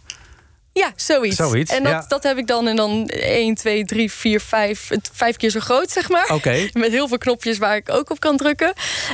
Ja, 0.79 0.93
zoiets. 0.97 1.37
Zoiets, 1.37 1.72
en 1.72 1.83
dat, 1.83 1.93
ja. 1.93 2.05
dat 2.09 2.22
heb 2.22 2.39
ik 2.39 2.47
dan 2.47 2.68
en 2.68 2.77
dan 2.77 3.09
1, 3.09 3.55
2, 3.55 3.85
3, 3.85 4.12
4, 4.12 4.41
5... 4.41 4.89
het 4.89 5.11
Vijf 5.12 5.37
keer 5.37 5.51
zo 5.51 5.61
groot, 5.61 5.91
zeg 5.91 6.09
maar. 6.09 6.33
Met 6.72 6.91
heel 6.91 7.09
veel 7.09 7.18
knopjes 7.18 7.59
waar 7.59 7.77
ik 7.77 7.93
ook 7.93 8.11
op 8.11 8.20
kan 8.20 8.37
drukken. 8.37 8.72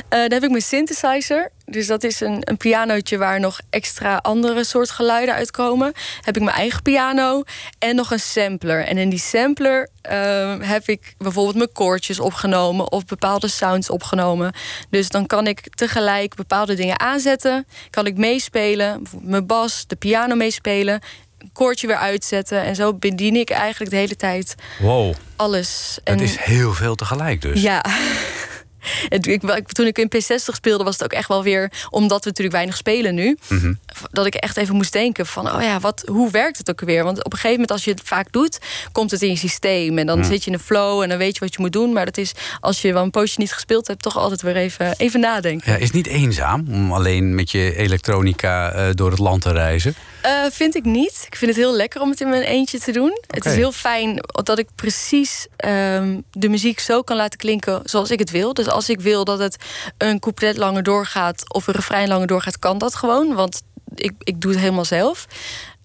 Eh, 0.09 0.19
dan 0.19 0.31
heb 0.31 0.43
ik 0.43 0.49
mijn 0.49 0.61
synthesizer. 0.61 1.51
Dus 1.65 1.87
dat 1.87 2.03
is 2.03 2.19
een, 2.19 2.37
een 2.39 2.57
pianootje 2.57 3.17
waar 3.17 3.39
nog 3.39 3.59
extra 3.69 4.17
andere 4.17 4.63
soort 4.63 4.89
geluiden 4.89 5.35
uitkomen. 5.35 5.93
Heb 6.21 6.35
ik 6.35 6.43
mijn 6.43 6.55
eigen 6.55 6.81
piano 6.81 7.43
en 7.79 7.95
nog 7.95 8.11
een 8.11 8.19
sampler. 8.19 8.85
En 8.85 8.97
in 8.97 9.09
die 9.09 9.19
sampler 9.19 9.89
eh, 10.01 10.55
heb 10.59 10.87
ik 10.87 11.15
bijvoorbeeld 11.17 11.55
mijn 11.55 11.71
koortjes 11.71 12.19
opgenomen 12.19 12.91
of 12.91 13.05
bepaalde 13.05 13.47
sounds 13.47 13.89
opgenomen. 13.89 14.53
Dus 14.89 15.09
dan 15.09 15.25
kan 15.25 15.47
ik 15.47 15.75
tegelijk 15.75 16.35
bepaalde 16.35 16.75
dingen 16.75 16.99
aanzetten. 16.99 17.67
Kan 17.89 18.05
ik 18.05 18.17
meespelen, 18.17 19.03
bijvoorbeeld 19.03 19.31
mijn 19.31 19.45
bas, 19.45 19.87
de 19.87 19.95
piano 19.95 20.35
meespelen. 20.35 21.01
Een 21.43 21.49
koortje 21.53 21.87
weer 21.87 21.95
uitzetten. 21.95 22.63
En 22.63 22.75
zo 22.75 22.93
bedien 22.93 23.35
ik 23.35 23.49
eigenlijk 23.49 23.91
de 23.91 23.97
hele 23.97 24.15
tijd 24.15 24.55
Wow, 24.79 25.13
alles. 25.35 25.97
En- 26.03 26.19
is 26.19 26.37
heel 26.39 26.73
veel 26.73 26.95
tegelijk 26.95 27.41
dus. 27.41 27.61
ja. 27.61 27.85
Toen 29.73 29.85
ik 29.87 29.97
in 29.97 30.11
P60 30.15 30.35
speelde, 30.53 30.83
was 30.83 30.93
het 30.93 31.03
ook 31.03 31.13
echt 31.13 31.27
wel 31.27 31.43
weer... 31.43 31.71
omdat 31.89 32.23
we 32.23 32.29
natuurlijk 32.29 32.55
weinig 32.55 32.77
spelen 32.77 33.15
nu... 33.15 33.37
Mhm. 33.47 33.73
dat 34.11 34.25
ik 34.25 34.35
echt 34.35 34.57
even 34.57 34.75
moest 34.75 34.91
denken 34.93 35.25
van... 35.25 35.51
oh 35.55 35.61
ja, 35.61 35.79
wat, 35.79 36.03
hoe 36.05 36.31
werkt 36.31 36.57
het 36.57 36.69
ook 36.69 36.81
weer? 36.81 37.03
Want 37.03 37.17
op 37.17 37.25
een 37.31 37.31
gegeven 37.31 37.51
moment 37.51 37.71
als 37.71 37.83
je 37.83 37.91
het 37.91 38.01
vaak 38.03 38.31
doet... 38.31 38.59
komt 38.91 39.11
het 39.11 39.21
in 39.21 39.29
je 39.29 39.35
systeem 39.37 39.97
en 39.97 40.05
dan 40.05 40.19
Mhm. 40.19 40.27
zit 40.27 40.43
je 40.43 40.49
in 40.51 40.57
een 40.57 40.63
flow... 40.63 41.01
en 41.01 41.09
dan 41.09 41.17
weet 41.17 41.33
je 41.33 41.39
wat 41.39 41.53
je 41.53 41.61
moet 41.61 41.71
doen. 41.73 41.93
Maar 41.93 42.05
dat 42.05 42.17
is, 42.17 42.31
als 42.59 42.81
je 42.81 42.93
wel 42.93 43.03
een 43.03 43.11
poosje 43.11 43.39
niet 43.39 43.53
gespeeld 43.53 43.87
hebt... 43.87 44.01
toch 44.01 44.17
altijd 44.17 44.41
weer 44.41 44.55
even, 44.55 44.93
even 44.97 45.19
nadenken. 45.19 45.71
Ja, 45.71 45.77
is 45.77 45.83
het 45.85 45.93
niet 45.93 46.07
eenzaam 46.07 46.65
om 46.71 46.91
alleen 46.93 47.35
met 47.35 47.51
je 47.51 47.75
elektronica 47.75 48.71
eh, 48.71 48.85
door 48.93 49.09
het 49.09 49.19
land 49.19 49.41
te 49.41 49.51
reizen? 49.51 49.95
Eh, 50.21 50.31
vind 50.51 50.75
ik 50.75 50.83
niet. 50.83 51.23
Ik 51.27 51.35
vind 51.35 51.51
het 51.51 51.59
heel 51.59 51.75
lekker 51.75 52.01
om 52.01 52.09
het 52.09 52.21
in 52.21 52.29
mijn 52.29 52.41
eentje 52.43 52.79
te 52.79 52.91
doen. 52.91 53.17
Het 53.27 53.45
is 53.45 53.55
heel 53.55 53.71
fijn 53.71 54.19
dat 54.43 54.59
ik 54.59 54.67
precies 54.75 55.47
ehm, 55.55 56.19
de 56.31 56.49
muziek 56.49 56.79
zo 56.79 57.01
kan 57.01 57.17
laten 57.17 57.39
klinken 57.39 57.81
zoals 57.83 58.11
ik 58.11 58.19
het 58.19 58.31
wil. 58.31 58.53
Dus 58.53 58.67
als 58.73 58.89
ik 58.89 59.01
wil 59.01 59.23
dat 59.25 59.39
het 59.39 59.55
een 59.97 60.19
couplet 60.19 60.57
langer 60.57 60.83
doorgaat 60.83 61.53
of 61.53 61.67
een 61.67 61.73
refrein 61.73 62.07
langer 62.07 62.27
doorgaat, 62.27 62.59
kan 62.59 62.77
dat 62.77 62.95
gewoon. 62.95 63.33
Want 63.33 63.61
ik, 63.95 64.11
ik 64.19 64.41
doe 64.41 64.51
het 64.51 64.59
helemaal 64.59 64.85
zelf. 64.85 65.27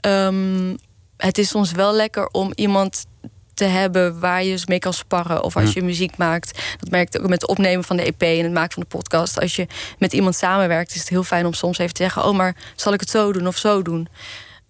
Ehm, 0.01 0.75
het 1.17 1.39
is 1.39 1.49
soms 1.49 1.73
wel 1.73 1.95
lekker 1.95 2.27
om 2.27 2.53
iemand 2.55 3.07
te 3.55 3.65
hebben 3.65 4.21
waar 4.21 4.45
je 4.45 4.51
eens 4.51 4.67
mee 4.67 4.79
kan 4.79 4.93
sparren. 4.93 5.43
Of 5.43 5.57
als 5.57 5.73
je 5.73 5.83
muziek 5.83 6.17
maakt. 6.17 6.59
Dat 6.79 6.91
merk 6.91 7.15
ik 7.15 7.21
ook 7.23 7.29
met 7.29 7.41
het 7.41 7.51
opnemen 7.51 7.85
van 7.85 7.97
de 7.97 8.03
EP 8.03 8.23
en 8.23 8.43
het 8.45 8.53
maken 8.53 8.73
van 8.73 8.83
de 8.83 8.89
podcast. 8.97 9.41
Als 9.41 9.57
je 9.57 9.67
met 9.99 10.13
iemand 10.13 10.35
samenwerkt, 10.37 10.95
is 10.95 11.01
het 11.01 11.09
heel 11.09 11.23
fijn 11.25 11.47
om 11.47 11.53
soms 11.53 11.79
even 11.79 11.95
te 11.95 12.03
zeggen: 12.03 12.25
Oh, 12.25 12.37
maar 12.37 12.57
zal 12.77 12.93
ik 12.93 13.01
het 13.01 13.11
zo 13.11 13.33
doen 13.33 13.47
of 13.47 13.57
zo 13.57 13.83
doen? 13.83 14.09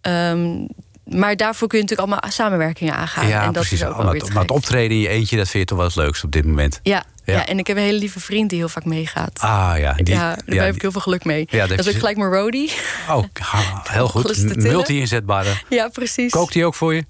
Ehm, 0.00 0.66
maar 1.04 1.36
daarvoor 1.36 1.68
kun 1.68 1.78
je 1.78 1.84
natuurlijk 1.84 2.10
allemaal 2.10 2.30
samenwerkingen 2.32 2.94
aangaan. 2.94 3.26
ja, 3.28 3.38
en 3.40 3.44
dat 3.44 3.52
precies. 3.52 3.80
is 3.80 3.86
ook 3.86 3.96
maar, 3.96 4.12
weer 4.12 4.22
het- 4.22 4.32
maar 4.32 4.44
optreden 4.46 4.96
in 4.96 5.02
je 5.02 5.08
eentje, 5.08 5.36
dat 5.36 5.48
vind 5.48 5.58
je 5.62 5.68
toch 5.68 5.78
wel 5.78 5.86
het 5.86 5.96
leukste 5.96 6.26
op 6.26 6.32
dit 6.32 6.44
moment. 6.46 6.80
Ja, 6.82 7.04
Ja. 7.32 7.46
en 7.46 7.58
ik 7.58 7.66
heb 7.66 7.76
een 7.76 7.82
hele 7.82 7.98
lieve 7.98 8.20
vriend 8.20 8.50
die 8.50 8.58
heel 8.58 8.68
vaak 8.68 8.84
meegaat. 8.84 9.40
Ah 9.40 9.72
ja, 9.78 9.92
die, 9.92 10.14
ja, 10.14 10.34
daar 10.44 10.54
ja, 10.54 10.64
heb 10.64 10.74
ik 10.74 10.82
heel 10.82 10.92
veel 10.92 11.00
geluk 11.00 11.24
mee. 11.24 11.46
Ja, 11.50 11.66
dat 11.66 11.78
is 11.78 11.88
ook 11.88 11.94
gelijk 11.94 12.16
mijn 12.16 12.30
roadie. 12.32 12.72
Oh, 13.10 13.24
heel 13.90 14.08
goed. 14.08 14.56
Multi-inzetbare. 14.56 15.50
Ja, 15.68 15.88
precies. 15.88 16.32
Kookt 16.32 16.52
die 16.52 16.64
ook 16.64 16.74
voor 16.74 16.94
je? 16.94 17.04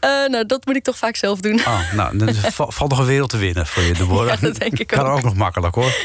Eh, 0.00 0.10
nou, 0.10 0.46
dat 0.46 0.66
moet 0.66 0.76
ik 0.76 0.82
toch 0.82 0.98
vaak 0.98 1.16
zelf 1.16 1.40
doen. 1.40 1.60
Oh, 1.66 1.92
nou, 1.92 2.16
dan 2.18 2.34
va- 2.58 2.70
valt 2.70 2.90
nog 2.90 2.98
een 2.98 3.06
wereld 3.06 3.30
te 3.30 3.36
winnen 3.36 3.66
voor 3.66 3.82
je, 3.82 3.92
Deborah. 3.92 4.28
Ja, 4.28 4.36
dat 4.40 4.56
denk 4.56 4.78
ik 4.78 4.86
kan 4.86 5.06
ook. 5.06 5.16
ook 5.16 5.22
nog 5.22 5.34
makkelijk, 5.34 5.74
hoor. 5.74 5.94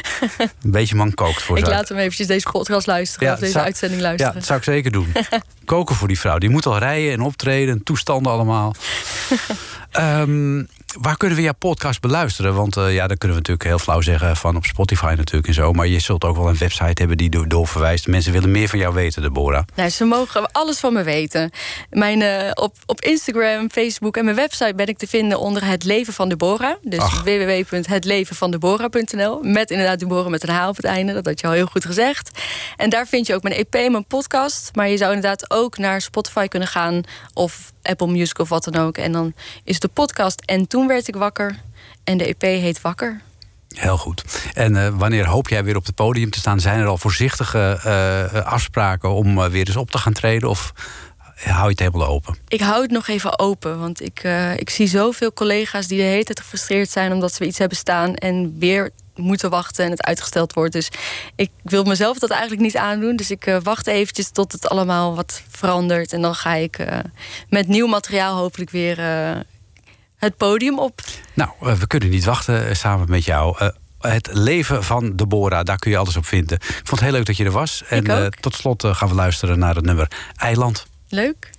Een 0.62 0.70
beetje 0.70 0.94
man 0.94 1.14
kookt 1.14 1.42
voor 1.42 1.58
ik 1.58 1.66
laat 1.66 1.88
hem 1.88 1.98
eventjes 1.98 2.26
deze 2.26 2.46
podcast 2.50 2.86
luisteren. 2.86 3.32
of 3.32 3.38
deze 3.38 3.52
zou- 3.52 3.64
uitzending 3.64 4.00
Ja, 4.00 4.06
luisteren. 4.06 4.34
dat 4.34 4.44
zou 4.46 4.58
ik 4.58 4.64
zeker 4.64 4.90
doen. 4.90 5.12
Koken 5.64 5.94
voor 5.94 6.08
die 6.08 6.18
vrouw. 6.18 6.38
Die 6.38 6.50
moet 6.50 6.66
al 6.66 6.78
rijden 6.78 7.12
en 7.12 7.20
optreden 7.20 7.74
en 7.74 7.82
toestanden 7.82 8.32
allemaal. 8.32 8.74
Ehm, 9.90 10.62
waar 11.00 11.16
kunnen 11.16 11.36
we 11.36 11.42
jouw 11.42 11.52
podcast 11.58 12.00
beluisteren? 12.00 12.54
Want 12.54 12.76
eh, 12.76 12.94
ja, 12.94 13.06
dan 13.06 13.18
kunnen 13.18 13.36
we 13.36 13.42
natuurlijk 13.48 13.68
heel 13.68 13.78
flauw 13.78 14.00
zeggen 14.00 14.36
van 14.36 14.56
op 14.56 14.64
Spotify 14.64 15.14
natuurlijk 15.16 15.46
en 15.46 15.54
zo. 15.54 15.72
Maar 15.72 15.86
je 15.86 15.98
zult 15.98 16.24
ook 16.24 16.36
wel 16.36 16.48
een 16.48 16.58
website 16.58 16.92
hebben 16.94 17.16
die 17.16 17.30
door- 17.30 17.48
doorverwijst. 17.48 18.06
Mensen 18.06 18.32
willen 18.32 18.50
meer 18.50 18.68
van 18.68 18.78
jou 18.78 18.94
weten, 18.94 19.22
Deborah. 19.22 19.62
Nou, 19.74 19.88
ze 19.88 20.04
mogen 20.04 20.52
alles 20.52 20.78
van 20.78 20.92
me 20.92 21.02
weten. 21.02 21.50
Mijn, 21.90 22.22
eh, 22.22 22.50
op, 22.54 22.74
op 22.86 23.00
Instagram, 23.00 23.70
Facebook 23.70 24.16
en 24.16 24.24
mijn 24.24 24.36
website 24.36 24.72
ben 24.76 24.86
ik 24.86 24.98
te 24.98 25.06
vinden 25.06 25.38
onder 25.38 25.64
Het 25.64 25.84
Leven 25.84 26.12
van 26.12 26.28
Deborah. 26.28 26.74
Dus 26.82 26.98
Ach. 26.98 27.22
www.hetlevenvandeborah.nl. 27.22 29.38
Met 29.42 29.70
inderdaad 29.70 29.98
Deborah 29.98 30.26
met 30.30 30.48
een 30.48 30.54
H 30.54 30.68
op 30.68 30.76
het 30.76 30.84
einde. 30.84 31.12
Dat 31.12 31.26
had 31.26 31.40
je 31.40 31.46
al 31.46 31.52
heel 31.52 31.66
goed 31.66 31.84
gezegd. 31.84 32.30
En 32.76 32.90
daar 32.90 33.06
vind 33.06 33.26
je 33.26 33.34
ook 33.34 33.42
mijn 33.42 33.54
EP, 33.54 33.72
mijn 33.90 34.06
podcast. 34.06 34.70
Maar 34.74 34.88
je 34.88 34.96
zou 34.96 35.14
inderdaad 35.14 35.50
ook 35.50 35.78
naar 35.78 36.00
Spotify 36.00 36.46
kunnen 36.46 36.68
gaan. 36.68 37.02
Of 37.34 37.72
Apple 37.82 38.06
Music 38.06 38.38
of 38.38 38.48
wat 38.48 38.64
dan 38.64 38.76
ook. 38.76 38.96
En 38.96 39.12
dan 39.12 39.32
is 39.64 39.80
de 39.80 39.88
podcast 39.88 40.40
En 40.40 40.66
Toen 40.66 40.86
werd 40.86 41.08
ik 41.08 41.16
wakker. 41.16 41.58
En 42.04 42.18
de 42.18 42.24
EP 42.24 42.42
heet 42.42 42.80
Wakker. 42.80 43.20
Heel 43.68 43.98
goed. 43.98 44.24
En 44.54 44.76
eh, 44.76 44.88
wanneer 44.98 45.26
hoop 45.26 45.48
jij 45.48 45.64
weer 45.64 45.76
op 45.76 45.86
het 45.86 45.94
podium 45.94 46.30
te 46.30 46.38
staan? 46.38 46.60
Zijn 46.60 46.80
er 46.80 46.86
al 46.86 46.98
voorzichtige 46.98 47.80
eh, 47.82 48.46
afspraken 48.46 49.10
om 49.10 49.38
eh, 49.38 49.50
weer 49.50 49.66
eens 49.66 49.76
op 49.76 49.90
te 49.90 49.98
gaan 49.98 50.12
treden? 50.12 50.48
Of 50.48 50.72
hou 51.44 51.62
je 51.62 51.70
het 51.70 51.78
helemaal 51.78 52.06
open? 52.06 52.36
Ik 52.48 52.60
hou 52.60 52.82
het 52.82 52.90
nog 52.90 53.08
even 53.08 53.38
open, 53.38 53.78
want 53.78 54.02
ik, 54.02 54.20
eh, 54.22 54.56
ik 54.56 54.70
zie 54.70 54.86
zoveel 54.86 55.32
collega's 55.32 55.86
die 55.86 55.98
de 55.98 56.04
hele 56.04 56.24
tijd 56.24 56.40
gefrustreerd 56.40 56.90
zijn 56.90 57.12
omdat 57.12 57.34
ze 57.34 57.46
iets 57.46 57.58
hebben 57.58 57.76
staan 57.76 58.14
en 58.14 58.58
weer 58.58 58.90
moeten 59.20 59.50
wachten 59.50 59.84
en 59.84 59.90
het 59.90 60.02
uitgesteld 60.02 60.52
wordt. 60.52 60.72
Dus 60.72 60.88
ik 61.36 61.50
wil 61.62 61.84
mezelf 61.84 62.18
dat 62.18 62.30
eigenlijk 62.30 62.62
niet 62.62 62.76
aandoen. 62.76 63.16
Dus 63.16 63.30
ik 63.30 63.46
eh, 63.46 63.56
wacht 63.62 63.86
eventjes 63.86 64.30
tot 64.30 64.52
het 64.52 64.68
allemaal 64.68 65.14
wat 65.14 65.42
verandert. 65.48 66.12
En 66.12 66.22
dan 66.22 66.34
ga 66.34 66.54
ik 66.54 66.78
eh, 66.78 66.98
met 67.48 67.68
nieuw 67.68 67.86
materiaal 67.86 68.36
hopelijk 68.36 68.70
weer 68.70 68.98
eh, 68.98 69.40
het 70.16 70.36
podium 70.36 70.78
op. 70.78 71.00
Nou, 71.34 71.50
we 71.58 71.86
kunnen 71.86 72.08
niet 72.08 72.24
wachten 72.24 72.76
samen 72.76 73.10
met 73.10 73.24
jou. 73.24 73.70
Het 74.00 74.28
leven 74.32 74.84
van 74.84 75.16
Deborah, 75.16 75.64
daar 75.64 75.78
kun 75.78 75.90
je 75.90 75.96
alles 75.96 76.16
op 76.16 76.26
vinden. 76.26 76.56
Ik 76.56 76.80
vond 76.84 76.90
het 76.90 77.00
heel 77.00 77.12
leuk 77.12 77.26
dat 77.26 77.36
je 77.36 77.44
er 77.44 77.50
was. 77.50 77.82
En 77.88 78.32
tot 78.40 78.54
slot 78.54 78.84
gaan 78.86 79.08
we 79.08 79.14
luisteren 79.14 79.58
naar 79.58 79.74
het 79.74 79.84
nummer 79.84 80.08
Eiland. 80.36 80.86
Leuk. 81.08 81.50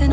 En 0.00 0.12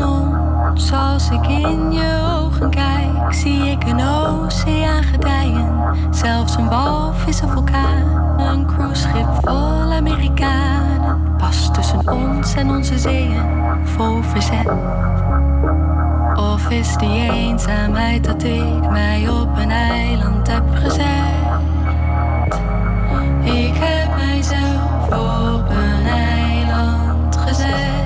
als 0.92 1.30
ik 1.30 1.46
in 1.46 1.92
je 1.92 2.38
ogen 2.40 2.70
kijk. 2.70 3.32
Zie 3.32 3.70
ik 3.70 3.84
een 3.84 4.00
oceaan 4.00 5.02
gedijen, 5.02 5.94
zelfs 6.10 6.56
een 6.56 6.68
walvis 6.68 7.40
een 7.40 7.48
vulkaan. 7.48 8.36
Een 8.38 8.66
cruiseschip 8.66 9.28
vol 9.40 9.92
Amerikanen, 9.92 11.36
pas 11.36 11.70
tussen 11.72 12.12
ons 12.12 12.54
en 12.54 12.70
onze 12.70 12.98
zeeën, 12.98 13.42
vol 13.84 14.22
verzet. 14.22 14.70
Of 16.34 16.70
is 16.70 16.96
die 16.96 17.30
eenzaamheid 17.32 18.24
dat 18.24 18.42
ik 18.42 18.90
mij 18.90 19.28
op 19.28 19.58
een 19.58 19.70
eiland 19.70 20.52
heb 20.52 20.64
gezet? 20.72 21.06
Ik 23.42 23.74
heb 23.74 24.16
mijzelf 24.16 25.06
op 25.06 25.68
een 25.68 26.06
eiland 26.06 27.36
gezet. 27.36 27.97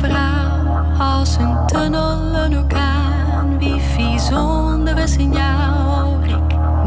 Verhaal. 0.00 0.86
Als 0.98 1.36
een 1.36 1.66
tunnel, 1.66 2.34
een 2.34 2.58
orkaan, 2.58 3.58
wifi 3.58 4.18
zonder 4.18 4.98
een 4.98 5.08
signaal. 5.08 5.59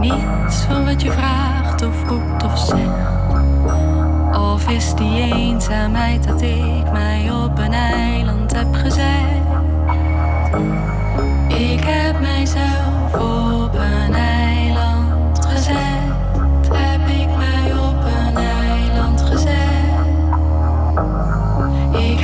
Niets 0.04 0.62
van 0.68 0.86
wat 0.86 1.02
je 1.02 1.12
vraagt 1.12 1.86
of 1.86 2.08
roept 2.08 2.44
of 2.44 2.58
zegt. 2.58 4.38
Of 4.38 4.70
is 4.70 4.94
die 4.96 5.34
eenzaamheid 5.34 6.28
dat 6.28 6.42
ik 6.42 6.92
mij 6.92 7.32
op 7.32 7.58
een 7.58 7.74
eiland 7.74 8.56
heb 8.56 8.74
gezet? 8.74 9.42
Ik 11.48 11.84
heb 11.84 12.20
mijzelf 12.20 13.14
op 13.14 13.74
een 13.74 14.14
eiland 14.14 15.46
gezet. 15.46 16.68
Heb 16.72 17.08
ik 17.08 17.38
mij 17.38 17.74
op 17.74 18.04
een 18.06 18.38
eiland 18.38 19.22
gezet. 19.22 19.64
Ik 21.92 22.20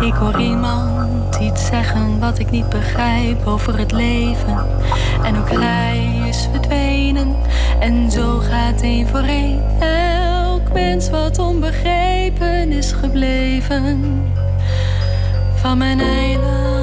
Ik 0.00 0.14
hoor 0.14 0.40
iemand 0.40 1.36
iets 1.40 1.66
zeggen 1.66 2.18
wat 2.18 2.38
ik 2.38 2.50
niet 2.50 2.68
begrijp 2.68 3.46
over 3.46 3.78
het 3.78 3.92
leven. 3.92 4.66
En 5.22 5.38
ook 5.38 5.50
hij 5.50 6.22
is 6.28 6.48
verdwenen, 6.52 7.36
en 7.80 8.10
zo 8.10 8.38
gaat 8.38 8.80
één 8.80 9.08
voor 9.08 9.20
één. 9.20 9.62
Elk 9.80 10.72
mens 10.72 11.10
wat 11.10 11.38
onbegrepen 11.38 12.72
is 12.72 12.92
gebleven 12.92 14.22
van 15.54 15.78
mijn 15.78 16.00
eiland. 16.00 16.75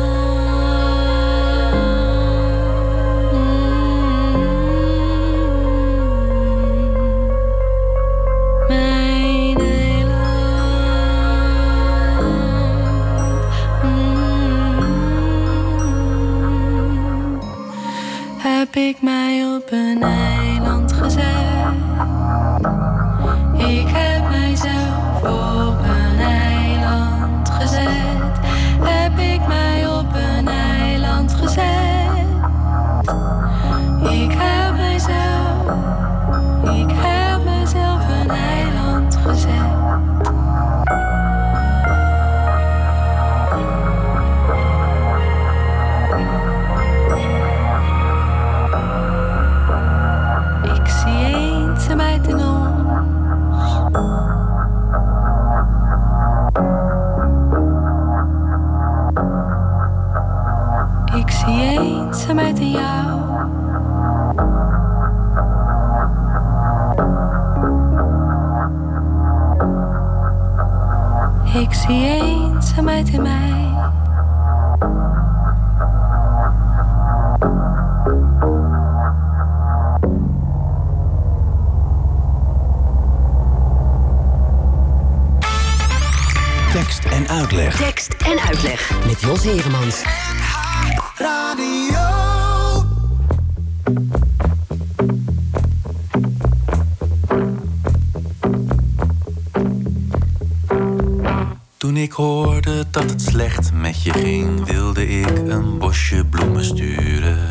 Toen 101.83 101.97
ik 101.97 102.11
hoorde 102.11 102.85
dat 102.91 103.09
het 103.09 103.21
slecht 103.21 103.73
met 103.73 104.03
je 104.03 104.11
ging, 104.11 104.65
wilde 104.65 105.07
ik 105.07 105.37
een 105.47 105.77
bosje 105.77 106.25
bloemen 106.25 106.65
sturen. 106.65 107.47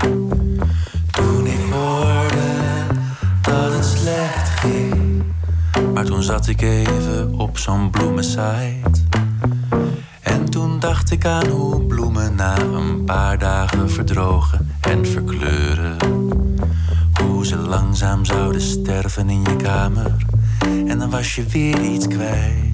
Toen 1.11 1.47
ik 1.47 1.73
hoorde 1.73 2.51
dat 3.43 3.73
het 3.73 3.85
slecht 3.85 4.49
ging, 4.49 5.23
maar 5.95 6.05
toen 6.05 6.23
zat 6.23 6.49
ik 6.49 6.63
even 6.63 7.35
op 7.35 7.59
zo'n 7.59 7.91
bloemensite. 7.91 9.01
En 10.21 10.51
toen 10.51 10.79
dacht 10.79 11.11
ik 11.11 11.25
aan 11.25 11.47
hoe 11.47 11.83
bloemen 11.83 12.35
na 12.35 12.59
een 12.59 13.05
paar 13.05 13.39
dagen 13.39 13.91
verdrogen 13.91 14.77
en 14.81 15.07
verkleuren. 15.07 15.97
Hoe 17.23 17.47
ze 17.47 17.57
langzaam 17.57 18.25
zouden 18.25 18.61
sterven 18.61 19.31
in 19.31 19.43
je 19.43 19.57
kamer. 19.57 20.17
En 20.87 20.99
dan 20.99 21.11
was 21.11 21.35
je 21.35 21.45
weer 21.47 21.81
iets 21.81 22.07
kwijt. 22.07 22.72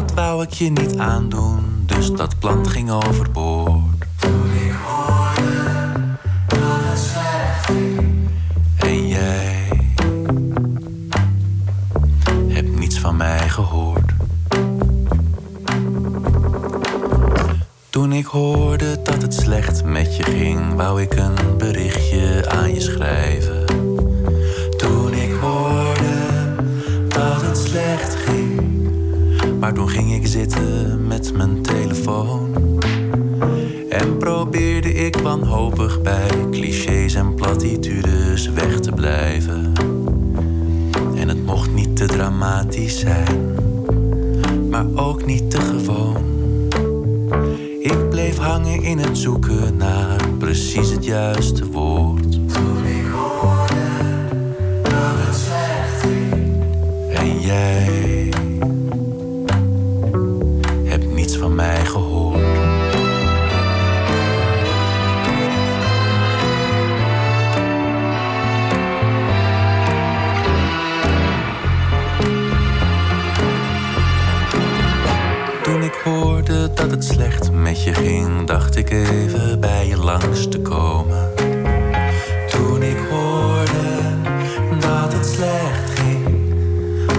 Dat 0.00 0.12
wou 0.14 0.42
ik 0.42 0.52
je 0.52 0.70
niet 0.70 0.98
aandoen, 0.98 1.82
dus 1.86 2.12
dat 2.12 2.38
plan 2.38 2.68
ging 2.68 2.90
overboord. 2.90 3.79
Dacht 78.50 78.76
ik 78.76 78.90
even 78.90 79.60
bij 79.60 79.86
je 79.86 79.96
langs 79.96 80.48
te 80.48 80.60
komen. 80.60 81.30
Toen 82.48 82.82
ik 82.82 82.98
hoorde 83.10 83.98
dat 84.80 85.12
het 85.12 85.26
slecht 85.26 85.98
ging, 86.00 86.26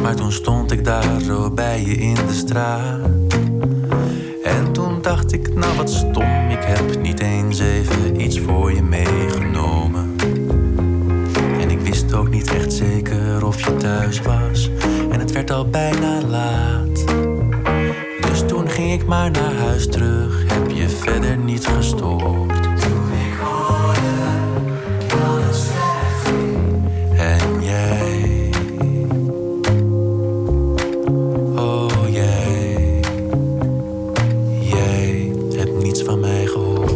maar 0.02 0.16
toen 0.16 0.32
stond 0.32 0.72
ik 0.72 0.86
daar 0.86 1.22
zo 1.22 1.52
bij 1.52 1.82
je 1.86 1.96
in 1.96 2.14
de 2.14 2.34
straat. 2.34 3.34
En 4.44 4.72
toen 4.72 5.02
dacht 5.02 5.32
ik, 5.32 5.56
nou 5.56 5.76
wat 5.78 5.90
stom, 5.90 6.50
ik 6.50 6.64
heb 6.64 7.02
niet 7.02 7.20
eens 7.20 7.60
even 7.60 8.22
iets 8.22 8.40
voor 8.40 8.74
je 8.74 8.84
meegenomen. 8.84 10.16
En 11.60 11.70
ik 11.70 11.80
wist 11.80 12.14
ook 12.14 12.30
niet 12.30 12.54
echt 12.54 12.74
zeker 12.74 13.46
of 13.46 13.66
je 13.66 13.78
thuis 13.78 14.22
was, 14.22 14.70
en 15.12 15.20
het 15.20 15.32
werd 15.32 15.52
al 15.52 15.70
bijna 15.70 16.22
laat. 16.28 17.06
Dus 18.22 18.44
toen 18.48 18.70
ging 18.70 18.92
ik 18.92 19.06
maar 19.06 19.32
naar 19.32 19.54
huis 19.54 19.88
terug, 19.88 20.41
verder 21.02 21.38
niet 21.38 21.68
gestoord. 21.68 22.64
Toen 22.64 23.12
ik 23.12 23.38
hoorde 23.40 24.10
dat 25.08 25.68
het. 25.70 26.30
En 27.20 27.64
jij, 27.64 28.50
oh 31.56 32.10
jij, 32.10 33.00
jij 34.60 35.32
hebt 35.56 35.84
niets 35.84 36.02
van 36.02 36.20
mij 36.20 36.46
gehoord. 36.46 36.92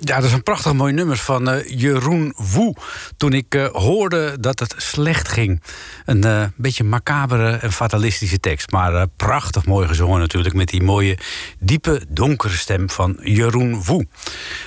Ja, 0.00 0.16
dat 0.16 0.24
is 0.24 0.32
een 0.32 0.42
prachtig 0.42 0.72
mooi 0.72 0.92
nummer 0.92 1.16
van 1.16 1.48
eh, 1.48 1.78
Jeroen 1.80 2.34
Woe. 2.54 2.74
Toen 3.16 3.32
ik 3.32 3.54
eh, 3.54 3.66
hoorde 3.66 4.40
dat 4.40 4.58
het 4.58 4.74
slecht 4.76 5.28
ging. 5.28 5.62
Een 6.04 6.24
eh, 6.24 6.44
beetje 6.56 6.84
macabere 6.84 7.50
en 7.50 7.72
fatalistische 7.72 8.40
tekst. 8.40 8.70
Maar 8.70 8.94
eh, 8.94 9.02
prachtig 9.16 9.66
mooi 9.66 9.88
gezongen 9.88 10.20
natuurlijk. 10.20 10.54
Met 10.54 10.68
die 10.68 10.82
mooie, 10.82 11.18
diepe, 11.58 12.02
donkere 12.08 12.56
stem 12.56 12.90
van 12.90 13.18
Jeroen 13.22 13.82
Woe. 13.84 14.06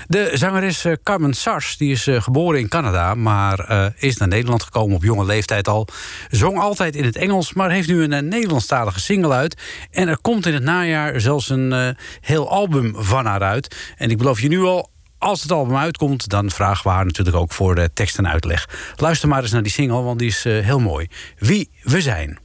De 0.07 0.31
zangeres 0.33 0.85
Carmen 1.03 1.33
Sars 1.33 1.77
die 1.77 1.91
is 1.91 2.07
geboren 2.11 2.59
in 2.59 2.67
Canada. 2.67 3.15
Maar 3.15 3.93
is 3.97 4.17
naar 4.17 4.27
Nederland 4.27 4.63
gekomen 4.63 4.95
op 4.95 5.03
jonge 5.03 5.25
leeftijd 5.25 5.67
al. 5.67 5.87
Zong 6.29 6.59
altijd 6.59 6.95
in 6.95 7.03
het 7.03 7.15
Engels. 7.15 7.53
Maar 7.53 7.71
heeft 7.71 7.87
nu 7.87 8.03
een 8.03 8.27
Nederlandstalige 8.27 8.99
single 8.99 9.33
uit. 9.33 9.61
En 9.91 10.07
er 10.07 10.19
komt 10.21 10.45
in 10.45 10.53
het 10.53 10.63
najaar 10.63 11.21
zelfs 11.21 11.49
een 11.49 11.95
heel 12.21 12.49
album 12.49 12.93
van 12.97 13.25
haar 13.25 13.41
uit. 13.41 13.75
En 13.97 14.09
ik 14.09 14.17
beloof 14.17 14.41
je 14.41 14.47
nu 14.47 14.61
al 14.61 14.89
als 15.19 15.41
het 15.41 15.51
album 15.51 15.75
uitkomt, 15.75 16.29
dan 16.29 16.49
vragen 16.49 16.83
we 16.83 16.89
haar 16.89 17.05
natuurlijk 17.05 17.35
ook 17.35 17.51
voor 17.51 17.75
de 17.75 17.89
tekst 17.93 18.17
en 18.17 18.27
uitleg. 18.27 18.69
Luister 18.95 19.29
maar 19.29 19.41
eens 19.41 19.51
naar 19.51 19.63
die 19.63 19.71
single, 19.71 20.01
want 20.01 20.19
die 20.19 20.27
is 20.27 20.45
eh, 20.45 20.59
heel 20.59 20.79
mooi. 20.79 21.07
Wie 21.37 21.69
we 21.81 22.01
zijn. 22.01 22.39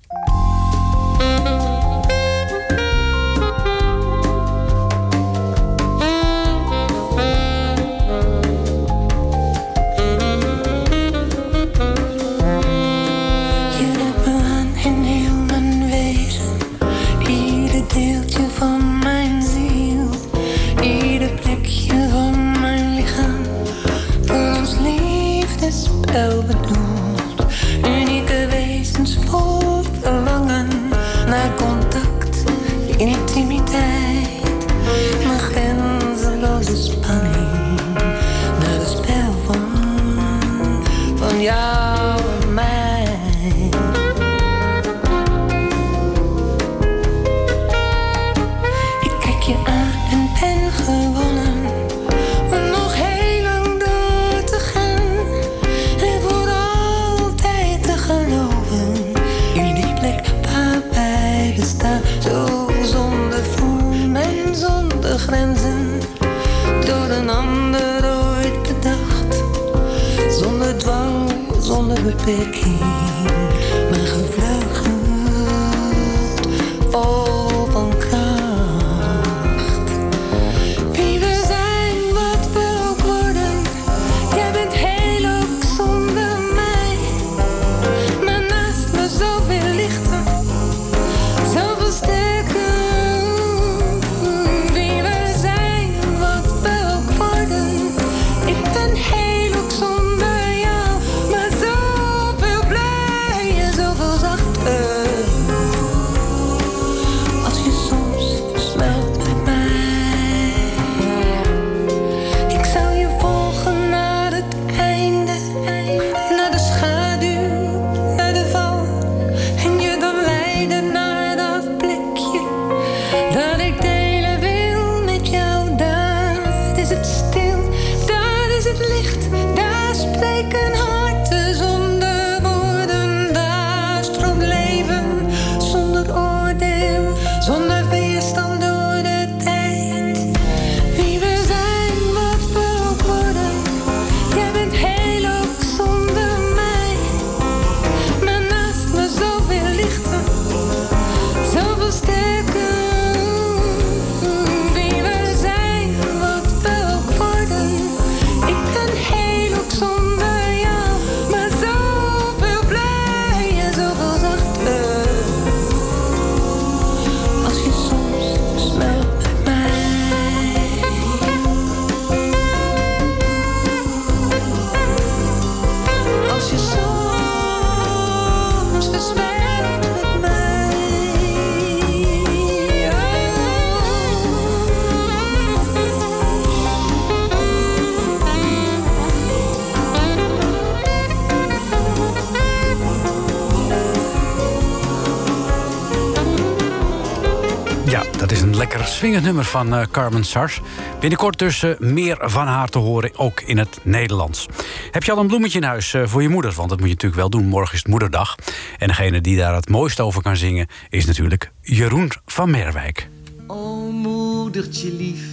Nummer 199.25 199.45
van 199.45 199.75
uh, 199.75 199.83
Carmen 199.91 200.25
Sars. 200.25 200.61
Binnenkort 201.01 201.39
dus 201.39 201.62
uh, 201.62 201.79
meer 201.79 202.16
van 202.20 202.47
haar 202.47 202.68
te 202.68 202.79
horen, 202.79 203.18
ook 203.18 203.41
in 203.41 203.59
het 203.59 203.79
Nederlands. 203.83 204.47
Heb 204.91 205.03
je 205.03 205.12
al 205.12 205.18
een 205.18 205.27
bloemetje 205.27 205.59
in 205.59 205.64
huis 205.64 205.93
uh, 205.93 206.07
voor 206.07 206.22
je 206.22 206.29
moeder? 206.29 206.53
Want 206.53 206.68
dat 206.68 206.79
moet 206.79 206.89
je 206.89 206.95
natuurlijk 206.95 207.20
wel 207.20 207.31
doen. 207.31 207.47
Morgen 207.47 207.72
is 207.75 207.79
het 207.79 207.89
moederdag. 207.89 208.35
En 208.79 208.89
degene 208.89 209.20
die 209.20 209.37
daar 209.37 209.55
het 209.55 209.68
mooist 209.68 210.01
over 210.01 210.22
kan 210.22 210.37
zingen... 210.37 210.66
is 210.89 211.05
natuurlijk 211.05 211.51
Jeroen 211.61 212.12
van 212.27 212.51
Merwijk. 212.51 213.09
O 213.47 213.91
moedertje 213.91 214.93
lief, 214.93 215.25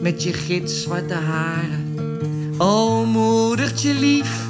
met 0.00 0.22
je 0.22 0.32
gitzwarte 0.32 1.14
haren. 1.14 1.94
O 2.58 3.04
moedertje 3.04 3.94
lief, 3.94 4.46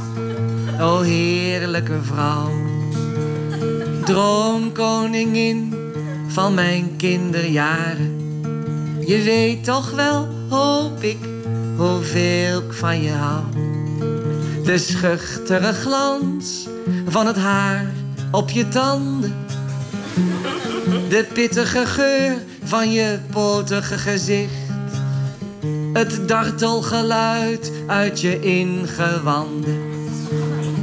o 0.80 1.00
heerlijke 1.00 1.98
vrouw. 2.02 2.50
Droomkoningin 4.04 5.74
van 6.28 6.54
mijn 6.54 6.96
kinderjaren. 6.96 8.09
Je 9.10 9.22
weet 9.22 9.64
toch 9.64 9.90
wel, 9.90 10.28
hoop 10.48 11.02
ik, 11.02 11.18
hoeveel 11.76 12.58
ik 12.58 12.72
van 12.72 13.02
je 13.02 13.10
hou. 13.10 13.42
De 14.64 14.78
schuchtere 14.78 15.72
glans 15.72 16.66
van 17.08 17.26
het 17.26 17.36
haar 17.36 17.90
op 18.30 18.50
je 18.50 18.68
tanden. 18.68 19.34
De 21.08 21.26
pittige 21.32 21.86
geur 21.86 22.36
van 22.64 22.92
je 22.92 23.18
potige 23.30 23.98
gezicht. 23.98 24.52
Het 25.92 26.28
dartelgeluid 26.28 27.72
uit 27.86 28.20
je 28.20 28.40
ingewanden. 28.40 29.78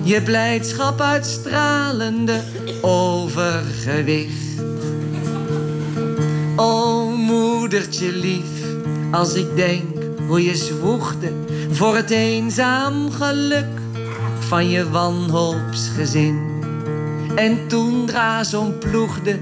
Je 0.04 0.22
blijdschap 0.22 1.02
uitstralende 1.02 2.40
overgewicht. 2.82 4.62
O 6.56 6.87
moedertje 7.68 8.12
lief, 8.12 8.66
als 9.12 9.34
ik 9.34 9.56
denk 9.56 9.84
hoe 10.28 10.44
je 10.44 10.56
zwoegde 10.56 11.32
voor 11.72 11.96
het 11.96 12.10
eenzaam 12.10 13.12
geluk 13.12 13.80
van 14.40 14.70
je 14.70 14.90
wanhoopsgezin. 14.90 16.64
En 17.36 17.68
toen 17.68 18.06
draas 18.06 18.54
omploegde 18.54 19.40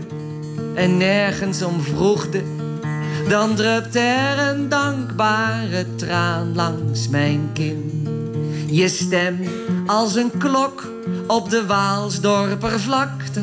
en 0.76 0.98
nergens 0.98 1.62
om 1.62 1.82
vroegde, 1.82 2.44
dan 3.30 3.56
drupte 3.56 4.00
er 4.00 4.48
een 4.48 4.70
dankbare 4.70 5.96
traan 5.96 6.56
langs 6.56 7.10
mijn 7.10 7.50
kin. 7.54 8.08
Je 8.70 8.88
stem 8.88 9.40
als 9.86 10.16
een 10.16 10.32
klok 10.38 10.88
op 11.28 11.50
de 11.50 11.66
Waalsdorper 11.66 12.80
vlakte. 12.80 13.42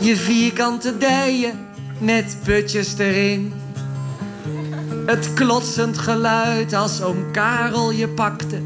Je 0.00 0.16
vierkante 0.16 0.98
dijen 0.98 1.70
met 2.02 2.36
putjes 2.44 2.98
erin. 2.98 3.52
Het 5.06 5.34
klotsend 5.34 5.98
geluid 5.98 6.72
als 6.72 7.02
oom 7.02 7.30
Karel 7.32 7.92
je 7.92 8.08
pakte. 8.08 8.60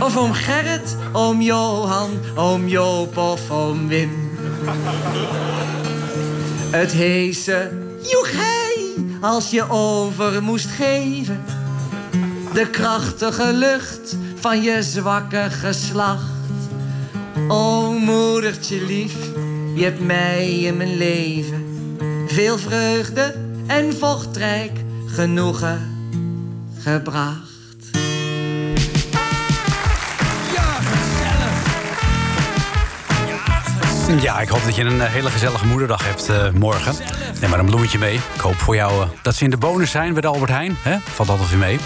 Of 0.00 0.16
oom 0.16 0.32
Gerrit, 0.32 0.96
oom 1.12 1.40
Johan, 1.40 2.10
oom 2.34 2.68
Joop 2.68 3.16
of 3.16 3.50
oom 3.50 3.88
Wim. 3.88 4.10
Het 6.70 6.92
heese 6.92 7.70
joegei 8.02 8.94
als 9.20 9.50
je 9.50 9.70
over 9.70 10.42
moest 10.42 10.68
geven. 10.68 11.44
De 12.52 12.70
krachtige 12.70 13.52
lucht 13.52 14.16
van 14.34 14.62
je 14.62 14.82
zwakke 14.82 15.46
geslacht. 15.50 16.34
O 17.48 17.92
moedertje 17.92 18.84
lief, 18.84 19.14
je 19.74 19.84
hebt 19.84 20.00
mij 20.00 20.58
in 20.58 20.76
mijn 20.76 20.96
leven 20.96 21.75
veel 22.36 22.58
vreugde 22.58 23.34
en 23.66 23.96
vochtrijk 23.96 24.72
genoegen 25.06 25.96
gebracht. 26.78 27.90
Ja, 34.20 34.40
ik 34.40 34.48
hoop 34.48 34.64
dat 34.64 34.74
je 34.74 34.84
een 34.84 35.00
eh, 35.00 35.12
hele 35.12 35.30
gezellige 35.30 35.66
moederdag 35.66 36.04
hebt 36.04 36.30
uh, 36.30 36.50
morgen. 36.50 36.94
Neem 37.40 37.50
maar 37.50 37.58
een 37.58 37.66
bloemetje 37.66 37.98
mee. 37.98 38.14
Ik 38.14 38.40
hoop 38.40 38.54
voor 38.54 38.74
jou 38.74 38.92
uh, 38.92 39.08
dat 39.22 39.34
ze 39.34 39.44
in 39.44 39.50
de 39.50 39.56
bonus 39.56 39.90
zijn 39.90 40.12
bij 40.12 40.22
de 40.22 40.28
Albert 40.28 40.50
Heijn. 40.50 40.76
Hè? 40.78 40.96
Valt 40.98 41.28
altijd 41.28 41.48
weer 41.48 41.58
mee. 41.58 41.78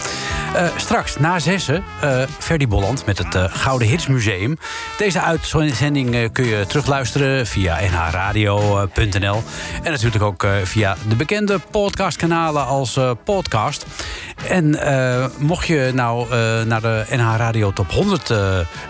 Uh, 0.55 0.67
straks, 0.77 1.17
na 1.19 1.39
zessen, 1.39 1.85
uh, 2.05 2.23
Ferdy 2.39 2.67
Bolland 2.67 3.07
met 3.07 3.19
het 3.19 3.35
uh, 3.35 3.45
Gouden 3.49 3.89
Hits 3.89 4.07
Museum. 4.07 4.59
Deze 4.99 5.21
uitzending 5.21 6.33
kun 6.33 6.45
je 6.45 6.65
terugluisteren 6.67 7.47
via 7.47 7.79
nhradio.nl. 7.81 9.43
En 9.83 9.91
natuurlijk 9.91 10.25
ook 10.25 10.47
via 10.63 10.97
de 11.09 11.17
bekende 11.17 11.59
podcastkanalen 11.71 12.67
als 12.67 12.99
podcast. 13.25 13.87
En 14.49 14.79
mocht 15.39 15.67
je 15.67 15.91
nou 15.95 16.35
naar 16.65 16.81
de 16.81 17.05
NH 17.11 17.37
Radio 17.37 17.73
Top 17.73 17.91
100 17.91 18.29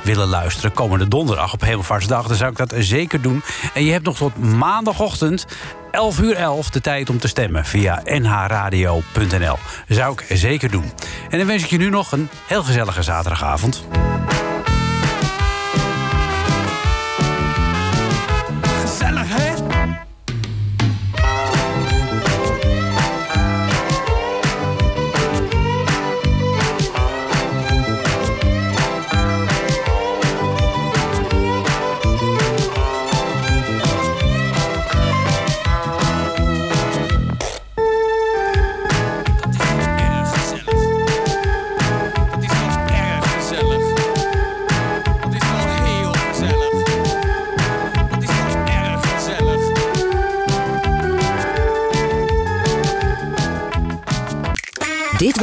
willen 0.03 0.29
luisteren... 0.29 0.73
komende 0.73 1.09
donderdag 1.09 1.53
op 1.53 1.61
Hemelvaartsdag, 1.61 2.27
dan 2.27 2.37
zou 2.37 2.51
ik 2.51 2.57
dat 2.57 2.75
zeker 2.79 3.23
doen. 3.23 3.43
En 3.75 3.85
je 3.85 3.93
hebt 3.93 4.05
nog 4.05 4.17
tot 4.17 4.39
maandagochtend 4.39 5.47
11 5.91 6.21
uur 6.21 6.37
11 6.37 6.71
de 6.71 6.81
tijd 6.81 7.11
om 7.11 7.19
te 7.19 7.29
stemmen 7.29 7.65
via 7.65 8.03
nhradio.nl. 8.05 9.57
Zou 9.89 10.13
ik 10.13 10.37
zeker 10.37 10.71
doen. 10.71 10.93
En 11.31 11.39
dan 11.39 11.47
wens 11.47 11.63
ik 11.63 11.71
je 11.71 11.79
nu 11.79 11.91
nog 11.91 12.13
een 12.13 12.29
heel 12.47 12.63
gezellige 12.63 13.03
zaterdagavond. 13.03 13.85